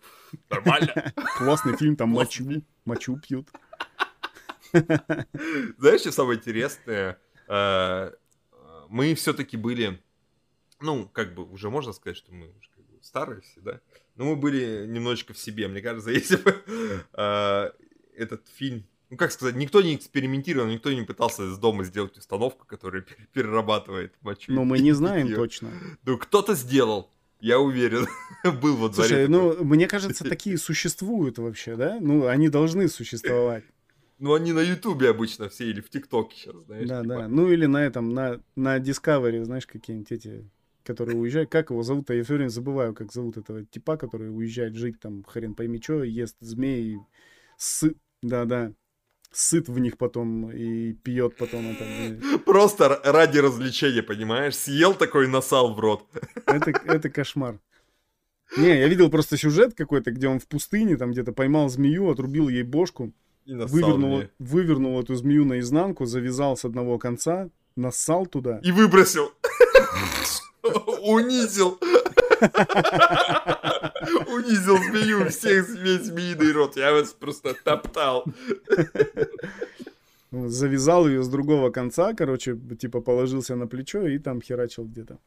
Нормально. 0.50 1.14
Классный 1.38 1.76
фильм, 1.76 1.96
там 1.96 2.10
мочу, 2.10 2.46
мочу 2.86 3.18
пьют. 3.18 3.48
Знаешь, 4.72 6.02
что 6.02 6.12
самое 6.12 6.38
интересное? 6.38 7.18
Э, 7.48 8.12
Мы 8.90 9.16
все-таки 9.16 9.58
были, 9.58 10.00
ну, 10.82 11.08
как 11.12 11.34
бы, 11.34 11.44
уже 11.44 11.70
можно 11.70 11.94
сказать, 11.94 12.18
что 12.18 12.34
мы 12.34 12.48
уже 12.48 12.70
как 12.76 12.86
бы 12.86 12.98
старые 13.02 13.42
все, 13.42 13.62
да? 13.62 13.82
Но 14.16 14.26
мы 14.26 14.36
были 14.36 14.86
немножечко 14.88 15.34
в 15.34 15.38
себе. 15.38 15.68
Мне 15.68 15.82
кажется, 15.82 16.12
если 16.12 16.38
бы 16.38 16.64
э, 17.14 17.72
этот 18.16 18.48
фильм, 18.48 18.86
ну, 19.10 19.18
как 19.18 19.32
сказать, 19.32 19.56
никто 19.56 19.82
не 19.82 19.96
экспериментировал, 19.96 20.68
никто 20.68 20.92
не 20.92 21.04
пытался 21.04 21.44
из 21.44 21.58
дома 21.58 21.84
сделать 21.84 22.18
установку, 22.18 22.66
которая 22.66 23.02
пер- 23.02 23.28
перерабатывает 23.34 24.14
мочу. 24.22 24.52
Но 24.52 24.66
мы 24.66 24.78
и 24.78 24.82
не 24.82 24.92
знаем 24.92 25.28
её. 25.28 25.38
точно. 25.38 25.72
Ну, 26.06 26.18
кто-то 26.18 26.56
сделал, 26.56 27.10
я 27.40 27.60
уверен. 27.60 28.08
Был 28.62 28.76
вот 28.76 28.96
Слушай, 28.96 29.28
ну, 29.28 29.64
мне 29.64 29.88
кажется, 29.88 30.24
такие 30.24 30.58
существуют 30.58 31.38
вообще, 31.38 31.76
да? 31.76 31.98
Ну, 32.00 32.28
они 32.28 32.50
должны 32.50 32.88
существовать. 32.88 33.64
Ну, 34.20 34.34
они 34.34 34.52
на 34.52 34.60
Ютубе 34.60 35.12
обычно 35.12 35.48
все 35.48 35.70
или 35.70 35.80
в 35.80 35.90
ТикТоке 35.90 36.36
сейчас, 36.36 36.58
знаешь. 36.66 36.90
Да, 36.90 37.02
типа. 37.04 37.16
да. 37.16 37.28
Ну, 37.30 37.50
или 37.50 37.66
на 37.68 37.82
этом, 37.86 38.14
на, 38.14 38.42
на 38.58 38.78
Discovery, 38.78 39.46
знаешь, 39.46 39.66
какие-нибудь 39.66 40.12
эти, 40.12 40.46
которые 40.90 41.20
уезжают. 41.20 41.52
Как 41.52 41.70
его 41.70 41.84
зовут? 41.84 42.10
Я 42.10 42.24
все 42.24 42.34
время 42.34 42.50
забываю, 42.50 42.96
как 42.96 43.12
зовут 43.12 43.38
этого 43.38 43.64
типа, 43.64 43.96
который 43.96 44.36
уезжает 44.36 44.76
жить 44.76 45.00
там, 45.00 45.24
хрен 45.24 45.54
пойми 45.54 45.80
что, 45.80 46.04
ест 46.04 46.36
змей, 46.40 46.98
сы... 47.58 47.94
Да, 48.24 48.46
да. 48.46 48.74
Сыт 49.32 49.70
в 49.70 49.78
них 49.78 50.00
потом 50.00 50.50
и 50.50 50.94
пьет 50.94 51.38
потом 51.38 51.68
это. 51.68 52.40
Просто 52.40 53.00
ради 53.04 53.38
развлечения, 53.38 54.02
понимаешь? 54.02 54.56
Съел 54.56 54.96
такой, 54.96 55.28
насал 55.28 55.76
в 55.76 55.80
рот. 55.80 56.08
Это, 56.48 56.72
это 56.72 57.12
кошмар. 57.12 57.60
Не, 58.58 58.80
я 58.80 58.88
видел 58.88 59.12
просто 59.12 59.38
сюжет 59.38 59.76
какой-то, 59.76 60.10
где 60.10 60.28
он 60.28 60.40
в 60.40 60.48
пустыне, 60.48 60.98
там 60.98 61.12
где-то 61.12 61.34
поймал 61.34 61.70
змею, 61.70 62.10
отрубил 62.10 62.50
ей 62.50 62.64
бошку, 62.64 63.14
вывернул, 63.46 64.18
мне. 64.18 64.30
вывернул 64.40 65.00
эту 65.00 65.14
змею 65.14 65.46
наизнанку, 65.46 66.06
завязал 66.06 66.58
с 66.58 66.66
одного 66.66 66.98
конца, 66.98 67.52
нассал 67.76 68.26
туда. 68.26 68.60
И 68.64 68.72
выбросил. 68.72 69.32
Унизил. 70.64 71.80
Унизил 74.28 74.78
змею, 74.78 75.30
всех 75.30 75.68
змей, 75.68 76.00
змеиный 76.00 76.52
рот. 76.52 76.78
Я 76.78 76.94
вас 76.94 77.14
просто 77.14 77.54
топтал. 77.64 78.26
Ну, 80.32 80.48
Завязал 80.48 81.08
ее 81.08 81.24
с 81.24 81.28
другого 81.28 81.72
конца, 81.72 82.14
короче, 82.14 82.56
типа 82.80 83.02
положился 83.02 83.56
на 83.56 83.68
плечо 83.68 84.06
и 84.06 84.20
там 84.20 84.42
херачил 84.42 84.86
где-то. 84.86 85.18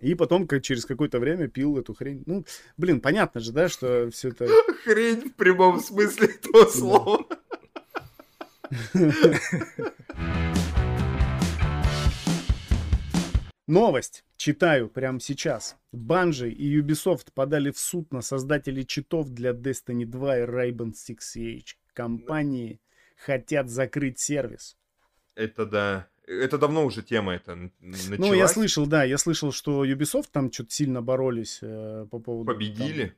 И 0.00 0.14
потом, 0.14 0.46
как 0.46 0.62
через 0.62 0.86
какое-то 0.86 1.18
время, 1.18 1.48
пил 1.48 1.76
эту 1.76 1.92
хрень. 1.94 2.22
Ну, 2.26 2.44
блин, 2.76 3.00
понятно 3.00 3.40
же, 3.40 3.52
да, 3.52 3.68
что 3.68 4.10
все 4.10 4.28
это... 4.28 4.46
Хрень 4.84 5.30
в 5.30 5.34
прямом 5.34 5.80
смысле 5.80 6.28
этого 6.28 6.66
слова. 6.66 7.26
Новость. 13.72 14.24
Читаю 14.36 14.90
прямо 14.90 15.18
сейчас. 15.18 15.78
Банжи 15.92 16.50
и 16.50 16.78
Ubisoft 16.78 17.28
подали 17.32 17.70
в 17.70 17.78
суд 17.78 18.12
на 18.12 18.20
создателей 18.20 18.84
читов 18.84 19.30
для 19.30 19.52
Destiny 19.52 20.04
2 20.04 20.40
и 20.40 20.42
Rainbow 20.42 20.92
Six 20.92 21.18
Siege. 21.34 21.76
Компании 21.94 22.80
хотят 23.16 23.70
закрыть 23.70 24.18
сервис. 24.18 24.76
Это 25.36 25.64
да. 25.64 26.08
Это 26.26 26.58
давно 26.58 26.84
уже 26.84 27.02
тема 27.02 27.32
это 27.32 27.70
началась. 27.80 28.18
Ну, 28.18 28.34
я 28.34 28.46
слышал, 28.46 28.86
да, 28.86 29.04
я 29.04 29.16
слышал, 29.16 29.52
что 29.52 29.86
Ubisoft 29.86 30.28
там 30.30 30.52
что-то 30.52 30.70
сильно 30.70 31.00
боролись 31.00 31.60
э, 31.62 32.06
по 32.10 32.18
поводу... 32.18 32.44
там- 32.46 32.54
Победили. 32.54 33.16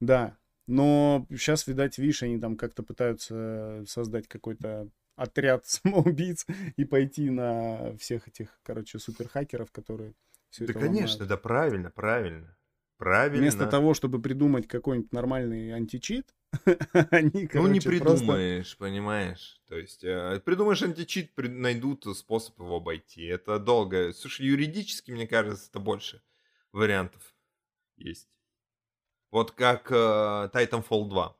Да, 0.00 0.36
но 0.66 1.26
сейчас, 1.30 1.66
видать, 1.66 1.96
видишь, 1.96 2.22
они 2.22 2.38
там 2.38 2.56
как-то 2.56 2.82
пытаются 2.82 3.84
создать 3.86 4.28
какой-то 4.28 4.88
отряд 5.16 5.66
самоубийц 5.66 6.46
и 6.76 6.84
пойти 6.84 7.30
на 7.30 7.96
всех 7.98 8.28
этих, 8.28 8.58
короче, 8.62 8.98
суперхакеров, 8.98 9.70
которые 9.72 10.14
все 10.50 10.66
Да, 10.66 10.72
это 10.72 10.80
конечно, 10.80 11.12
ломают. 11.24 11.28
да, 11.28 11.36
правильно, 11.36 11.90
правильно. 11.90 12.56
Правильно. 12.96 13.40
Вместо 13.40 13.66
того, 13.66 13.92
чтобы 13.92 14.22
придумать 14.22 14.68
какой-нибудь 14.68 15.12
нормальный 15.12 15.74
античит, 15.74 16.32
они, 17.10 17.48
Ну, 17.52 17.66
не 17.66 17.80
короче, 17.80 17.90
просто- 17.98 18.18
придумаешь, 18.20 18.76
понимаешь. 18.78 19.60
То 19.66 19.76
есть, 19.76 20.04
э, 20.04 20.40
придумаешь 20.44 20.80
античит, 20.82 21.34
при- 21.34 21.48
найдут 21.48 22.06
способ 22.16 22.56
его 22.60 22.76
обойти. 22.76 23.24
Это 23.24 23.58
долго. 23.58 24.12
Слушай, 24.12 24.46
юридически, 24.46 25.10
мне 25.10 25.26
кажется, 25.26 25.68
это 25.68 25.80
больше 25.80 26.22
вариантов 26.70 27.34
есть. 27.96 28.28
Вот 29.32 29.50
как 29.50 29.90
э, 29.90 29.94
Titanfall 30.54 31.08
2. 31.08 31.36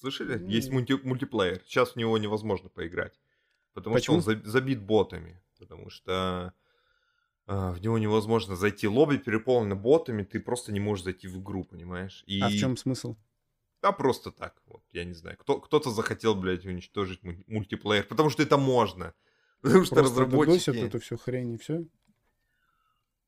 Слышали? 0.00 0.42
Есть 0.48 0.68
М. 0.70 0.74
мульти- 0.78 1.00
мультиплеер. 1.02 1.62
Сейчас 1.66 1.92
в 1.92 1.96
него 1.96 2.16
невозможно 2.18 2.68
поиграть. 2.68 3.18
Потому 3.74 3.94
Почему? 3.96 4.20
что 4.20 4.30
он 4.32 4.36
за- 4.42 4.48
забит 4.50 4.80
ботами. 4.82 5.40
Потому 5.58 5.90
что 5.90 6.52
э, 7.46 7.70
в 7.72 7.80
него 7.80 7.98
невозможно 7.98 8.56
зайти. 8.56 8.86
Лобби 8.86 9.16
переполнено 9.16 9.74
ботами, 9.74 10.22
ты 10.22 10.38
просто 10.40 10.70
не 10.72 10.80
можешь 10.80 11.04
зайти 11.04 11.28
в 11.28 11.40
игру, 11.40 11.64
понимаешь? 11.64 12.22
И... 12.26 12.40
А 12.40 12.48
в 12.48 12.52
чем 12.52 12.76
смысл? 12.76 13.16
А 13.80 13.92
просто 13.92 14.30
так, 14.32 14.60
вот, 14.66 14.82
я 14.92 15.04
не 15.04 15.14
знаю. 15.14 15.36
Кто, 15.38 15.60
кто-то 15.60 15.90
захотел, 15.90 16.34
блядь, 16.34 16.66
уничтожить 16.66 17.22
му- 17.22 17.42
мультиплеер, 17.46 18.04
потому 18.04 18.28
что 18.30 18.42
это 18.42 18.56
можно. 18.58 19.14
Потому 19.62 19.84
что 19.84 19.94
Просто 19.96 20.10
разработчики, 20.22 20.66
додосят 20.66 20.76
эту 20.76 21.00
всю 21.00 21.16
хрень 21.16 21.52
и 21.54 21.58
все? 21.58 21.84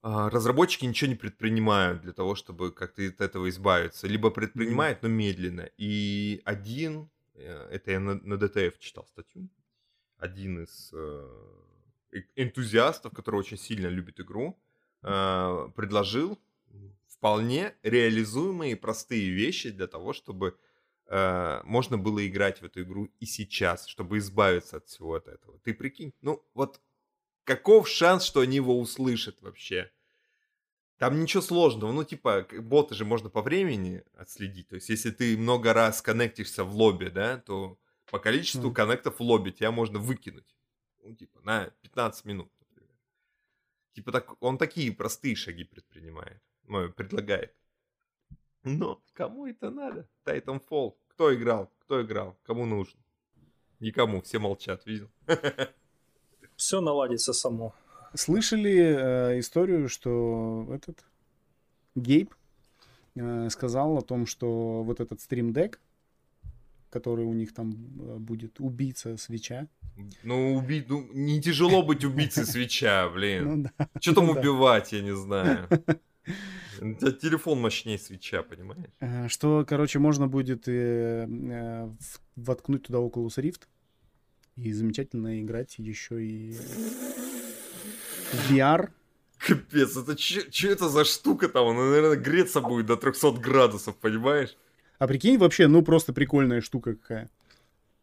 А, 0.03 0.31
разработчики 0.31 0.87
ничего 0.87 1.11
не 1.11 1.17
предпринимают 1.17 2.03
для 2.03 2.13
того, 2.13 2.35
чтобы 2.35 2.73
как-то 2.73 3.07
от 3.07 3.21
этого 3.21 3.49
избавиться. 3.51 4.07
Либо 4.07 4.31
предпринимают, 4.31 5.03
но 5.03 5.09
медленно. 5.09 5.69
И 5.77 6.41
один, 6.45 7.11
э, 7.35 7.69
это 7.71 7.91
я 7.91 8.01
на, 8.01 8.15
на 8.15 8.35
DTF 8.35 8.75
читал 8.79 9.07
статью, 9.07 9.49
один 10.17 10.63
из 10.63 10.91
э, 10.95 11.29
э- 12.13 12.23
энтузиастов, 12.37 13.13
который 13.13 13.37
очень 13.37 13.59
сильно 13.59 13.89
любит 13.89 14.21
игру, 14.21 14.59
э, 15.03 15.69
предложил 15.77 16.39
вполне 17.07 17.75
реализуемые 17.83 18.77
простые 18.77 19.29
вещи 19.29 19.71
для 19.71 19.87
того, 19.87 20.15
чтобы 20.15 20.57
э, 21.09 21.61
можно 21.65 21.99
было 21.99 22.27
играть 22.27 22.63
в 22.63 22.65
эту 22.65 22.83
игру 22.83 23.11
и 23.21 23.27
сейчас, 23.27 23.87
чтобы 23.87 24.17
избавиться 24.17 24.79
от 24.79 24.87
всего 24.87 25.15
от 25.15 25.29
этого. 25.29 25.59
Ты 25.59 25.75
прикинь, 25.75 26.15
ну 26.23 26.43
вот 26.55 26.81
каков 27.51 27.89
шанс, 27.89 28.23
что 28.23 28.41
они 28.41 28.57
его 28.57 28.79
услышат 28.79 29.43
вообще? 29.43 29.91
Там 30.99 31.21
ничего 31.21 31.43
сложного, 31.43 31.91
ну 31.91 32.05
типа 32.05 32.47
боты 32.61 32.95
же 32.95 33.05
можно 33.05 33.29
по 33.29 33.43
времени 33.43 34.05
отследить, 34.15 34.69
то 34.69 34.77
есть 34.77 34.89
если 34.89 35.11
ты 35.11 35.37
много 35.37 35.73
раз 35.73 36.01
коннектишься 36.01 36.63
в 36.63 36.73
лобби, 36.77 37.09
да, 37.09 37.39
то 37.39 37.77
по 38.09 38.21
количеству 38.21 38.67
Мгм. 38.67 38.75
коннектов 38.75 39.19
в 39.19 39.23
лобби 39.23 39.51
тебя 39.51 39.73
можно 39.73 39.99
выкинуть, 39.99 40.55
ну 41.03 41.13
типа 41.13 41.41
на 41.41 41.71
15 41.83 42.25
минут, 42.25 42.53
например. 42.61 42.95
Типа 43.95 44.13
так, 44.13 44.41
он 44.41 44.57
такие 44.57 44.93
простые 44.93 45.35
шаги 45.35 45.65
предпринимает, 45.65 46.41
ну, 46.69 46.89
предлагает. 46.93 47.53
Но 48.63 49.03
кому 49.15 49.47
это 49.47 49.71
надо? 49.71 50.09
Titanfall. 50.25 50.95
Кто 51.09 51.35
играл? 51.35 51.73
Кто 51.81 52.01
играл? 52.01 52.39
Кому 52.45 52.65
нужно? 52.65 53.01
Никому, 53.81 54.21
все 54.21 54.39
молчат, 54.39 54.87
видел? 54.87 55.11
Все 56.61 56.83
наладится 56.83 57.33
само. 57.33 57.73
Слышали 58.13 58.77
э, 58.77 59.39
историю, 59.39 59.89
что 59.89 60.69
этот 60.71 60.99
Гейб 61.95 62.35
э, 63.15 63.49
сказал 63.49 63.97
о 63.97 64.03
том, 64.03 64.27
что 64.27 64.83
вот 64.83 65.01
этот 65.01 65.23
стрим-дек, 65.23 65.81
который 66.91 67.25
у 67.25 67.33
них 67.33 67.55
там 67.55 67.71
э, 67.73 68.17
будет 68.19 68.61
убийца 68.61 69.17
свеча. 69.17 69.69
Ну, 70.23 70.55
убить, 70.55 70.87
ну, 70.91 71.09
не 71.15 71.41
тяжело 71.41 71.83
быть 71.83 72.05
убийцей 72.05 72.45
свеча, 72.45 73.09
блин. 73.09 73.45
Ну 73.45 73.71
да. 73.79 73.89
Что 73.99 74.17
там 74.17 74.27
ну 74.27 74.35
да. 74.35 74.41
убивать, 74.41 74.93
я 74.93 75.01
не 75.01 75.17
знаю. 75.17 75.67
У 76.83 76.95
тебя 76.95 77.13
телефон 77.13 77.63
мощнее 77.63 77.99
свеча, 77.99 78.43
понимаешь? 78.43 78.91
Э, 79.01 79.29
Что, 79.29 79.65
короче, 79.67 79.99
можно 79.99 80.29
будет 80.29 80.69
э, 80.69 81.27
э, 81.27 81.91
воткнуть 82.37 82.83
туда 82.83 82.99
Oculus 82.99 83.39
Rift 83.39 83.63
и 84.57 84.73
замечательно 84.73 85.41
играть 85.41 85.79
еще 85.79 86.23
и 86.23 86.57
VR. 88.49 88.91
Капец, 89.39 89.97
это 89.97 90.19
что 90.19 90.69
это 90.69 90.89
за 90.89 91.05
штука 91.05 91.49
там? 91.49 91.69
Она, 91.69 91.91
наверное, 91.91 92.17
греться 92.17 92.61
будет 92.61 92.87
до 92.87 92.97
300 92.97 93.33
градусов, 93.33 93.97
понимаешь? 93.97 94.57
А 94.99 95.07
прикинь, 95.07 95.39
вообще, 95.39 95.67
ну 95.67 95.83
просто 95.83 96.13
прикольная 96.13 96.61
штука 96.61 96.95
какая. 96.95 97.31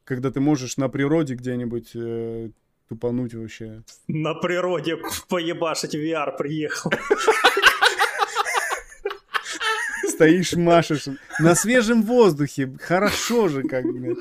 Когда 0.03 0.31
ты 0.31 0.39
можешь 0.39 0.77
на 0.77 0.89
природе 0.89 1.35
где-нибудь 1.35 1.91
э, 1.93 2.49
тупануть 2.89 3.35
вообще. 3.35 3.83
На 4.07 4.33
природе 4.33 4.97
поебашить 5.29 5.93
VR 5.93 6.35
приехал. 6.35 6.91
Стоишь, 10.09 10.53
машешь. 10.53 11.05
На 11.39 11.53
свежем 11.53 12.01
воздухе. 12.01 12.75
Хорошо 12.81 13.47
же 13.47 13.61
как 13.61 13.85
бы. 13.85 14.15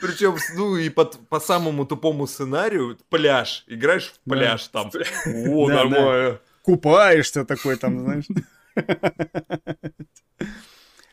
Причем, 0.00 0.36
ну 0.56 0.76
и 0.76 0.88
под- 0.90 1.18
по 1.28 1.40
самому 1.40 1.86
тупому 1.86 2.26
сценарию, 2.26 2.98
пляж. 3.08 3.64
Играешь 3.66 4.10
в 4.12 4.18
Да. 4.30 4.36
пляж 4.36 4.68
там. 4.68 4.88
О, 5.26 5.68
Да, 5.68 5.74
да. 5.74 5.84
нормально. 5.90 6.40
Купаешься 6.62 7.44
такой 7.44 7.76
там, 7.76 8.00
знаешь. 8.00 8.24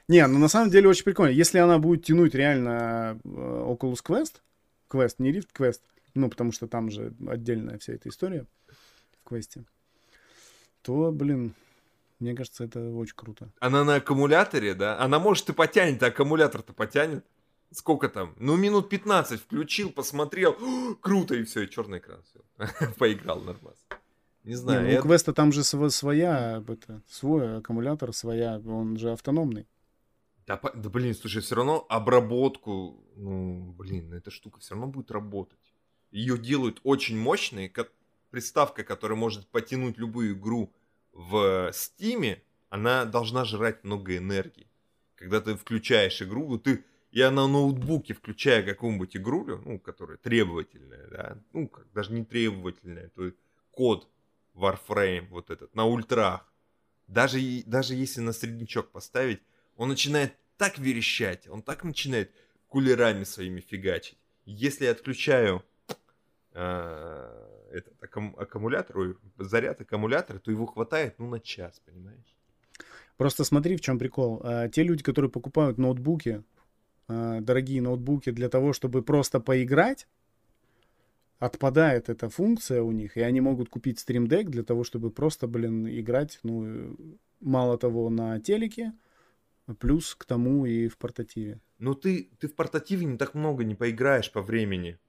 Не, 0.07 0.27
ну 0.27 0.39
на 0.39 0.47
самом 0.49 0.69
деле 0.69 0.89
очень 0.89 1.03
прикольно. 1.05 1.31
Если 1.31 1.57
она 1.59 1.77
будет 1.77 2.03
тянуть 2.05 2.35
реально 2.35 3.19
э, 3.23 3.27
Oculus 3.29 3.99
Quest, 4.05 4.41
Quest, 4.89 5.15
не 5.19 5.31
Rift 5.31 5.49
Quest, 5.57 5.79
ну 6.15 6.29
потому 6.29 6.51
что 6.51 6.67
там 6.67 6.89
же 6.91 7.13
отдельная 7.29 7.77
вся 7.77 7.93
эта 7.93 8.09
история 8.09 8.45
в 9.23 9.29
квесте, 9.29 9.63
то, 10.81 11.11
блин, 11.11 11.53
мне 12.19 12.35
кажется, 12.35 12.65
это 12.65 12.81
очень 12.93 13.15
круто. 13.15 13.49
Она 13.59 13.83
на 13.85 13.95
аккумуляторе, 13.95 14.73
да? 14.73 14.99
Она 14.99 15.17
может 15.19 15.49
и 15.49 15.53
потянет, 15.53 16.03
а 16.03 16.07
аккумулятор-то 16.07 16.73
потянет. 16.73 17.23
Сколько 17.71 18.09
там? 18.09 18.35
Ну, 18.37 18.57
минут 18.57 18.89
15 18.89 19.39
включил, 19.41 19.91
посмотрел. 19.91 20.55
Круто, 21.01 21.35
и 21.35 21.43
все, 21.43 21.61
и 21.61 21.69
черный 21.69 21.99
экран. 21.99 22.21
Все. 22.23 22.93
Поиграл 22.97 23.39
нормально. 23.41 23.77
Не 24.43 24.51
Не, 24.51 24.55
знаю. 24.55 24.81
ну, 24.83 24.89
я- 24.89 24.99
у 24.99 25.03
Квеста 25.03 25.33
там 25.33 25.51
же 25.51 25.61
сво- 25.61 25.89
своя, 25.89 26.63
это, 26.67 27.01
свой 27.07 27.57
аккумулятор, 27.57 28.11
своя, 28.13 28.59
он 28.65 28.97
же 28.97 29.11
автономный. 29.11 29.67
Да, 30.47 30.59
да, 30.73 30.89
блин, 30.89 31.13
слушай, 31.13 31.41
все 31.41 31.55
равно 31.55 31.85
обработку, 31.87 33.05
ну, 33.15 33.73
блин, 33.77 34.11
эта 34.13 34.31
штука 34.31 34.59
все 34.59 34.73
равно 34.73 34.87
будет 34.87 35.11
работать. 35.11 35.59
Ее 36.09 36.37
делают 36.37 36.81
очень 36.83 37.17
мощной, 37.17 37.69
как 37.69 37.91
приставка, 38.31 38.83
которая 38.83 39.17
может 39.17 39.47
потянуть 39.47 39.97
любую 39.97 40.33
игру 40.33 40.73
в 41.13 41.69
Стиме, 41.73 42.41
она 42.69 43.05
должна 43.05 43.45
жрать 43.45 43.83
много 43.83 44.17
энергии. 44.17 44.67
Когда 45.15 45.39
ты 45.39 45.55
включаешь 45.55 46.21
игру, 46.21 46.57
ты, 46.57 46.83
я 47.11 47.31
на 47.31 47.47
ноутбуке 47.47 48.13
включаю 48.13 48.65
какую-нибудь 48.65 49.17
игру, 49.17 49.45
ну, 49.65 49.79
которая 49.79 50.17
требовательная, 50.17 51.07
да, 51.07 51.37
ну, 51.53 51.67
как, 51.67 51.91
даже 51.93 52.13
не 52.13 52.23
требовательная, 52.23 53.09
то 53.09 53.25
есть 53.25 53.37
код 53.71 54.07
Warframe 54.55 55.27
вот 55.29 55.49
этот, 55.49 55.75
на 55.75 55.85
ультрах, 55.85 56.51
даже, 57.07 57.39
даже 57.65 57.95
если 57.95 58.21
на 58.21 58.31
среднячок 58.31 58.91
поставить, 58.91 59.41
он 59.75 59.89
начинает 59.89 60.33
так 60.57 60.77
верещать, 60.77 61.47
он 61.47 61.61
так 61.61 61.83
начинает 61.83 62.31
кулерами 62.67 63.25
своими 63.25 63.59
фигачить. 63.59 64.17
Если 64.45 64.85
я 64.85 64.91
отключаю 64.91 65.63
э, 66.53 67.67
этот 67.71 68.01
аккум- 68.01 68.35
аккумулятор, 68.37 68.97
ой, 68.97 69.17
заряд 69.37 69.81
аккумулятора, 69.81 70.39
то 70.39 70.51
его 70.51 70.65
хватает, 70.65 71.19
ну, 71.19 71.27
на 71.29 71.39
час, 71.39 71.81
понимаешь? 71.85 72.35
Просто 73.17 73.43
смотри, 73.43 73.75
в 73.75 73.81
чем 73.81 73.99
прикол. 73.99 74.41
А, 74.43 74.69
Те 74.69 74.83
люди, 74.83 75.03
которые 75.03 75.29
покупают 75.29 75.77
ноутбуки, 75.77 76.43
дорогие 77.41 77.81
ноутбуки 77.81 78.31
для 78.31 78.49
того, 78.49 78.73
чтобы 78.73 79.01
просто 79.01 79.39
поиграть, 79.39 80.07
отпадает 81.39 82.09
эта 82.09 82.29
функция 82.29 82.83
у 82.83 82.91
них, 82.91 83.17
и 83.17 83.21
они 83.21 83.41
могут 83.41 83.69
купить 83.69 83.97
Stream 83.99 84.27
Deck 84.27 84.43
для 84.43 84.63
того, 84.63 84.83
чтобы 84.83 85.09
просто, 85.09 85.47
блин, 85.47 85.87
играть, 85.87 86.39
ну, 86.43 86.65
э, 86.65 86.95
мало 87.39 87.77
того, 87.77 88.09
на 88.09 88.39
телеке, 88.39 88.93
плюс 89.79 90.15
к 90.15 90.25
тому 90.25 90.65
и 90.65 90.87
в 90.87 90.97
портативе. 90.97 91.59
Ну, 91.79 91.95
ты, 91.95 92.29
ты 92.39 92.47
в 92.47 92.55
портативе 92.55 93.05
не 93.05 93.17
так 93.17 93.33
много 93.33 93.63
не 93.63 93.73
поиграешь 93.75 94.31
по 94.31 94.41
времени. 94.41 94.99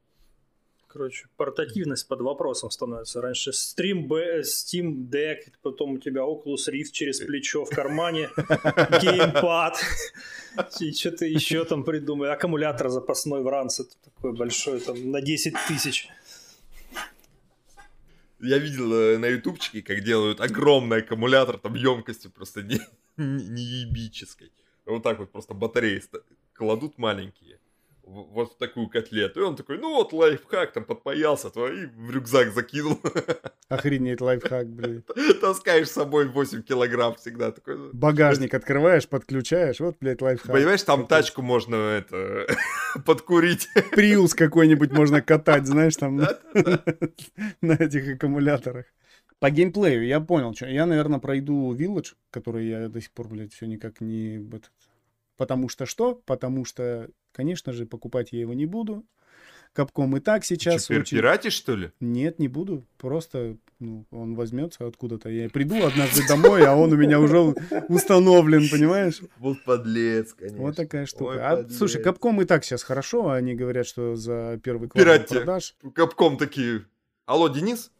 Короче, 0.93 1.26
портативность 1.38 2.07
под 2.07 2.20
вопросом 2.20 2.70
становится. 2.70 3.22
Раньше 3.22 3.51
Stream 3.51 4.09
B, 4.09 4.43
Steam 4.43 5.09
Deck, 5.09 5.38
потом 5.62 5.93
у 5.93 5.99
тебя 5.99 6.20
Oculus 6.20 6.68
Rift 6.70 6.90
через 6.93 7.20
плечо 7.20 7.64
в 7.64 7.70
кармане, 7.70 8.28
геймпад, 9.01 9.78
и 10.80 10.93
что-то 10.93 11.24
еще 11.24 11.64
там 11.64 11.84
придумай. 11.84 12.30
Аккумулятор 12.30 12.90
запасной 12.90 13.43
в 13.43 13.49
ранце 13.49 13.84
такой 14.05 14.34
большой, 14.34 14.80
там 14.80 15.11
на 15.11 15.22
10 15.22 15.55
тысяч. 15.66 16.09
Я 18.38 18.59
видел 18.59 18.93
э, 18.93 19.16
на 19.16 19.26
ютубчике, 19.26 19.80
как 19.80 20.05
делают 20.05 20.43
огромный 20.43 20.99
аккумулятор, 20.99 21.57
там 21.57 21.74
емкостью 21.74 22.30
просто 22.30 22.62
не, 22.62 22.80
не, 23.16 23.47
не 23.47 23.62
ебической. 23.62 24.53
Вот 24.84 25.03
так 25.03 25.20
вот 25.20 25.32
просто 25.32 25.55
батареи 25.55 26.03
кладут 26.53 26.99
маленькие 26.99 27.62
вот 28.05 28.53
в 28.53 28.59
такую 28.59 28.88
котлету. 28.88 29.40
И 29.40 29.42
он 29.42 29.57
такой, 29.57 29.78
ну 29.78 29.94
вот 29.94 30.12
лайфхак, 30.12 30.72
там 30.72 30.84
подпаялся, 30.84 31.50
то 31.50 31.68
и 31.68 31.86
в 31.86 32.11
рюкзак 32.11 32.53
закинул. 32.53 32.98
Охренеть 33.68 34.20
лайфхак, 34.20 34.68
блин. 34.68 35.05
Таскаешь 35.40 35.88
с 35.88 35.92
собой 35.92 36.26
8 36.26 36.62
килограмм 36.62 37.14
всегда. 37.14 37.53
Такой, 37.53 37.78
ну. 37.78 37.90
Багажник 37.92 38.55
открываешь, 38.55 39.09
подключаешь, 39.09 39.80
вот, 39.80 39.96
блядь, 40.00 40.20
лайфхак. 40.20 40.53
Понимаешь, 40.53 40.82
там 40.82 41.07
тачку 41.07 41.42
можно 41.42 41.76
это 41.76 42.46
подкурить. 43.07 43.68
Приус 43.92 44.34
какой-нибудь 44.34 44.92
можно 44.92 45.22
катать, 45.22 45.66
знаешь, 45.66 45.96
там 45.96 46.16
на, 46.16 46.38
на 47.61 47.72
этих 47.72 48.14
аккумуляторах. 48.14 48.86
По 49.38 49.50
геймплею 49.50 50.07
я 50.07 50.20
понял, 50.20 50.55
что 50.55 50.66
я, 50.66 50.86
наверное, 50.86 51.18
пройду 51.18 51.74
Village, 51.74 52.14
который 52.30 52.68
я 52.68 52.88
до 52.88 53.00
сих 53.00 53.11
пор, 53.11 53.28
блядь, 53.28 53.53
все 53.53 53.66
никак 53.66 54.00
не... 54.00 54.36
этот, 54.36 54.70
Потому 55.37 55.68
что 55.68 55.87
что? 55.87 56.14
Потому 56.26 56.64
что, 56.64 57.09
конечно 57.33 57.72
же, 57.72 57.87
покупать 57.87 58.33
я 58.33 58.41
его 58.41 58.55
не 58.55 58.66
буду. 58.66 59.05
Капком 59.72 60.14
и 60.16 60.20
так 60.20 60.45
сейчас 60.45 60.85
Теперь 60.85 61.01
очень... 61.01 61.16
пиратишь, 61.16 61.55
что 61.55 61.74
ли? 61.74 61.93
Нет, 61.99 62.39
не 62.39 62.47
буду. 62.47 62.85
Просто 62.99 63.57
ну, 63.78 64.05
он 64.11 64.35
возьмется 64.35 64.87
откуда-то. 64.87 65.30
Я 65.30 65.49
приду 65.49 65.83
однажды 65.85 66.26
домой, 66.28 66.66
а 66.66 66.76
он 66.76 66.93
у 66.93 66.97
меня 66.97 67.18
уже 67.18 67.55
установлен, 67.89 68.68
понимаешь? 68.70 69.20
Вот 69.39 69.64
подлец, 69.64 70.35
конечно. 70.35 70.59
Вот 70.59 70.76
такая 70.76 71.07
штука. 71.07 71.24
Ой, 71.24 71.41
а, 71.41 71.57
подлец. 71.57 71.78
слушай, 71.78 72.03
Капком 72.03 72.43
и 72.43 72.45
так 72.45 72.64
сейчас 72.64 72.83
хорошо. 72.83 73.30
Они 73.30 73.55
говорят, 73.55 73.87
что 73.87 74.14
за 74.14 74.61
первый 74.62 74.91
квартал 74.91 75.24
продаж. 75.26 75.74
Капком 75.95 76.37
такие. 76.37 76.85
Алло, 77.24 77.49
Денис? 77.49 77.91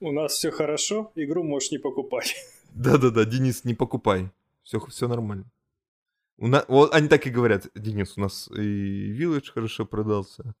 У 0.00 0.10
нас 0.10 0.32
все 0.32 0.50
хорошо, 0.50 1.12
игру 1.14 1.44
можешь 1.44 1.70
не 1.70 1.78
покупать. 1.78 2.34
Да-да-да, 2.74 3.24
Денис, 3.24 3.64
не 3.64 3.74
покупай. 3.74 4.30
Все, 4.62 4.80
все 4.80 5.06
нормально. 5.06 5.44
У 6.38 6.48
на- 6.48 6.64
Вот 6.68 6.94
они 6.94 7.08
так 7.08 7.26
и 7.26 7.30
говорят, 7.30 7.66
Денис, 7.74 8.14
у 8.16 8.20
нас 8.20 8.48
и 8.48 9.12
Village 9.12 9.52
хорошо 9.52 9.84
продался. 9.86 10.54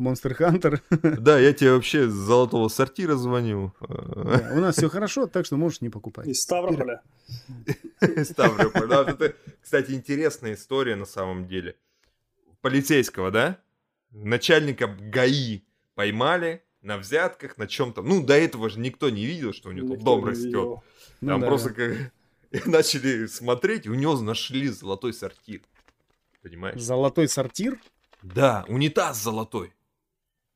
Monster 0.00 0.36
Hunter. 0.36 0.80
Да, 1.20 1.38
я 1.38 1.52
тебе 1.52 1.72
вообще 1.72 2.08
с 2.08 2.12
золотого 2.12 2.68
сортира 2.68 3.14
звоню. 3.14 3.72
Да, 3.80 4.50
У 4.54 4.60
нас 4.60 4.76
все 4.76 4.88
хорошо, 4.88 5.26
так 5.28 5.46
что 5.46 5.56
можешь 5.56 5.80
не 5.82 5.88
покупать. 5.88 6.26
Из 6.26 6.42
Ставрополя. 6.42 7.02
Ставрополь. 8.24 8.88
Да, 8.88 9.04
вот 9.04 9.20
это, 9.20 9.36
кстати, 9.62 9.92
интересная 9.92 10.54
история 10.54 10.96
на 10.96 11.04
самом 11.04 11.46
деле. 11.46 11.76
Полицейского, 12.60 13.30
да? 13.30 13.58
Начальника 14.10 14.88
ГАИ 14.88 15.62
поймали 15.94 16.64
на 16.82 16.98
взятках, 16.98 17.56
на 17.56 17.66
чем-то. 17.68 18.02
Ну, 18.02 18.24
до 18.24 18.34
этого 18.34 18.68
же 18.68 18.80
никто 18.80 19.10
не 19.10 19.24
видел, 19.24 19.52
что 19.52 19.68
у 19.68 19.72
него 19.72 19.88
тут 19.88 19.98
Никто 19.98 20.04
дом 20.16 20.24
не 20.24 20.30
растет. 20.30 20.44
видел. 20.46 20.82
Ну 21.20 21.28
Там 21.28 21.40
да. 21.40 21.46
просто 21.46 21.70
как... 21.70 22.12
начали 22.66 23.26
смотреть, 23.26 23.86
и 23.86 23.90
у 23.90 23.94
него 23.94 24.18
нашли 24.20 24.68
золотой 24.68 25.12
сортир. 25.12 25.62
Понимаешь? 26.42 26.80
Золотой 26.80 27.28
сортир. 27.28 27.80
Да, 28.22 28.64
унитаз 28.68 29.22
золотой. 29.22 29.72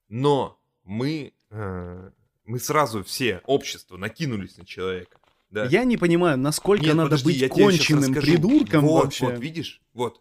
Но 0.09 0.61
мы, 0.85 1.35
э, 1.51 2.11
мы 2.45 2.59
сразу 2.59 3.03
все, 3.05 3.43
общество, 3.45 3.97
накинулись 3.97 4.57
на 4.57 4.65
человека. 4.65 5.19
Да. 5.51 5.65
Я 5.65 5.85
не 5.85 5.97
понимаю, 5.97 6.39
насколько 6.39 6.85
Нет, 6.85 6.95
надо 6.95 7.11
подожди, 7.11 7.27
быть 7.27 7.37
я 7.37 7.49
конченным 7.49 8.15
придурком 8.15 8.87
вот, 8.87 9.05
вообще. 9.05 9.27
Вот, 9.27 9.39
видишь? 9.39 9.81
Вот. 9.93 10.21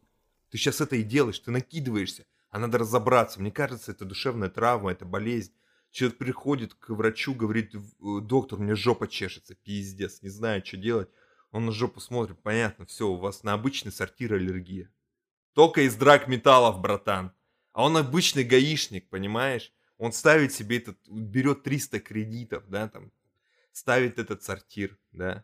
Ты 0.49 0.57
сейчас 0.57 0.81
это 0.81 0.95
и 0.95 1.03
делаешь, 1.03 1.39
ты 1.39 1.51
накидываешься. 1.51 2.25
А 2.49 2.59
надо 2.59 2.77
разобраться. 2.77 3.41
Мне 3.41 3.51
кажется, 3.51 3.91
это 3.91 4.05
душевная 4.05 4.49
травма, 4.49 4.91
это 4.91 5.05
болезнь. 5.05 5.51
Человек 5.91 6.17
приходит 6.17 6.73
к 6.73 6.89
врачу, 6.89 7.33
говорит, 7.33 7.73
«В- 7.73 8.21
доктор, 8.21 8.59
меня 8.59 8.75
жопа 8.75 9.07
чешется, 9.07 9.55
пиздец, 9.55 10.21
не 10.21 10.29
знаю, 10.29 10.65
что 10.65 10.77
делать. 10.77 11.09
Он 11.51 11.65
на 11.65 11.71
жопу 11.71 11.99
смотрит, 11.99 12.41
понятно, 12.41 12.85
все, 12.85 13.07
у 13.07 13.15
вас 13.15 13.43
на 13.43 13.53
обычный 13.53 13.91
сортир 13.91 14.33
аллергия. 14.33 14.91
Только 15.53 15.81
из 15.81 15.95
драк 15.95 16.27
металлов, 16.27 16.79
братан. 16.79 17.31
А 17.73 17.83
он 17.83 17.97
обычный 17.97 18.43
гаишник, 18.43 19.09
понимаешь? 19.09 19.71
Он 19.97 20.11
ставит 20.11 20.53
себе 20.53 20.77
этот, 20.77 20.97
берет 21.07 21.63
300 21.63 21.99
кредитов, 21.99 22.67
да, 22.67 22.87
там, 22.87 23.11
ставит 23.71 24.19
этот 24.19 24.43
сортир, 24.43 24.97
да. 25.11 25.43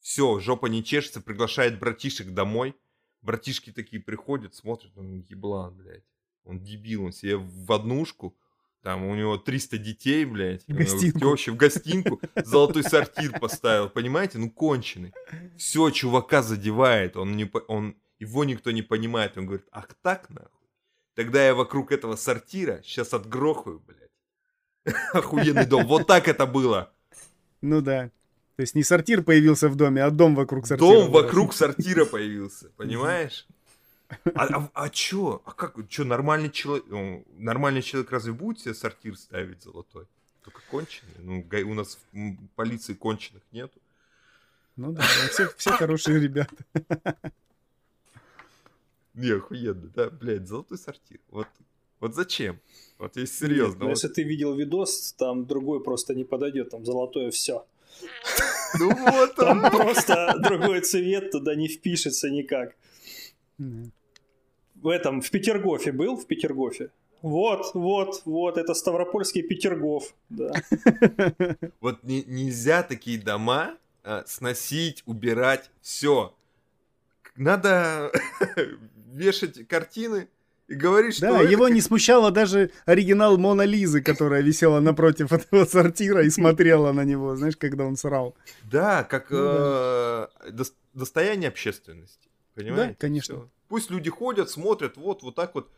Все, 0.00 0.38
жопа 0.40 0.66
не 0.66 0.84
чешется, 0.84 1.20
приглашает 1.20 1.78
братишек 1.78 2.32
домой. 2.32 2.76
Братишки 3.22 3.72
такие 3.72 4.00
приходят, 4.00 4.54
смотрят, 4.54 4.96
он 4.96 5.20
еблан, 5.20 5.74
блядь. 5.74 6.04
Он 6.44 6.62
дебил, 6.62 7.04
он 7.04 7.12
себе 7.12 7.36
в 7.36 7.72
однушку, 7.72 8.36
там 8.82 9.04
у 9.04 9.14
него 9.14 9.36
300 9.36 9.78
детей, 9.78 10.24
блядь. 10.24 10.64
Теща 10.66 11.52
в 11.52 11.56
гостинку 11.56 12.20
золотой 12.36 12.82
сортир 12.84 13.38
поставил, 13.38 13.88
понимаете? 13.88 14.38
Ну, 14.38 14.50
конченый. 14.50 15.12
Все, 15.56 15.90
чувака 15.90 16.42
задевает, 16.42 17.16
он 17.16 17.36
не, 17.36 17.50
он, 17.68 17.96
его 18.18 18.44
никто 18.44 18.70
не 18.70 18.82
понимает. 18.82 19.36
Он 19.36 19.46
говорит, 19.46 19.66
ах 19.72 19.88
так, 20.02 20.30
нахуй? 20.30 20.50
Тогда 21.14 21.44
я 21.44 21.54
вокруг 21.54 21.92
этого 21.92 22.14
сортира 22.16 22.80
сейчас 22.84 23.14
отгрохаю, 23.14 23.80
блядь. 23.80 24.10
Охуенный 25.12 25.66
дом. 25.66 25.86
Вот 25.86 26.06
так 26.06 26.28
это 26.28 26.46
было. 26.46 26.92
Ну 27.62 27.80
да. 27.80 28.10
То 28.56 28.62
есть 28.62 28.74
не 28.74 28.82
сортир 28.82 29.22
появился 29.22 29.68
в 29.68 29.76
доме, 29.76 30.02
а 30.02 30.10
дом 30.10 30.34
вокруг 30.34 30.66
сортира. 30.66 30.88
Дом 30.88 31.10
вокруг 31.10 31.52
сортира 31.52 32.04
появился, 32.04 32.70
понимаешь? 32.76 33.46
А, 34.34 34.46
а, 34.46 34.70
а 34.74 34.88
чё? 34.88 35.42
А 35.44 35.52
как? 35.52 35.76
Чё, 35.88 36.04
нормальный 36.04 36.50
человек... 36.50 36.86
ну, 36.88 37.24
нормальный 37.38 37.82
человек 37.82 38.10
разве 38.12 38.32
будет 38.32 38.60
себе 38.60 38.74
сортир 38.74 39.16
ставить 39.16 39.62
золотой? 39.62 40.06
Только 40.42 40.60
конченый? 40.70 41.12
Ну, 41.18 41.44
у 41.70 41.74
нас 41.74 41.98
в 42.12 42.36
полиции 42.54 42.94
конченых 42.94 43.42
нету. 43.52 43.80
Ну 44.76 44.92
да, 44.92 45.02
все, 45.30 45.48
все 45.56 45.70
хорошие 45.72 46.20
ребята. 46.20 46.54
Не, 49.14 49.30
охуенно, 49.30 49.90
да, 49.94 50.10
блядь, 50.10 50.46
золотой 50.46 50.76
сортир. 50.76 51.18
Вот, 51.30 51.48
вот 52.00 52.14
зачем? 52.14 52.60
Вот 52.98 53.16
если 53.16 53.46
серьезно. 53.46 53.70
Нет, 53.70 53.78
ну, 53.78 53.84
вот- 53.86 53.90
Если 53.92 54.08
ты 54.08 54.22
видел 54.22 54.54
видос, 54.54 55.14
там 55.14 55.46
другой 55.46 55.82
просто 55.82 56.14
не 56.14 56.24
подойдет, 56.24 56.70
там 56.70 56.84
золотое 56.84 57.30
все. 57.30 57.66
Ну 58.78 58.94
вот, 58.94 59.34
Там 59.36 59.62
просто 59.70 60.34
другой 60.38 60.80
цвет 60.82 61.30
туда 61.30 61.54
не 61.54 61.66
впишется 61.68 62.28
никак. 62.28 62.76
В 64.82 64.88
этом, 64.88 65.20
в 65.20 65.30
Петергофе 65.30 65.92
был, 65.92 66.16
в 66.16 66.26
Петергофе? 66.26 66.90
Вот, 67.22 67.74
вот, 67.74 68.22
вот, 68.24 68.58
это 68.58 68.74
Ставропольский 68.74 69.42
Петергоф, 69.42 70.14
да. 70.28 70.52
Вот 71.80 72.04
не- 72.04 72.24
нельзя 72.24 72.82
такие 72.82 73.18
дома 73.18 73.74
а, 74.04 74.22
сносить, 74.26 75.02
убирать, 75.06 75.70
все. 75.80 76.34
Надо 77.36 78.12
вешать 79.12 79.66
картины 79.66 80.28
и 80.68 80.74
говорить, 80.74 81.16
что 81.16 81.26
Да, 81.32 81.40
его 81.40 81.68
не 81.68 81.80
смущало 81.80 82.30
даже 82.30 82.70
оригинал 82.84 83.38
Мона 83.38 83.62
Лизы, 83.62 84.02
которая 84.02 84.42
висела 84.42 84.80
напротив 84.80 85.32
этого 85.32 85.64
сортира 85.64 86.24
и 86.24 86.30
смотрела 86.30 86.92
на 86.92 87.04
него, 87.04 87.34
знаешь, 87.36 87.56
когда 87.56 87.84
он 87.86 87.96
срал. 87.96 88.36
Да, 88.70 89.04
как 89.04 89.30
Ну 89.30 89.38
э, 89.40 90.26
дос- 90.50 90.74
достояние 90.94 91.48
общественности. 91.48 92.28
Понимаете? 92.56 92.96
конечно. 92.98 93.34
Всё. 93.34 93.48
Пусть 93.68 93.90
люди 93.90 94.10
ходят, 94.10 94.50
смотрят, 94.50 94.96
вот, 94.96 95.22
вот 95.22 95.34
так 95.34 95.54
вот 95.54 95.68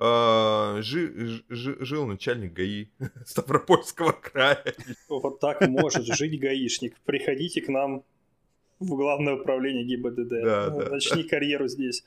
а, 0.00 0.78
жи- 0.80 1.42
жи- 1.48 1.76
жил 1.84 2.06
начальник 2.06 2.52
ГАИ 2.52 2.86
Ставропольского 3.26 4.12
края. 4.12 4.62
Вот 5.08 5.40
так 5.40 5.60
может 5.68 6.06
жить 6.06 6.38
гаишник. 6.40 6.94
Приходите 7.04 7.60
к 7.60 7.68
нам 7.68 8.04
в 8.78 8.94
главное 8.94 9.34
управление 9.34 9.84
ГИБДД. 9.84 10.28
Да, 10.44 10.70
Ну, 10.70 10.78
да, 10.80 10.90
Начни 10.90 11.24
карьеру 11.24 11.66
здесь. 11.66 12.04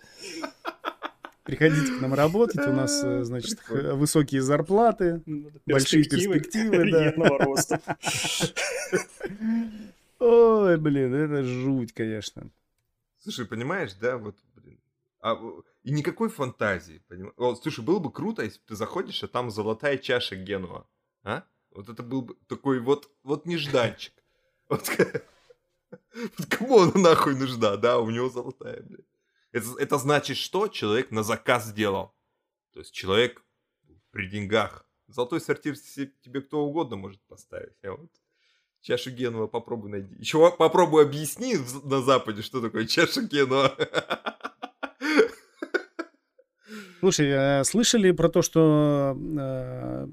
Приходите 1.44 1.98
к 1.98 2.02
нам 2.02 2.14
работать, 2.14 2.66
у 2.66 2.72
нас, 2.72 3.02
значит, 3.26 3.60
Прикольно. 3.60 3.96
высокие 3.96 4.42
зарплаты, 4.42 5.22
большие 5.66 6.06
перспективы, 6.06 6.78
да. 6.78 6.84
карьерного 6.84 7.40
роста. 7.40 7.82
Ой, 10.20 10.78
блин, 10.78 11.14
это 11.14 11.44
жуть, 11.44 11.94
конечно. 11.94 12.44
Слушай, 13.22 13.46
понимаешь, 13.46 13.94
да, 13.94 14.18
вот, 14.18 14.36
блин. 14.56 14.82
А, 15.20 15.40
и 15.84 15.92
никакой 15.92 16.30
фантазии, 16.30 17.04
понимаешь? 17.08 17.36
Вот, 17.38 17.62
слушай, 17.62 17.86
было 17.86 18.00
бы 18.00 18.12
круто, 18.12 18.44
если 18.44 18.58
бы 18.60 18.66
ты 18.68 18.76
заходишь, 18.76 19.24
а 19.24 19.28
там 19.28 19.52
золотая 19.52 19.98
чаша 20.00 20.36
Генуа, 20.36 20.88
а? 21.24 21.44
Вот 21.70 21.88
это 21.88 22.02
был 22.02 22.24
бы 22.24 22.36
такой 22.48 22.80
вот, 22.80 23.10
вот 23.24 23.46
нежданчик. 23.46 24.14
Вот, 24.70 24.90
вот 26.38 26.46
кому 26.50 26.80
она 26.80 26.94
нахуй 26.96 27.36
нужна, 27.36 27.76
да, 27.76 28.00
у 28.00 28.10
него 28.10 28.30
золотая, 28.30 28.82
блин. 28.84 29.06
Это, 29.52 29.68
это 29.78 29.98
значит, 29.98 30.38
что 30.38 30.70
человек 30.70 31.12
на 31.12 31.24
заказ 31.24 31.66
сделал. 31.66 32.16
То 32.72 32.80
есть 32.80 32.94
человек 32.94 33.44
при 34.12 34.28
деньгах. 34.28 34.88
Золотой 35.08 35.42
сортир 35.42 35.76
тебе 35.78 36.42
кто 36.42 36.64
угодно 36.64 36.96
может 36.96 37.22
поставить. 37.24 37.76
А 37.84 37.92
вот 37.92 38.12
чашу 38.82 39.12
Генуа 39.12 39.48
попробуй 39.48 39.92
найди. 39.92 40.16
Еще 40.20 40.52
попробуй 40.58 41.04
объясни 41.04 41.56
на 41.84 42.02
Западе, 42.02 42.42
что 42.42 42.62
такое 42.62 42.86
чаша 42.86 43.22
Генуа. 43.22 43.76
Слушай, 47.00 47.28
э, 47.30 47.64
слышали 47.64 48.12
про 48.12 48.30
то, 48.30 48.42
что 48.44 49.18
э, 49.18 50.08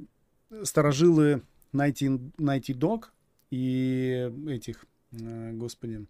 сторожилы 0.64 1.42
Nighty, 1.74 2.32
Nighty 2.38 2.74
Dog 2.74 3.04
и 3.50 4.32
этих, 4.48 4.86
э, 5.12 5.52
господи, 5.52 6.06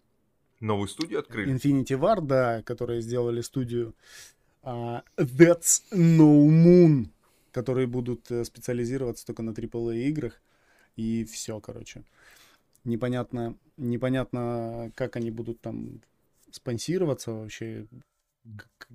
Новую 0.59 0.89
студию 0.89 1.19
открыли. 1.19 1.53
Infinity 1.53 1.97
Ward, 1.97 2.21
да, 2.21 2.61
которые 2.63 3.01
сделали 3.01 3.41
студию 3.41 3.95
а, 4.61 5.03
That's 5.17 5.81
No 5.91 6.47
Moon, 6.49 7.07
которые 7.51 7.87
будут 7.87 8.29
э, 8.29 8.43
специализироваться 8.43 9.25
только 9.25 9.41
на 9.41 9.51
AAA 9.51 10.03
играх. 10.03 10.41
И 10.97 11.23
все, 11.23 11.59
короче. 11.61 12.03
Непонятно, 12.89 13.55
непонятно, 13.77 14.91
как 14.95 15.15
они 15.15 15.31
будут 15.31 15.61
там 15.61 16.01
спонсироваться 16.51 17.31
вообще. 17.31 17.85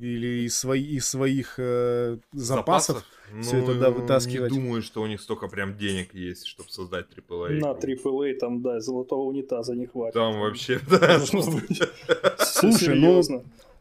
Или 0.01 0.47
из, 0.47 0.59
свои, 0.59 0.83
из 0.83 1.07
своих 1.07 1.55
э, 1.59 2.19
запасов. 2.33 3.05
всё 3.41 3.59
это, 3.59 3.79
да, 3.79 3.91
вытаскивать. 3.91 4.51
Ну, 4.51 4.57
Не 4.57 4.63
думаю, 4.63 4.83
что 4.83 5.01
у 5.03 5.07
них 5.07 5.21
столько 5.21 5.47
прям 5.47 5.77
денег 5.77 6.13
есть, 6.13 6.47
чтобы 6.47 6.71
создать 6.71 7.07
AAA. 7.15 7.61
На. 7.61 7.73
AAA 7.73 8.35
там, 8.35 8.63
да, 8.63 8.81
золотого 8.81 9.29
унитаза 9.29 9.75
не 9.75 9.87
хватит. 9.87 10.15
Там 10.15 10.41
вообще, 10.41 10.81
да. 10.91 10.99
Должно 10.99 11.43
быть. 11.53 11.83
Слушай, 12.39 12.99
ну. 12.99 13.23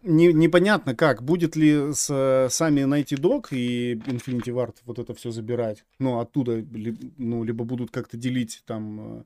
Не, 0.03 0.33
непонятно 0.33 0.95
как, 0.95 1.23
будет 1.23 1.55
ли 1.55 1.93
с 1.93 2.47
сами 2.51 2.81
Nighty 2.81 3.17
Dog 3.17 3.47
и 3.51 3.95
Infinity 3.95 4.53
Ward 4.53 4.75
вот 4.85 4.99
это 4.99 5.13
все 5.13 5.31
забирать. 5.31 5.85
Ну, 5.97 6.19
оттуда, 6.19 6.63
ну, 7.17 7.43
либо 7.45 7.63
будут 7.63 7.89
как-то 7.89 8.17
делить 8.17 8.63
там 8.65 9.19
э, 9.19 9.23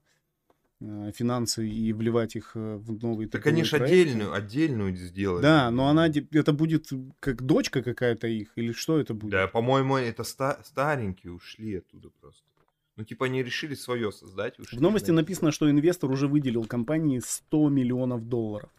финансы 0.79 1.67
и 1.67 1.91
вливать 1.93 2.35
их 2.35 2.51
э, 2.55 2.75
в 2.77 3.01
новые 3.01 3.27
Так 3.27 3.47
они 3.47 3.63
же 3.63 3.77
отдельную, 3.77 4.33
отдельную 4.33 4.95
сделали. 4.95 5.41
Да, 5.41 5.71
но 5.71 5.87
она, 5.89 6.07
это 6.07 6.53
будет 6.53 6.87
как 7.19 7.41
дочка 7.41 7.81
какая-то 7.81 8.27
их, 8.27 8.51
или 8.55 8.71
что 8.73 8.99
это 8.99 9.13
будет? 9.13 9.31
Да, 9.31 9.47
по-моему, 9.47 9.97
это 9.97 10.23
ста- 10.23 10.59
старенькие 10.63 11.33
ушли 11.33 11.77
оттуда 11.77 12.09
просто. 12.21 12.43
Ну, 12.95 13.03
типа, 13.03 13.25
они 13.25 13.43
решили 13.43 13.75
свое 13.75 14.11
создать. 14.11 14.59
ушли 14.59 14.77
В 14.77 14.81
новости 14.81 15.11
на- 15.11 15.17
написано, 15.17 15.51
что 15.51 15.69
инвестор 15.69 16.11
уже 16.11 16.27
выделил 16.27 16.65
компании 16.65 17.19
100 17.23 17.69
миллионов 17.69 18.27
долларов 18.27 18.69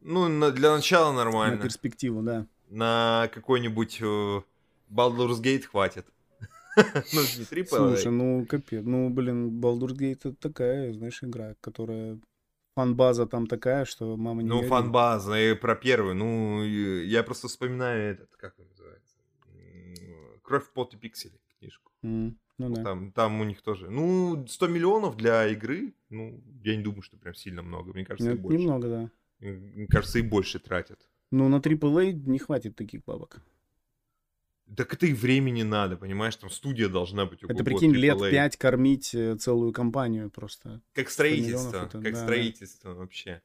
Ну, 0.00 0.28
на- 0.28 0.50
для 0.52 0.74
начала 0.74 1.10
на 1.12 1.24
нормально. 1.24 1.62
перспективу, 1.62 2.22
да. 2.22 2.46
На 2.70 3.28
какой-нибудь 3.34 3.98
э, 4.00 4.42
Baldur's 4.90 5.40
Gate 5.42 5.62
хватит. 5.62 6.06
Ну, 7.12 7.20
не 7.20 7.44
AAA. 7.44 7.66
Слушай, 7.66 8.10
ну 8.12 8.46
капец, 8.46 8.84
ну 8.84 9.10
блин, 9.10 9.60
Baldur's 9.60 9.96
Gate 9.96 10.20
это 10.24 10.34
такая, 10.34 10.92
знаешь, 10.92 11.22
игра, 11.22 11.54
которая 11.60 12.18
фан-база 12.74 13.26
там 13.26 13.46
такая, 13.46 13.84
что 13.84 14.16
мама 14.16 14.42
не 14.42 14.48
Ну, 14.48 14.62
фан-база, 14.62 15.38
и 15.38 15.54
про 15.54 15.76
первый. 15.76 16.14
Ну, 16.14 16.64
я 16.64 17.22
просто 17.22 17.48
вспоминаю 17.48 18.12
этот, 18.12 18.34
как 18.36 18.58
он 18.58 18.66
называется? 18.68 19.16
Кровь, 20.42 20.68
пот 20.74 20.94
и 20.94 20.96
пиксели 20.96 21.38
книжку. 21.58 21.92
М, 22.02 22.38
Ну 22.58 22.74
да. 22.74 22.82
Там, 22.82 23.12
там 23.12 23.40
у 23.40 23.44
них 23.44 23.62
тоже. 23.62 23.90
Ну, 23.90 24.46
100 24.46 24.68
миллионов 24.68 25.16
для 25.16 25.46
игры, 25.48 25.94
ну, 26.10 26.42
я 26.64 26.76
не 26.76 26.82
думаю, 26.82 27.02
что 27.02 27.16
прям 27.16 27.34
сильно 27.34 27.62
много. 27.62 27.92
Мне 27.92 28.04
кажется, 28.04 28.30
и 28.30 28.32
Нет, 28.32 28.40
больше. 28.42 28.58
немного, 28.58 28.88
да. 28.88 29.10
Мне 29.40 29.86
кажется, 29.86 30.18
и 30.18 30.22
больше 30.22 30.58
тратят. 30.58 30.98
Ну, 31.30 31.48
на 31.48 31.60
AAA 31.60 32.12
не 32.12 32.38
хватит 32.38 32.76
таких 32.76 33.04
бабок. 33.04 33.40
Так 34.76 34.94
это 34.94 35.06
и 35.06 35.12
времени 35.12 35.62
надо, 35.62 35.96
понимаешь? 35.96 36.36
Там 36.36 36.50
студия 36.50 36.88
должна 36.88 37.26
быть. 37.26 37.42
Это 37.42 37.62
прикинь, 37.64 37.92
лет 37.94 38.18
пять 38.18 38.56
кормить 38.56 39.14
э, 39.14 39.36
целую 39.36 39.72
компанию 39.72 40.30
просто. 40.30 40.80
Как 40.94 41.10
строительство, 41.10 41.76
это, 41.84 41.90
как 41.90 42.02
да, 42.02 42.10
да. 42.10 42.22
строительство 42.22 42.94
вообще. 42.94 43.42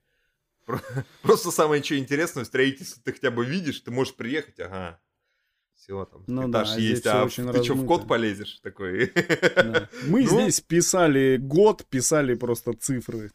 Про- 0.65 0.82
Просто 1.21 1.51
самое 1.51 1.82
что 1.84 1.97
интересное, 1.97 2.43
в 2.43 2.47
строительстве 2.47 3.01
ты 3.03 3.13
хотя 3.13 3.32
бы 3.32 3.45
видишь, 3.45 3.80
ты 3.82 3.89
можешь 3.91 4.15
приехать, 4.15 4.59
ага, 4.59 4.99
все 5.75 6.05
там, 6.05 6.23
Ну 6.28 6.47
да, 6.49 6.61
этаж 6.63 6.69
а 6.69 6.73
здесь 6.73 6.89
есть, 6.89 7.07
а 7.07 7.23
очень 7.23 7.45
ты 7.51 7.63
что, 7.63 7.73
в 7.73 7.78
размыто. 7.78 7.88
код 7.88 8.07
полезешь 8.07 8.59
такой? 8.61 9.11
Да. 9.55 9.89
Мы 10.07 10.23
Ну. 10.23 10.28
здесь 10.28 10.59
писали 10.61 11.38
год, 11.38 11.86
писали 11.89 12.34
просто 12.36 12.73
цифры. 12.73 13.32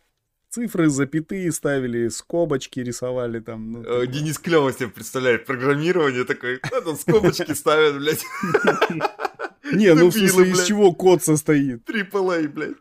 Цифры, 0.52 0.90
запятые 0.90 1.50
ставили, 1.50 2.08
скобочки 2.08 2.80
рисовали 2.80 3.40
там. 3.40 3.72
ну, 3.72 3.80
Э, 3.80 3.84
такое. 3.84 4.06
Денис 4.06 4.38
клево 4.38 4.70
себе 4.70 4.88
представляет 4.88 5.46
программирование 5.46 6.24
такой, 6.24 6.58
«А, 6.62 6.80
там 6.82 6.96
скобочки 6.96 7.54
ставят, 7.54 7.96
блядь, 7.96 8.22
Не, 9.72 9.94
ну 9.94 10.08
в 10.08 10.12
смысле, 10.12 10.50
из 10.50 10.56
блядь. 10.56 10.66
чего 10.66 10.92
код 10.92 11.22
состоит? 11.22 11.88
AAA, 11.88 12.48
блядь. 12.48 12.76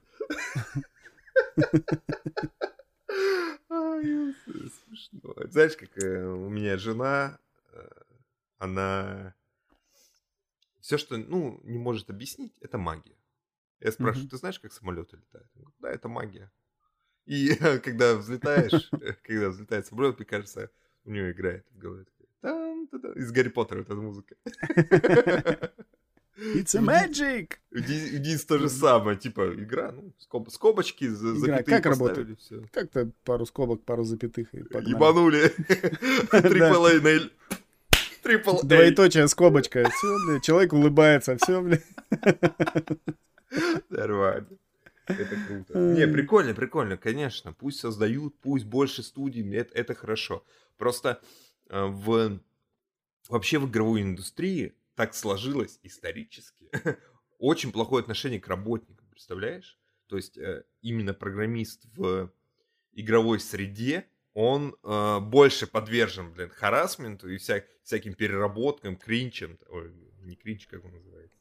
Ай, 3.69 4.36
смешно. 4.45 5.34
Знаешь, 5.49 5.78
как 5.78 5.97
э, 6.03 6.26
у 6.26 6.49
меня 6.49 6.78
жена, 6.78 7.39
э, 7.72 7.88
она 8.57 9.34
все, 10.82 10.97
что, 10.97 11.15
ну, 11.15 11.61
не 11.63 11.78
может 11.78 12.09
объяснить, 12.09 12.53
это 12.59 12.78
магия. 12.78 13.15
Я 13.80 13.93
спрашиваю, 13.93 14.30
ты 14.30 14.36
знаешь, 14.36 14.59
как 14.59 14.74
самолеты 14.74 15.15
летают? 15.15 15.47
Да, 15.80 15.89
это 15.89 16.09
магия. 16.09 16.51
И 17.32 17.55
когда 17.84 18.15
взлетаешь, 18.15 18.89
э, 19.01 19.13
когда 19.23 19.49
взлетает 19.49 19.88
самолет, 19.88 20.17
мне 20.19 20.25
кажется, 20.25 20.69
у 21.05 21.11
нее 21.11 21.32
играет 21.32 21.65
в 21.75 21.77
голове 21.77 22.05
из 23.15 23.32
Гарри 23.32 23.49
Поттера 23.49 23.82
эта 23.82 23.95
музыка. 23.95 24.36
It's 26.38 26.75
a 26.75 26.82
magic! 26.82 27.51
У 27.71 28.47
то 28.47 28.57
же 28.57 28.67
самое, 28.69 29.15
типа, 29.17 29.53
игра, 29.53 29.91
ну, 29.91 30.11
скоб- 30.19 30.49
скобочки, 30.49 31.07
за- 31.07 31.36
Игра 31.38 31.57
запятые 31.57 31.82
как 31.82 31.97
поставили, 31.99 32.36
все. 32.36 32.63
Как-то 32.73 33.11
пару 33.23 33.45
скобок, 33.45 33.84
пару 33.84 34.03
запятых 34.03 34.53
и 34.53 34.63
погнали. 34.63 34.89
Ебанули. 34.89 35.49
Трипл 36.32 36.86
L- 36.88 37.29
Трипл. 38.23 38.61
Двоеточие, 38.63 39.27
скобочка. 39.27 39.88
Все, 39.89 40.17
бля, 40.25 40.39
человек 40.41 40.73
улыбается. 40.73 41.38
Все, 41.38 41.61
бля. 41.61 41.79
Нормально. 43.89 44.47
Это 45.18 45.36
круто. 45.47 45.78
Не, 45.78 46.07
прикольно, 46.07 46.53
прикольно, 46.53 46.97
конечно. 46.97 47.53
Пусть 47.53 47.80
создают, 47.80 48.39
пусть 48.39 48.66
больше 48.66 49.03
студий, 49.03 49.55
это, 49.55 49.74
это 49.74 49.93
хорошо. 49.95 50.43
Просто 50.78 51.22
э, 51.70 51.86
в 51.86 52.39
вообще 53.30 53.59
в 53.59 53.70
игровой 53.70 54.01
индустрии 54.01 54.76
так 54.95 55.14
сложилось 55.16 55.80
исторически. 55.84 56.70
Очень 57.39 57.72
плохое 57.72 58.01
отношение 58.01 58.39
к 58.39 58.47
работникам, 58.47 59.07
представляешь? 59.09 59.80
То 60.07 60.18
есть 60.18 60.38
э, 60.38 60.64
именно 60.82 61.14
программист 61.14 61.86
в 61.95 62.32
игровой 62.93 63.39
среде, 63.39 64.05
он 64.34 64.76
э, 64.84 65.20
больше 65.20 65.68
подвержен, 65.68 66.32
блин, 66.34 66.49
харасменту 66.49 67.30
и 67.30 67.38
вся- 67.38 67.64
всяким 67.84 68.14
переработкам, 68.14 68.95
кринчам. 68.97 69.57
Ой, 69.70 69.91
не 70.22 70.36
кринч, 70.36 70.68
как 70.68 70.86
он 70.86 70.91
называется? 70.93 71.38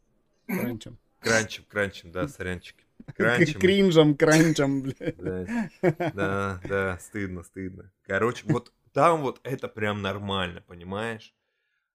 Кранчем. 0.46 0.98
Кранчем, 1.20 1.64
кранчем, 1.68 2.12
да, 2.12 2.28
сорянчики. 2.28 2.84
Кранчем. 3.16 3.60
Кринжем, 3.60 4.16
кранчем, 4.16 4.82
бля. 4.82 5.64
Да, 6.14 6.60
да, 6.68 6.98
стыдно, 7.00 7.42
стыдно. 7.42 7.90
Короче, 8.02 8.44
вот 8.46 8.72
там 8.92 9.22
вот 9.22 9.40
это 9.42 9.68
прям 9.68 10.02
нормально, 10.02 10.62
понимаешь? 10.66 11.34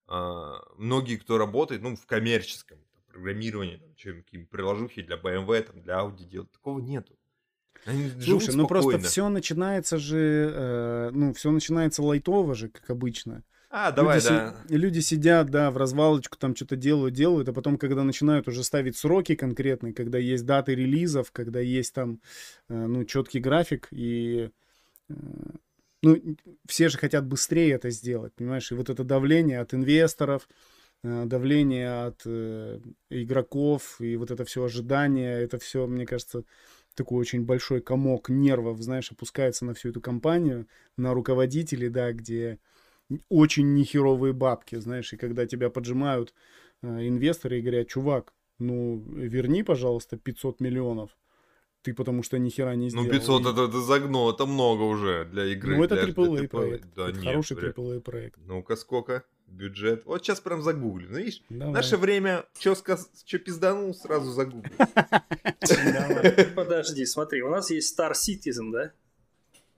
А, 0.08 0.60
многие, 0.78 1.18
кто 1.18 1.38
работает, 1.38 1.82
ну, 1.82 1.96
в 1.96 2.06
коммерческом 2.06 2.78
там, 2.94 3.02
программировании, 3.08 3.78
там, 3.78 3.96
чем, 3.96 4.24
какие 4.24 4.44
приложухи 4.44 5.02
для 5.02 5.18
BMW, 5.18 5.62
там, 5.64 5.82
для 5.82 5.96
Audi 5.96 6.26
делают, 6.26 6.52
такого 6.52 6.80
нету. 6.80 7.18
Они 7.86 8.10
Слушай, 8.22 8.56
ну 8.56 8.68
просто 8.68 9.00
все 9.00 9.30
начинается 9.30 9.98
же, 9.98 10.52
э, 10.54 11.10
ну, 11.12 11.34
все 11.34 11.52
начинается 11.52 12.02
лайтово 12.02 12.56
же, 12.56 12.70
как 12.70 12.90
обычно. 12.90 13.44
А, 13.78 13.92
давай, 13.92 14.16
люди, 14.16 14.28
да. 14.30 14.56
си- 14.70 14.74
люди 14.74 15.00
сидят, 15.02 15.50
да, 15.50 15.70
в 15.70 15.76
развалочку 15.76 16.38
там 16.38 16.56
что-то 16.56 16.78
делают, 16.78 17.14
делают, 17.14 17.50
а 17.50 17.54
потом, 17.54 17.78
когда 17.78 18.06
начинают 18.06 18.48
уже 18.48 18.64
ставить 18.64 18.96
сроки 18.96 19.36
конкретные, 19.36 19.94
когда 19.94 20.18
есть 20.18 20.46
даты 20.46 20.76
релизов, 20.76 21.34
когда 21.34 21.60
есть 21.60 21.94
там, 21.94 22.22
э, 22.70 22.74
ну, 22.74 23.04
четкий 23.04 23.42
график, 23.42 23.90
и, 23.92 24.50
э, 25.10 25.14
ну, 26.04 26.38
все 26.66 26.88
же 26.88 26.98
хотят 26.98 27.28
быстрее 27.28 27.74
это 27.74 27.90
сделать, 27.90 28.34
понимаешь, 28.34 28.72
и 28.72 28.76
вот 28.76 28.90
это 28.90 29.04
давление 29.04 29.60
от 29.60 29.74
инвесторов, 29.74 30.48
э, 31.04 31.26
давление 31.26 32.06
от 32.06 32.26
игроков, 33.10 33.98
и 34.00 34.16
вот 34.16 34.32
это 34.32 34.46
все 34.46 34.64
ожидание, 34.64 35.42
это 35.42 35.58
все, 35.60 35.86
мне 35.86 36.06
кажется, 36.06 36.46
такой 36.94 37.20
очень 37.20 37.44
большой 37.44 37.82
комок 37.82 38.30
нервов, 38.30 38.82
знаешь, 38.82 39.12
опускается 39.12 39.66
на 39.66 39.74
всю 39.74 39.90
эту 39.90 40.00
компанию, 40.00 40.66
на 40.96 41.14
руководителей, 41.14 41.90
да, 41.90 42.14
где 42.14 42.58
очень 43.30 43.74
нехеровые 43.74 44.34
бабки, 44.34 44.76
знаешь, 44.76 45.14
и 45.14 45.18
когда 45.18 45.46
тебя 45.46 45.70
поджимают 45.70 46.34
э, 46.82 47.08
инвесторы 47.08 47.60
и 47.60 47.62
говорят, 47.62 47.88
чувак, 47.88 48.34
ну, 48.60 49.04
верни, 49.16 49.64
пожалуйста, 49.64 50.18
500 50.18 50.60
миллионов, 50.62 51.12
ты 51.82 51.94
потому 51.94 52.24
что 52.24 52.40
ни 52.40 52.50
хера 52.50 52.74
не 52.76 52.90
сделал. 52.90 53.06
Ну, 53.06 53.12
500 53.12 53.46
И- 53.46 53.50
это, 53.52 53.62
это 53.66 53.82
загнул, 53.82 54.30
это 54.32 54.46
много 54.48 54.82
уже 54.84 55.26
для 55.26 55.46
игры. 55.46 55.78
Ну, 55.78 55.84
это 55.84 55.96
для 55.96 56.14
AAA 56.14 56.40
TPL. 56.44 56.48
проект. 56.48 56.94
Да 56.96 57.10
это 57.10 57.20
нет, 57.20 57.28
хороший 57.28 57.58
бля. 57.58 57.70
AAA 57.70 58.00
проект. 58.02 58.40
Ну-ка, 58.44 58.76
сколько? 58.76 59.24
Бюджет. 59.46 60.04
Вот 60.06 60.24
сейчас 60.26 60.40
прям 60.40 60.64
загуглю. 60.64 61.08
Ну, 61.12 61.18
видишь, 61.20 61.44
Давай. 61.50 61.74
наше 61.76 61.98
время, 61.98 62.46
что 62.58 63.38
пизданул, 63.38 63.94
сразу 63.94 64.32
загуглю. 64.32 64.72
Давай. 65.60 66.46
Подожди, 66.56 67.06
смотри, 67.06 67.44
у 67.44 67.50
нас 67.50 67.70
есть 67.70 67.98
Star 67.98 68.14
Citizen, 68.14 68.72
да? 68.72 68.92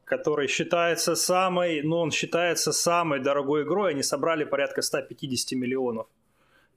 Который 0.08 0.48
считается 0.48 1.16
самой, 1.16 1.82
ну, 1.84 1.98
он 1.98 2.12
считается 2.12 2.72
самой 2.72 3.20
дорогой 3.22 3.64
игрой. 3.64 3.92
Они 3.92 4.04
собрали 4.04 4.46
порядка 4.46 4.82
150 4.82 5.52
миллионов. 5.60 6.08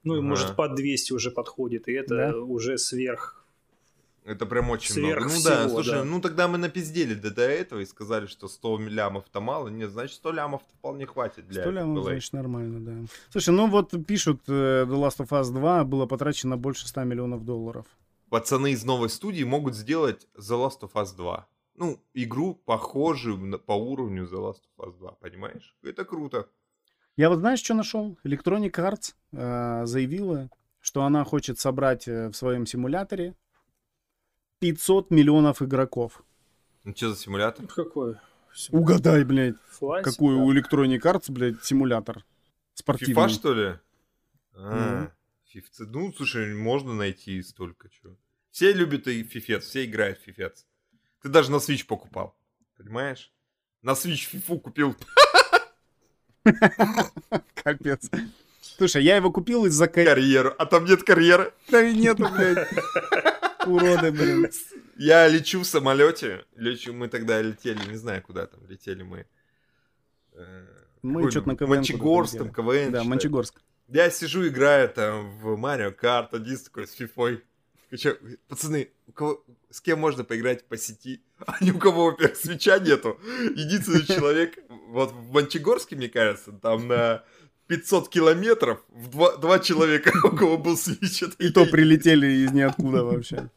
Ну, 0.03 0.17
и 0.17 0.19
Ага. 0.19 0.27
может 0.27 0.57
под 0.57 0.75
200 0.75 1.13
уже 1.13 1.31
подходит. 1.31 1.87
И 1.89 1.93
это 1.93 2.17
Да? 2.17 2.37
уже 2.37 2.77
сверх. 2.77 3.37
Это 4.25 4.47
прям 4.47 4.69
очень 4.71 4.93
Сверх 4.95 5.21
много. 5.27 5.35
Ну 5.37 5.43
да, 5.45 5.57
всего, 5.61 5.69
слушай, 5.77 5.91
да. 5.99 6.05
ну 6.05 6.21
тогда 6.21 6.49
мы 6.49 6.59
напиздели 6.59 7.15
до, 7.15 7.31
до 7.31 7.43
этого 7.43 7.81
и 7.81 7.87
сказали, 7.87 8.27
что 8.27 8.49
100 8.49 8.79
лямов-то 8.89 9.41
мало. 9.41 9.69
Нет, 9.69 9.91
значит 9.91 10.17
100 10.17 10.33
лямов 10.33 10.63
вполне 10.79 11.07
хватит 11.07 11.47
для 11.49 11.63
100 11.63 11.71
лямов, 11.71 11.99
AAA. 11.99 12.03
значит, 12.11 12.33
нормально, 12.33 12.81
да. 12.81 13.09
Слушай, 13.31 13.55
ну 13.55 13.69
вот 13.69 13.95
пишут, 14.07 14.41
э, 14.49 14.85
The 14.87 14.95
Last 14.95 15.19
of 15.25 15.29
Us 15.29 15.51
2 15.53 15.85
было 15.85 16.07
потрачено 16.07 16.57
больше 16.57 16.87
100 16.89 17.05
миллионов 17.05 17.45
долларов. 17.45 17.87
Пацаны 18.29 18.73
из 18.73 18.85
новой 18.85 19.09
студии 19.09 19.45
могут 19.45 19.75
сделать 19.75 20.27
The 20.37 20.57
Last 20.69 20.81
of 20.83 20.93
Us 20.95 21.17
2. 21.17 21.47
Ну, 21.81 21.99
игру 22.13 22.55
похожую 22.67 23.39
на- 23.39 23.57
по 23.57 23.73
уровню 23.73 24.25
The 24.27 24.37
Last 24.39 24.61
of 24.79 24.87
Us 24.89 24.99
2, 24.99 25.13
понимаешь? 25.13 25.75
Это 25.83 26.05
круто. 26.05 26.47
Я 27.17 27.31
вот 27.31 27.39
знаешь, 27.39 27.61
что 27.61 27.73
нашел? 27.73 28.19
Electronic 28.23 28.73
Arts 28.73 29.15
э, 29.33 29.87
заявила, 29.87 30.51
что 30.81 31.05
она 31.05 31.25
хочет 31.25 31.59
собрать 31.59 32.07
э, 32.07 32.29
в 32.29 32.35
своем 32.35 32.67
симуляторе 32.67 33.35
500 34.59 35.11
миллионов 35.11 35.63
игроков. 35.63 36.23
Ну 36.85 36.95
что 36.95 37.15
за 37.15 37.17
симулятор? 37.17 37.67
Какой? 37.67 38.17
Угадай, 38.69 39.25
блядь, 39.25 39.57
Флайт? 39.71 40.05
какой 40.05 40.35
у 40.35 40.53
Electronic 40.53 41.01
Arts, 41.01 41.33
блядь, 41.33 41.65
симулятор 41.65 42.27
спортивный. 42.75 43.15
FIFA, 43.15 43.29
что 43.31 43.55
ли? 43.55 43.79
А, 44.53 45.03
Ну. 45.05 45.11
фифцы. 45.47 45.87
Ну, 45.87 46.13
слушай, 46.13 46.55
можно 46.55 46.93
найти 46.93 47.41
столько 47.43 47.89
чего. 47.89 48.19
Все 48.51 48.71
любят 48.75 49.07
и 49.09 49.23
фифец, 49.23 49.65
все 49.65 49.87
играют 49.87 50.19
в 50.19 50.23
фифец. 50.25 50.67
Ты 51.23 51.29
даже 51.29 51.51
на 51.51 51.57
Switch 51.57 51.87
покупал, 51.87 52.35
понимаешь? 52.77 53.33
На 53.83 53.93
Switch 53.93 54.27
фифу 54.29 54.59
купил. 54.59 54.97
Капец. 57.55 58.11
Слушай, 58.61 59.05
я 59.05 59.17
его 59.17 59.31
купил 59.31 59.67
из-за 59.67 59.87
ка- 59.89 60.05
карьеру, 60.05 60.55
а 60.59 60.67
там 60.67 60.85
нет 60.85 61.03
карьеры. 61.03 61.53
Да 61.69 61.83
и 61.83 61.95
нету, 61.95 62.29
блядь. 62.31 62.69
Уроды, 63.67 64.11
блин. 64.13 64.51
Я 64.97 65.29
лечу 65.29 65.61
в 65.61 65.67
самолете, 65.67 66.45
лечу, 66.57 66.93
мы 66.93 67.09
тогда 67.09 67.41
летели, 67.43 67.79
не 67.91 67.97
знаю 67.97 68.23
куда 68.23 68.47
там, 68.47 68.61
летели 68.69 69.03
мы. 69.03 69.27
Э, 70.33 70.67
Мы 71.03 71.31
что-то 71.31 71.49
на 71.49 71.57
КВН. 71.57 71.69
Мончегорск, 71.77 72.39
там. 72.39 72.53
КВН. 72.53 72.93
Да. 72.93 73.05
Мончегорск. 73.05 73.61
Я 73.89 74.11
сижу, 74.11 74.47
играю 74.47 74.89
там 74.89 75.31
в 75.41 75.57
Марио 75.57 75.91
Карт, 75.93 76.33
один 76.35 76.57
такой 76.59 76.87
с 76.87 76.93
фифой. 76.93 77.43
«Чё, 77.97 78.17
Пацаны, 78.49 78.91
у 79.09 79.13
кого, 79.13 79.45
с 79.71 79.81
кем 79.81 79.99
можно 79.99 80.25
поиграть 80.25 80.65
по 80.65 80.77
сети? 80.77 81.23
А 81.47 81.65
ни 81.65 81.71
у 81.71 81.79
кого, 81.79 82.07
во-первых, 82.07 82.37
свеча 82.37 82.79
нету. 82.79 83.19
Единственный 83.55 84.05
человек, 84.07 84.59
вот 84.89 85.13
в 85.13 85.33
Мончегорске, 85.33 85.97
мне 85.97 86.09
кажется, 86.09 86.53
там 86.53 86.87
на 86.87 87.25
500 87.67 88.09
километров 88.09 88.81
в 88.89 89.09
два, 89.09 89.37
два 89.37 89.59
человека, 89.59 90.13
у 90.25 90.37
кого 90.37 90.59
был 90.59 90.77
свич. 90.77 91.23
И 91.39 91.51
то 91.51 91.67
прилетели 91.67 92.27
из 92.45 92.53
ниоткуда 92.53 93.05
вообще. 93.05 93.51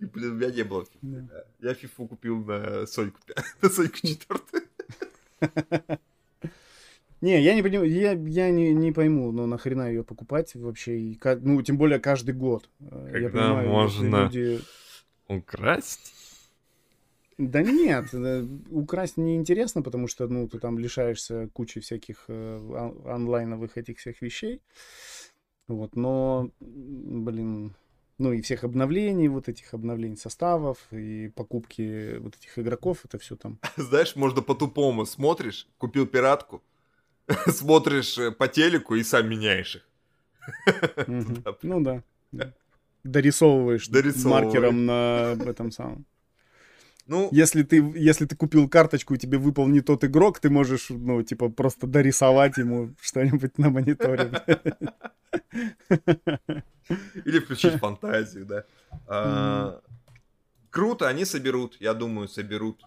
И, 0.00 0.04
блин, 0.04 0.32
у 0.32 0.34
меня 0.34 0.50
не 0.50 0.62
было. 0.64 0.86
Да. 1.02 1.44
Я 1.60 1.74
фифу 1.74 2.06
купил 2.06 2.44
на 2.44 2.86
Соньку, 2.86 3.18
на 3.62 3.68
Соньку 3.68 3.96
четвертую. 3.96 4.62
Не, 7.20 7.40
я 7.40 7.54
не 7.54 7.62
понимаю, 7.62 7.90
я, 7.90 8.12
я 8.12 8.50
не, 8.50 8.74
не 8.74 8.92
пойму, 8.92 9.32
ну 9.32 9.46
нахрена 9.46 9.88
ее 9.88 10.04
покупать 10.04 10.54
вообще, 10.54 10.98
и, 10.98 11.20
ну 11.40 11.62
тем 11.62 11.78
более 11.78 11.98
каждый 11.98 12.34
год. 12.34 12.68
Э, 12.80 13.10
я 13.14 13.30
Когда 13.30 13.54
понимаю, 13.54 13.84
если 13.84 14.02
можно 14.02 14.24
люди... 14.24 14.60
Украсть? 15.28 16.12
Да 17.38 17.62
нет, 17.62 18.14
э, 18.14 18.46
украсть 18.70 19.16
неинтересно, 19.18 19.82
потому 19.82 20.08
что, 20.08 20.26
ну, 20.26 20.48
ты 20.48 20.58
там 20.58 20.78
лишаешься 20.78 21.48
кучи 21.52 21.80
всяких 21.80 22.24
э, 22.28 22.58
он- 22.58 23.06
онлайновых 23.06 23.76
этих 23.76 23.98
всех 23.98 24.22
вещей. 24.22 24.62
Вот, 25.68 25.96
но, 25.96 26.50
блин, 26.60 27.74
ну 28.18 28.32
и 28.32 28.40
всех 28.40 28.64
обновлений, 28.64 29.28
вот 29.28 29.48
этих 29.48 29.74
обновлений 29.74 30.16
составов 30.16 30.78
и 30.92 31.28
покупки 31.28 32.16
вот 32.18 32.36
этих 32.36 32.58
игроков, 32.58 33.04
это 33.04 33.18
все 33.18 33.36
там. 33.36 33.58
Знаешь, 33.76 34.16
можно 34.16 34.40
по-тупому 34.40 35.04
смотришь, 35.04 35.68
купил 35.76 36.06
пиратку, 36.06 36.62
смотришь 37.48 38.18
э, 38.18 38.30
по 38.30 38.48
телеку 38.48 38.94
и 38.94 39.02
сам 39.02 39.28
меняешь 39.28 39.76
их. 39.76 39.82
Ну 41.62 41.80
да. 41.80 42.02
Дорисовываешь 43.04 43.88
маркером 44.24 44.86
на 44.86 45.36
этом 45.46 45.70
самом. 45.70 46.06
Ну, 47.06 47.28
Если 47.30 47.62
ты, 47.62 47.76
если 47.94 48.26
ты 48.26 48.34
купил 48.34 48.68
карточку 48.68 49.14
и 49.14 49.18
тебе 49.18 49.38
выпал 49.38 49.68
не 49.68 49.80
тот 49.80 50.02
игрок, 50.02 50.40
ты 50.40 50.50
можешь, 50.50 50.90
ну, 50.90 51.22
типа, 51.22 51.48
просто 51.48 51.86
дорисовать 51.86 52.56
ему 52.58 52.96
что-нибудь 53.00 53.58
на 53.58 53.70
мониторе. 53.70 54.32
или 57.24 57.38
включить 57.38 57.74
фантазию, 57.80 58.44
да. 58.44 58.64
А, 59.06 59.80
Круто, 60.70 61.08
они 61.08 61.24
соберут, 61.24 61.76
я 61.80 61.94
думаю, 61.94 62.28
соберут. 62.28 62.82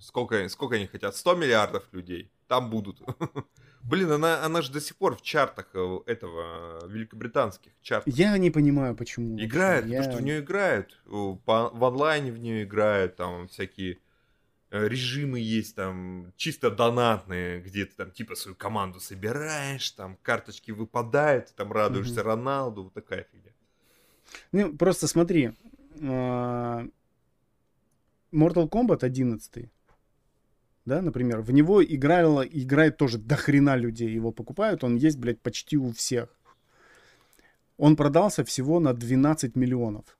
Сколько, 0.00 0.48
сколько 0.48 0.76
они 0.76 0.86
хотят? 0.86 1.16
100 1.16 1.34
миллиардов 1.34 1.84
людей. 1.92 2.30
Там 2.52 2.68
будут. 2.68 3.00
Блин, 3.82 4.12
она, 4.12 4.44
она 4.44 4.60
же 4.60 4.70
до 4.70 4.78
сих 4.80 4.96
пор 4.96 5.16
в 5.16 5.22
чартах 5.22 5.70
э, 5.72 5.98
этого, 6.04 6.80
э, 6.84 6.88
великобританских 6.88 7.72
чартах. 7.80 8.12
Я 8.14 8.36
не 8.36 8.50
понимаю, 8.50 8.94
почему. 8.94 9.38
Играют, 9.40 9.86
Я- 9.86 9.96
потому 10.00 10.12
что 10.12 10.22
в 10.22 10.26
нее 10.26 10.40
играют. 10.40 11.00
По- 11.46 11.70
в 11.72 11.82
онлайне 11.82 12.30
в 12.30 12.38
нее 12.38 12.64
играют, 12.64 13.16
там 13.16 13.48
всякие 13.48 14.00
э, 14.70 14.86
режимы 14.86 15.40
есть, 15.40 15.74
там 15.76 16.34
чисто 16.36 16.70
донатные, 16.70 17.62
где 17.62 17.86
ты 17.86 17.94
там 17.96 18.10
типа 18.10 18.34
свою 18.34 18.54
команду 18.54 19.00
собираешь, 19.00 19.90
там 19.92 20.18
карточки 20.22 20.72
выпадают, 20.72 21.46
ты 21.46 21.54
там 21.54 21.72
радуешься 21.72 22.20
Мгм. 22.20 22.26
Роналду, 22.28 22.82
вот 22.84 22.92
такая 22.92 23.26
фигня. 23.32 23.52
Ну, 24.52 24.76
просто 24.76 25.08
смотри. 25.08 25.52
а, 26.02 26.86
Mortal 28.30 28.68
Kombat 28.68 29.04
11, 29.04 29.70
да, 30.84 31.00
например, 31.02 31.40
в 31.40 31.50
него 31.52 31.82
играло, 31.84 32.42
играет 32.42 32.96
тоже 32.96 33.18
до 33.18 33.36
хрена 33.36 33.76
людей, 33.76 34.10
его 34.10 34.32
покупают, 34.32 34.84
он 34.84 34.96
есть, 34.96 35.18
блядь, 35.18 35.40
почти 35.40 35.76
у 35.76 35.92
всех. 35.92 36.28
Он 37.76 37.96
продался 37.96 38.44
всего 38.44 38.80
на 38.80 38.92
12 38.92 39.56
миллионов. 39.56 40.18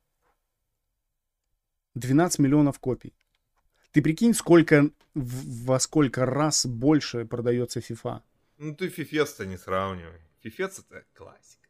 12 1.95 2.39
миллионов 2.39 2.79
копий. 2.79 3.13
Ты 3.93 4.01
прикинь, 4.03 4.35
сколько, 4.35 4.91
в- 5.15 5.65
во 5.67 5.79
сколько 5.79 6.25
раз 6.25 6.65
больше 6.67 7.25
продается 7.27 7.81
FIFA. 7.81 8.23
Ну 8.59 8.75
ты 8.75 8.89
фифец-то 8.89 9.45
не 9.45 9.59
сравнивай. 9.59 10.21
Фифец 10.41 10.79
это 10.79 11.05
классика. 11.13 11.69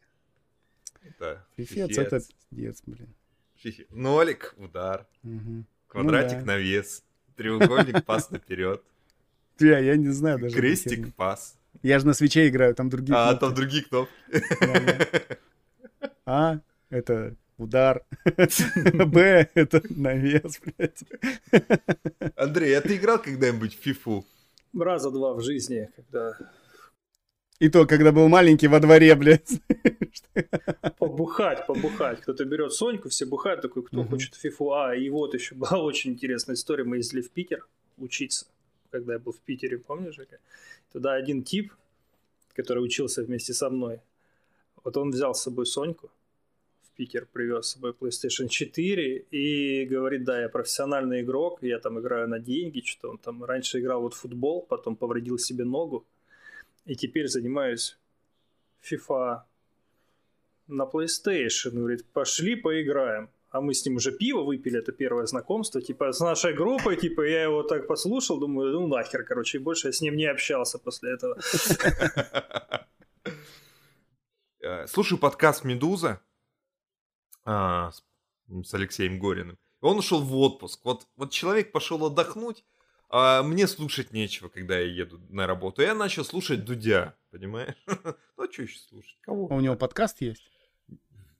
Это 1.03 1.45
Фифец 1.57 1.99
это 1.99 2.21
пиздец, 2.51 2.83
блин. 2.87 3.15
Фифе- 3.57 3.87
Нолик, 3.91 4.55
удар. 4.57 5.07
Мгм. 5.23 5.67
Квадратик 5.89 6.39
да. 6.41 6.45
навес. 6.45 7.03
Треугольник, 7.37 8.05
пас 8.05 8.31
наперед. 8.31 8.83
Бля, 9.59 9.79
я 9.79 9.97
не 9.97 10.09
знаю 10.11 10.39
даже. 10.39 10.55
Крестик, 10.57 11.15
пас. 11.15 11.57
Я 11.83 11.99
же 11.99 12.07
на 12.07 12.15
свече 12.15 12.49
играю, 12.49 12.75
там 12.75 12.89
другие 12.91 13.17
А, 13.17 13.29
кнопки. 13.31 13.41
там 13.41 13.55
другие 13.55 13.85
кнопки. 13.85 14.13
А, 16.25 16.61
это 16.91 17.35
удар. 17.59 18.05
Б, 19.07 19.49
это 19.55 19.83
навес, 19.91 20.61
блядь. 20.65 21.03
Андрей, 22.37 22.79
а 22.79 22.81
ты 22.81 22.97
играл 22.97 23.21
когда-нибудь 23.21 23.77
в 23.77 23.83
фифу? 23.83 24.25
Раза 24.79 25.11
два 25.11 25.35
в 25.35 25.41
жизни, 25.43 25.91
когда 25.97 26.37
И 27.59 27.69
то, 27.69 27.87
когда 27.87 28.13
был 28.13 28.29
маленький 28.29 28.69
во 28.69 28.79
дворе, 28.81 29.15
блядь. 29.17 29.61
Побухать, 30.99 31.67
побухать. 31.67 32.21
Кто-то 32.21 32.45
берет 32.45 32.73
Соньку, 32.73 33.09
все 33.09 33.27
бухают, 33.27 33.63
такой, 33.63 33.83
кто 33.83 34.01
Мгм. 34.01 34.11
хочет 34.11 34.35
фифу. 34.35 34.73
А, 34.73 34.95
и 34.95 35.09
вот 35.11 35.35
еще 35.35 35.55
была 35.55 35.79
очень 35.83 36.13
интересная 36.13 36.55
история. 36.55 36.85
Мы 36.85 36.97
ездили 36.97 37.23
в 37.23 37.31
Питер 37.31 37.67
учиться, 37.99 38.47
когда 38.91 39.15
я 39.15 39.19
был 39.19 39.33
в 39.33 39.41
Питере, 39.41 39.79
помнишь? 39.79 40.19
Туда 40.93 41.15
один 41.15 41.43
тип, 41.43 41.73
который 42.55 42.85
учился 42.85 43.23
вместе 43.23 43.53
со 43.55 43.71
мной, 43.71 44.01
вот 44.85 44.97
он 44.97 45.11
взял 45.11 45.35
с 45.35 45.43
собой 45.43 45.67
Соньку, 45.67 46.11
в 46.83 46.97
Питер 46.97 47.27
привез 47.33 47.67
с 47.67 47.73
собой 47.73 47.93
PlayStation 47.93 48.49
4 48.49 49.27
и 49.31 49.87
говорит, 49.87 50.25
да, 50.25 50.41
я 50.43 50.49
профессиональный 50.49 51.23
игрок, 51.23 51.63
я 51.63 51.79
там 51.79 51.99
играю 52.01 52.29
на 52.29 52.39
деньги, 52.39 52.83
что 52.85 53.11
он 53.11 53.19
там 53.19 53.45
раньше 53.45 53.81
играл 53.81 54.03
вот 54.03 54.15
в 54.15 54.19
футбол, 54.19 54.63
потом 54.63 54.97
повредил 54.97 55.39
себе 55.39 55.65
ногу, 55.65 56.05
и 56.85 56.95
теперь 56.95 57.29
занимаюсь 57.29 57.97
FIFA 58.83 59.43
на 60.67 60.85
PlayStation. 60.85 61.71
Говорит, 61.73 62.05
пошли 62.13 62.57
поиграем. 62.57 63.31
А 63.51 63.61
мы 63.61 63.75
с 63.75 63.85
ним 63.85 63.97
уже 63.97 64.13
пиво 64.13 64.43
выпили, 64.45 64.79
это 64.79 64.93
первое 64.93 65.27
знакомство, 65.27 65.83
типа, 65.83 66.13
с 66.13 66.21
нашей 66.21 66.55
группой, 66.55 66.97
типа, 66.97 67.21
я 67.21 67.43
его 67.43 67.63
так 67.63 67.87
послушал, 67.87 68.41
думаю, 68.41 68.73
ну 68.73 68.87
нахер, 68.87 69.25
короче, 69.25 69.59
и 69.59 69.61
больше 69.61 69.89
я 69.89 69.93
с 69.93 70.01
ним 70.01 70.17
не 70.17 70.25
общался 70.25 70.79
после 70.79 71.13
этого. 71.13 71.39
Э, 74.65 74.87
Слушаю 74.87 75.19
подкаст 75.19 75.65
«Медуза» 75.65 76.21
а, 77.45 77.91
с, 77.91 78.75
Алексеем 78.75 79.19
Гориным. 79.19 79.59
Он 79.81 79.99
ушел 79.99 80.23
в 80.23 80.37
отпуск. 80.37 80.85
Вот, 80.85 81.09
вот 81.17 81.33
человек 81.33 81.73
пошел 81.73 82.07
отдохнуть, 82.07 82.65
а 83.13 83.43
мне 83.43 83.67
слушать 83.69 84.13
нечего, 84.13 84.49
когда 84.49 84.79
я 84.79 84.87
еду 84.87 85.21
на 85.29 85.47
работу. 85.47 85.83
Я 85.83 85.95
начал 85.95 86.25
слушать 86.25 86.65
Дудя, 86.65 87.15
понимаешь? 87.31 87.77
Ну, 88.37 88.49
а 88.49 88.53
что 88.53 88.63
еще 88.63 88.79
слушать? 88.79 89.17
Кого? 89.21 89.47
У 89.47 89.61
него 89.61 89.77
подкаст 89.77 90.21
есть? 90.23 90.43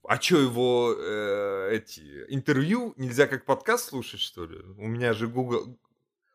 А 0.07 0.21
что 0.21 0.37
его 0.37 0.93
э, 0.97 1.69
эти 1.75 2.25
интервью 2.29 2.93
нельзя 2.97 3.25
как 3.27 3.43
подкаст 3.45 3.89
слушать, 3.89 4.19
что 4.21 4.45
ли? 4.45 4.59
У 4.77 4.87
меня 4.87 5.13
же 5.13 5.27
Google... 5.27 5.77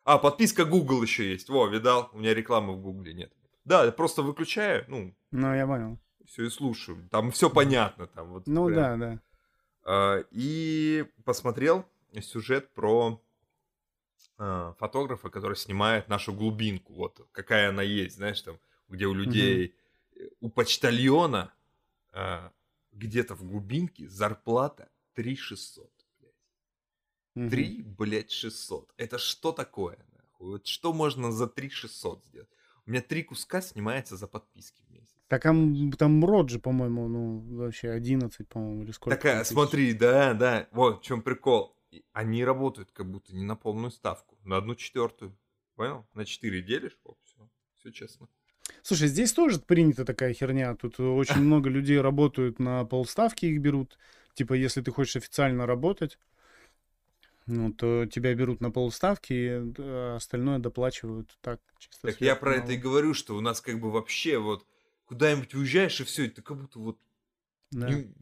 А, 0.04 0.18
подписка 0.18 0.64
Google 0.64 1.02
еще 1.02 1.30
есть. 1.30 1.48
Во, 1.48 1.66
видал? 1.68 2.10
У 2.12 2.18
меня 2.18 2.34
рекламы 2.34 2.74
в 2.74 2.80
Гугле 2.82 3.14
нет. 3.14 3.32
Да, 3.64 3.84
я 3.84 3.92
просто 3.92 4.22
выключаю, 4.22 4.84
ну, 4.88 5.14
Ну, 5.30 5.54
я 5.54 5.66
понял. 5.66 5.98
все 6.26 6.46
и 6.46 6.50
слушаю. 6.50 7.08
Там 7.10 7.30
все 7.30 7.48
понятно. 7.48 8.06
Там, 8.08 8.28
вот 8.32 8.46
Ну, 8.46 8.66
прям. 8.66 8.98
да, 9.00 9.06
да. 9.06 9.20
А, 9.84 10.24
И 10.30 11.04
посмотрел 11.24 11.84
сюжет 12.20 12.72
про 12.74 12.90
а, 13.10 13.27
фотографа, 14.38 15.30
который 15.30 15.56
снимает 15.56 16.08
нашу 16.08 16.32
глубинку. 16.32 16.94
Вот 16.94 17.28
какая 17.32 17.70
она 17.70 17.82
есть, 17.82 18.16
знаешь, 18.16 18.40
там, 18.40 18.58
где 18.88 19.06
у 19.06 19.14
людей, 19.14 19.74
э, 20.16 20.28
у 20.40 20.48
почтальона 20.48 21.52
а, 22.12 22.52
где-то 22.92 23.34
в 23.34 23.44
глубинке 23.44 24.08
зарплата 24.08 24.88
3 25.14 25.36
600. 25.36 25.90
блядь. 26.20 26.34
Мгм. 27.34 27.50
3, 27.50 27.82
блядь, 27.82 28.30
600. 28.30 28.92
Это 28.96 29.18
что 29.18 29.52
такое? 29.52 29.98
нахуй? 30.12 30.52
Вот 30.52 30.66
что 30.66 30.92
можно 30.92 31.32
за 31.32 31.46
3 31.46 31.70
600 31.70 32.24
сделать? 32.24 32.48
У 32.86 32.90
меня 32.90 33.02
три 33.02 33.22
куска 33.22 33.60
снимается 33.60 34.16
за 34.16 34.26
подписки 34.26 34.82
в 34.88 34.90
месяц. 34.90 35.14
Так 35.26 35.42
там, 35.42 35.92
там 35.92 36.24
Роджи, 36.24 36.58
по-моему, 36.58 37.06
ну, 37.06 37.40
вообще 37.56 37.90
11, 37.90 38.48
по-моему, 38.48 38.82
или 38.82 38.92
сколько. 38.92 39.16
Такая, 39.16 39.44
смотри, 39.44 39.92
да, 39.92 40.32
да, 40.32 40.68
вот 40.72 41.00
в 41.00 41.02
чем 41.04 41.20
прикол. 41.20 41.76
Они 42.12 42.44
работают 42.44 42.90
как 42.92 43.10
будто 43.10 43.34
не 43.34 43.44
на 43.44 43.56
полную 43.56 43.90
ставку, 43.90 44.38
на 44.44 44.56
одну 44.56 44.74
четвертую. 44.74 45.36
Понял? 45.76 46.06
На 46.14 46.24
4 46.24 46.62
делишь, 46.62 46.98
о, 47.04 47.14
все, 47.24 47.48
все 47.78 47.90
честно. 47.92 48.28
Слушай, 48.82 49.08
здесь 49.08 49.32
тоже 49.32 49.60
принята 49.60 50.04
такая 50.04 50.34
херня. 50.34 50.74
Тут 50.74 50.98
очень 51.00 51.40
много 51.42 51.68
людей 51.70 52.00
работают 52.00 52.58
на 52.58 52.84
полставки, 52.84 53.46
их 53.46 53.60
берут. 53.60 53.98
Типа, 54.34 54.54
если 54.54 54.82
ты 54.82 54.90
хочешь 54.90 55.16
официально 55.16 55.66
работать, 55.66 56.18
ну, 57.46 57.72
то 57.72 58.06
тебя 58.06 58.34
берут 58.34 58.60
на 58.60 58.70
полставки, 58.70 59.32
и 59.32 59.72
э, 59.78 60.14
остальное 60.16 60.58
доплачивают 60.58 61.36
так, 61.40 61.60
чисто 61.78 62.08
Так 62.08 62.20
я 62.20 62.36
про 62.36 62.56
это 62.56 62.72
и 62.72 62.76
говорю, 62.76 63.14
что 63.14 63.36
у 63.36 63.40
нас 63.40 63.60
как 63.60 63.80
бы 63.80 63.90
вообще 63.90 64.38
вот 64.38 64.66
куда-нибудь 65.06 65.54
уезжаешь 65.54 66.00
и 66.00 66.04
все, 66.04 66.28
ты 66.28 66.42
как 66.42 66.58
будто 66.58 66.78
вот 66.78 66.98
Да. 67.70 67.88
не- 67.88 68.12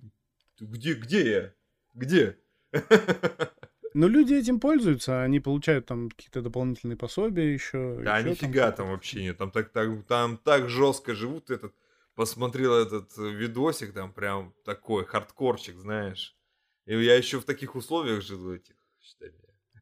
где, 0.61 0.95
где 0.95 1.31
я? 1.31 1.55
Где? 1.95 2.39
Но 3.97 4.09
люди 4.09 4.35
этим 4.35 4.61
пользуются, 4.61 5.23
они 5.23 5.41
получают 5.41 5.87
там 5.87 6.11
какие-то 6.11 6.43
дополнительные 6.43 6.99
пособия 6.99 7.51
еще. 7.51 7.99
Да, 8.05 8.19
ещё 8.19 8.29
нифига 8.29 8.65
что-то. 8.65 8.77
там 8.77 8.91
вообще 8.91 9.23
нет. 9.23 9.39
Там 9.39 9.51
так, 9.51 9.71
так, 9.71 10.05
там 10.07 10.37
так 10.37 10.69
жестко 10.69 11.15
живут. 11.15 11.51
Этот 11.51 11.75
посмотрел 12.15 12.75
этот 12.75 13.17
э, 13.17 13.31
видосик, 13.31 13.95
там 13.95 14.13
прям 14.13 14.53
такой 14.67 15.07
хардкорчик, 15.07 15.79
знаешь. 15.79 16.37
И 16.85 16.93
я 16.93 17.17
еще 17.17 17.41
в 17.41 17.47
таких 17.47 17.75
условиях 17.75 18.21
живу 18.21 18.53
этих, 18.53 18.75
считай. 19.01 19.33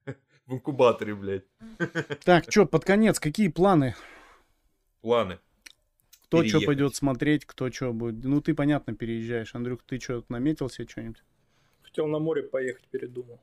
В 0.47 0.55
инкубаторе, 0.55 1.17
блядь. 1.17 1.47
Так, 2.25 2.45
что, 2.49 2.67
под 2.67 2.85
конец, 2.85 3.19
какие 3.19 3.49
планы? 3.49 3.97
Планы. 5.01 5.41
Кто 6.27 6.39
что 6.39 6.43
Переехать. 6.43 6.67
пойдет 6.67 6.95
смотреть, 6.95 7.47
кто 7.47 7.69
что 7.69 7.93
будет. 7.93 8.25
Ну, 8.25 8.41
ты, 8.41 8.55
понятно, 8.55 8.95
переезжаешь. 8.95 9.57
Андрюх, 9.57 9.83
ты 9.83 9.99
что, 9.99 10.25
наметил 10.29 10.71
себе 10.71 10.87
что-нибудь? 10.87 11.25
Хотел 11.83 12.07
на 12.07 12.21
море 12.21 12.45
поехать, 12.45 12.87
передумал. 12.93 13.41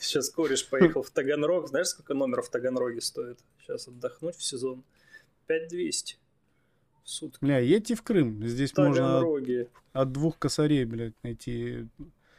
Сейчас 0.00 0.30
кореш 0.30 0.68
поехал 0.68 1.02
в 1.02 1.10
Таганрог. 1.10 1.68
Знаешь, 1.68 1.88
сколько 1.88 2.14
номер 2.14 2.42
в 2.42 2.48
Таганроге 2.48 3.00
стоит? 3.00 3.38
Сейчас 3.60 3.86
отдохнуть 3.86 4.36
в 4.36 4.42
сезон. 4.42 4.82
5200 5.46 6.16
в 7.04 7.08
сутки. 7.10 7.38
Бля, 7.40 7.58
едьте 7.58 7.94
в 7.94 8.02
Крым. 8.02 8.46
Здесь 8.46 8.72
В 8.72 8.78
можно 8.78 9.06
Таганроге. 9.06 9.68
от 9.92 10.12
двух 10.12 10.38
косарей, 10.38 10.84
блядь, 10.84 11.14
найти. 11.22 11.86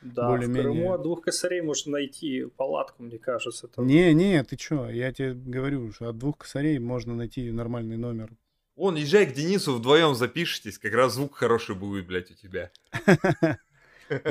Да, 0.02 0.28
в 0.28 0.32
более-менее. 0.32 0.64
Крыму 0.64 0.94
от 0.94 1.04
двух 1.04 1.22
косарей 1.22 1.62
можно 1.62 1.92
найти 1.92 2.46
палатку, 2.58 3.04
мне 3.04 3.20
кажется. 3.20 3.68
Там. 3.68 3.86
Не, 3.86 4.14
не, 4.14 4.44
ты 4.44 4.56
чё, 4.56 4.90
я 4.90 5.14
тебе 5.14 5.34
говорю, 5.34 5.92
что 5.92 6.10
от 6.10 6.18
двух 6.18 6.40
косарей 6.40 6.80
можно 6.80 7.16
найти 7.16 7.52
нормальный 7.52 7.98
номер. 7.98 8.32
Вон, 8.76 8.96
езжай 8.96 9.28
к 9.28 9.34
Денису, 9.34 9.76
вдвоем 9.76 10.16
запишитесь, 10.16 10.80
как 10.80 10.94
раз 10.94 11.14
звук 11.14 11.36
хороший 11.36 11.76
будет, 11.76 12.08
блядь, 12.08 12.32
у 12.32 12.34
тебя. 12.34 12.72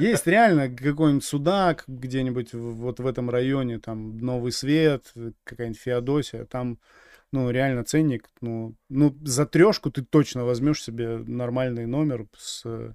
Есть 0.00 0.26
реально 0.26 0.68
какой-нибудь 0.74 1.24
судак 1.24 1.84
где-нибудь 1.86 2.52
вот 2.54 3.00
в 3.00 3.06
этом 3.06 3.30
районе, 3.30 3.78
там 3.78 4.18
Новый 4.18 4.52
Свет, 4.52 5.12
какая-нибудь 5.44 5.80
Феодосия, 5.80 6.44
там, 6.44 6.78
ну, 7.32 7.50
реально 7.50 7.84
ценник, 7.84 8.28
ну, 8.40 8.74
ну, 8.88 9.16
за 9.22 9.46
трешку 9.46 9.90
ты 9.90 10.02
точно 10.02 10.44
возьмешь 10.44 10.82
себе 10.82 11.18
нормальный 11.18 11.86
номер 11.86 12.26
с 12.36 12.62
э, 12.64 12.94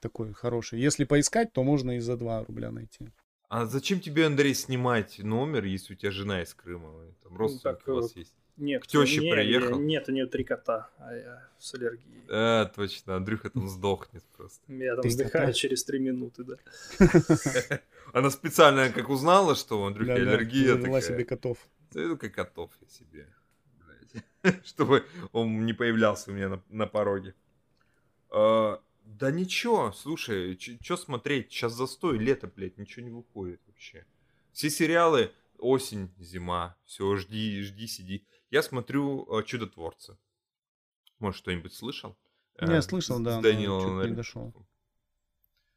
такой 0.00 0.32
хороший. 0.32 0.80
Если 0.80 1.04
поискать, 1.04 1.52
то 1.52 1.62
можно 1.62 1.96
и 1.96 2.00
за 2.00 2.16
2 2.16 2.44
рубля 2.44 2.70
найти. 2.70 3.10
А 3.48 3.66
зачем 3.66 4.00
тебе, 4.00 4.26
Андрей, 4.26 4.54
снимать 4.54 5.18
номер, 5.18 5.64
если 5.64 5.94
у 5.94 5.96
тебя 5.96 6.12
жена 6.12 6.42
из 6.42 6.54
Крыма? 6.54 6.92
Там 7.22 7.36
родственники 7.36 7.78
так, 7.84 7.88
у 7.88 7.94
вас 7.94 8.14
есть. 8.16 8.34
Нет, 8.60 8.82
К 8.82 8.86
тёще 8.86 9.20
не, 9.20 9.30
приехал? 9.32 9.78
я- 9.80 9.84
Нет, 9.84 10.08
у 10.08 10.12
нее 10.12 10.26
три 10.26 10.44
кота, 10.44 10.90
а 10.98 11.14
я 11.14 11.48
с 11.58 11.74
аллергией. 11.74 12.22
А, 12.28 12.66
точно, 12.66 13.16
Андрюха 13.16 13.48
там 13.50 13.68
сдохнет 13.68 14.22
просто. 14.36 14.60
Я 14.72 14.96
там 14.96 15.08
вздыхаю 15.08 15.52
через 15.54 15.82
три 15.84 15.98
минуты, 15.98 16.44
да. 16.44 16.56
Она 18.12 18.30
специально, 18.30 18.90
как 18.90 19.08
узнала, 19.08 19.54
что 19.54 19.80
у 19.80 19.86
Андрюхи 19.86 20.10
аллергия 20.10 20.74
завела 20.74 21.00
такая. 21.00 21.00
себе 21.00 21.24
котов. 21.24 21.58
Заведу 21.90 22.16
как 22.18 22.34
котов 22.34 22.70
я 22.82 22.88
себе. 22.88 23.28
Чтобы 24.64 25.04
он 25.32 25.64
не 25.64 25.72
появлялся 25.72 26.30
у 26.30 26.34
меня 26.34 26.48
на, 26.48 26.62
на 26.68 26.86
пороге. 26.86 27.34
А, 28.30 28.80
да 29.04 29.30
ничего, 29.30 29.92
слушай, 29.92 30.58
что 30.82 30.96
смотреть? 30.96 31.50
Сейчас 31.50 31.72
застой, 31.72 32.18
лето, 32.18 32.46
блядь, 32.54 32.76
ничего 32.78 33.04
не 33.06 33.10
выходит 33.10 33.60
вообще. 33.66 34.04
Все 34.52 34.68
сериалы 34.70 35.30
осень, 35.60 36.12
зима, 36.18 36.76
все, 36.84 37.14
жди, 37.16 37.62
жди, 37.62 37.86
сиди. 37.86 38.26
Я 38.50 38.62
смотрю 38.62 39.26
э, 39.38 39.42
Чудотворца. 39.44 40.18
Может, 41.18 41.38
что-нибудь 41.38 41.72
слышал? 41.74 42.16
Я 42.60 42.78
Э, 42.78 42.82
слышал, 42.82 43.18
с- 43.18 43.20
да, 43.22 43.40
с 43.40 43.44
не 43.44 44.14
дошел. 44.14 44.52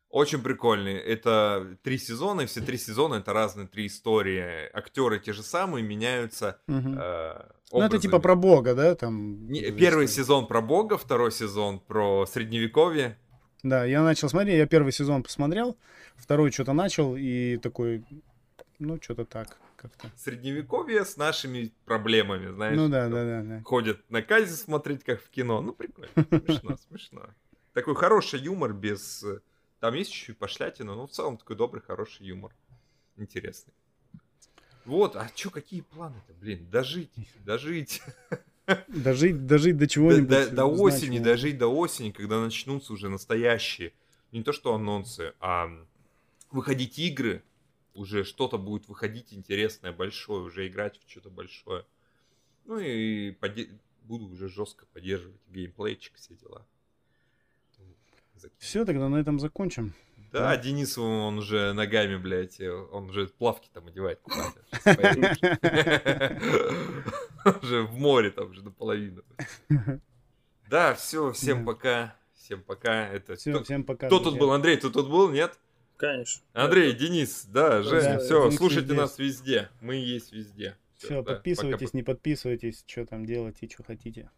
Очень 0.10 0.44
прикольный. 0.44 0.94
Это 0.94 1.76
три 1.82 1.98
сезона, 1.98 2.42
и 2.42 2.46
все 2.46 2.62
три 2.62 2.78
сезона 2.78 3.16
это 3.16 3.34
разные 3.34 3.68
три 3.68 3.88
истории. 3.88 4.70
Актеры 4.72 5.20
те 5.20 5.34
же 5.34 5.42
самые, 5.42 5.84
меняются. 5.84 6.62
Мгм. 6.68 7.00
э, 7.00 7.52
Ну, 7.72 7.82
это 7.82 7.98
типа 7.98 8.20
про 8.20 8.36
бога, 8.36 8.76
да, 8.76 8.94
там? 8.94 9.48
Не, 9.48 9.60
эта 9.62 9.76
первый 9.78 10.06
история. 10.06 10.24
сезон 10.24 10.48
про 10.48 10.62
Бога, 10.62 10.98
второй 10.98 11.32
сезон 11.32 11.80
про 11.80 12.28
средневековье. 12.28 13.18
Да, 13.64 13.86
я 13.86 14.04
начал 14.04 14.30
смотреть, 14.30 14.58
я 14.58 14.68
первый 14.68 14.92
сезон 14.92 15.24
посмотрел, 15.24 15.78
второй 16.16 16.52
что-то 16.52 16.74
начал 16.74 17.16
и 17.16 17.58
такой, 17.58 18.06
ну, 18.78 19.02
что-то 19.02 19.26
так 19.26 19.58
как-то. 19.90 20.18
Средневековье 20.18 21.06
с 21.06 21.18
нашими 21.18 21.72
проблемами, 21.86 22.52
знаешь. 22.52 22.78
Ну 22.78 22.90
да, 22.90 23.08
да, 23.10 23.24
да, 23.24 23.44
да. 23.44 23.62
Ходят 23.64 24.00
на 24.10 24.22
кази 24.22 24.54
смотреть, 24.56 25.04
как 25.04 25.22
в 25.22 25.30
кино. 25.30 25.62
Ну, 25.62 25.74
прикольно, 25.74 26.10
смешно, 26.16 26.78
смешно. 26.90 27.30
Такой 27.74 27.96
хороший 27.96 28.40
юмор 28.40 28.74
без... 28.74 29.26
Там 29.80 29.94
есть 29.96 30.12
чуть-чуть 30.12 30.38
пошлятина, 30.38 30.96
но 30.96 31.08
в 31.08 31.12
целом 31.12 31.38
такой 31.38 31.56
добрый, 31.56 31.82
хороший 31.82 32.26
юмор. 32.26 32.54
Интересный. 33.18 33.74
Вот, 34.86 35.16
а 35.16 35.30
чё, 35.34 35.50
какие 35.50 35.82
планы-то, 35.82 36.34
блин? 36.34 36.68
Дожить, 36.70 37.12
дожить. 37.46 38.02
Дожить, 38.88 39.46
дожить 39.46 39.76
до 39.78 39.86
До, 39.86 39.88
чего-нибудь. 39.88 40.30
до- 40.30 40.50
до 40.52 40.66
осени, 40.66 41.00
значимого. 41.18 41.24
дожить 41.26 41.58
до 41.58 41.68
осени, 41.68 42.12
когда 42.12 42.40
начнутся 42.42 42.94
уже 42.94 43.10
настоящие, 43.10 43.94
не 44.32 44.42
то 44.44 44.52
что 44.54 44.74
анонсы, 44.74 45.34
а 45.40 45.70
выходить 46.52 46.98
игры, 47.00 47.44
уже 47.94 48.24
что-то 48.24 48.58
будет 48.58 48.88
выходить 48.88 49.34
интересное, 49.34 49.92
большое, 49.92 50.42
уже 50.44 50.68
играть 50.68 51.00
в 51.00 51.10
что-то 51.10 51.30
большое. 51.30 51.86
Ну 52.66 52.80
и 52.80 53.32
поде- 53.32 53.70
буду 54.04 54.26
уже 54.28 54.50
жестко 54.50 54.86
поддерживать 54.94 55.38
геймплейчик, 55.50 56.16
все 56.16 56.36
дела. 56.36 56.66
Все, 58.58 58.84
тогда 58.86 59.08
на 59.10 59.18
этом 59.18 59.40
закончим. 59.40 59.94
Да, 60.34 60.58
Денис, 60.58 60.98
он 60.98 61.38
уже 61.38 61.74
ногами, 61.74 62.18
блядь, 62.18 62.60
э, 62.60 62.72
он 62.72 63.10
уже 63.10 63.28
плавки 63.28 63.70
там 63.72 63.86
одевает. 63.88 64.20
Уже 67.62 67.84
в 67.84 67.94
море 67.94 68.32
там 68.32 68.50
уже 68.52 68.64
наполовину. 68.64 69.22
Да, 70.70 70.94
все, 70.96 71.32
всем 71.34 71.60
Да. 71.66 71.72
пока. 71.74 72.16
Всем 72.34 72.62
пока. 72.64 73.08
Это 73.10 73.36
Все, 73.36 73.52
кто, 73.54 73.64
всем 73.64 73.84
пока. 73.84 74.08
кто 74.08 74.20
тут 74.20 74.38
был? 74.40 74.52
Андрей, 74.52 74.78
ты 74.78 74.90
тут 74.90 75.10
был, 75.10 75.30
нет? 75.30 75.60
Конечно. 75.98 76.44
Андрей, 76.54 76.94
Денис, 76.94 77.46
да, 77.46 77.82
Жень, 77.82 78.02
Да, 78.02 78.20
все, 78.20 78.52
слушайте 78.52 78.90
везде. 78.90 78.94
нас 79.02 79.20
везде. 79.20 79.70
Мы 79.82 79.96
есть 79.96 80.32
везде. 80.34 80.76
Все, 80.98 81.22
да, 81.22 81.34
подписывайтесь, 81.34 81.80
пока-пока. 81.80 81.98
не 81.98 82.04
подписывайтесь, 82.04 82.84
что 82.88 83.06
там 83.06 83.26
делайте, 83.26 83.70
что 83.70 83.84
хотите. 83.84 84.30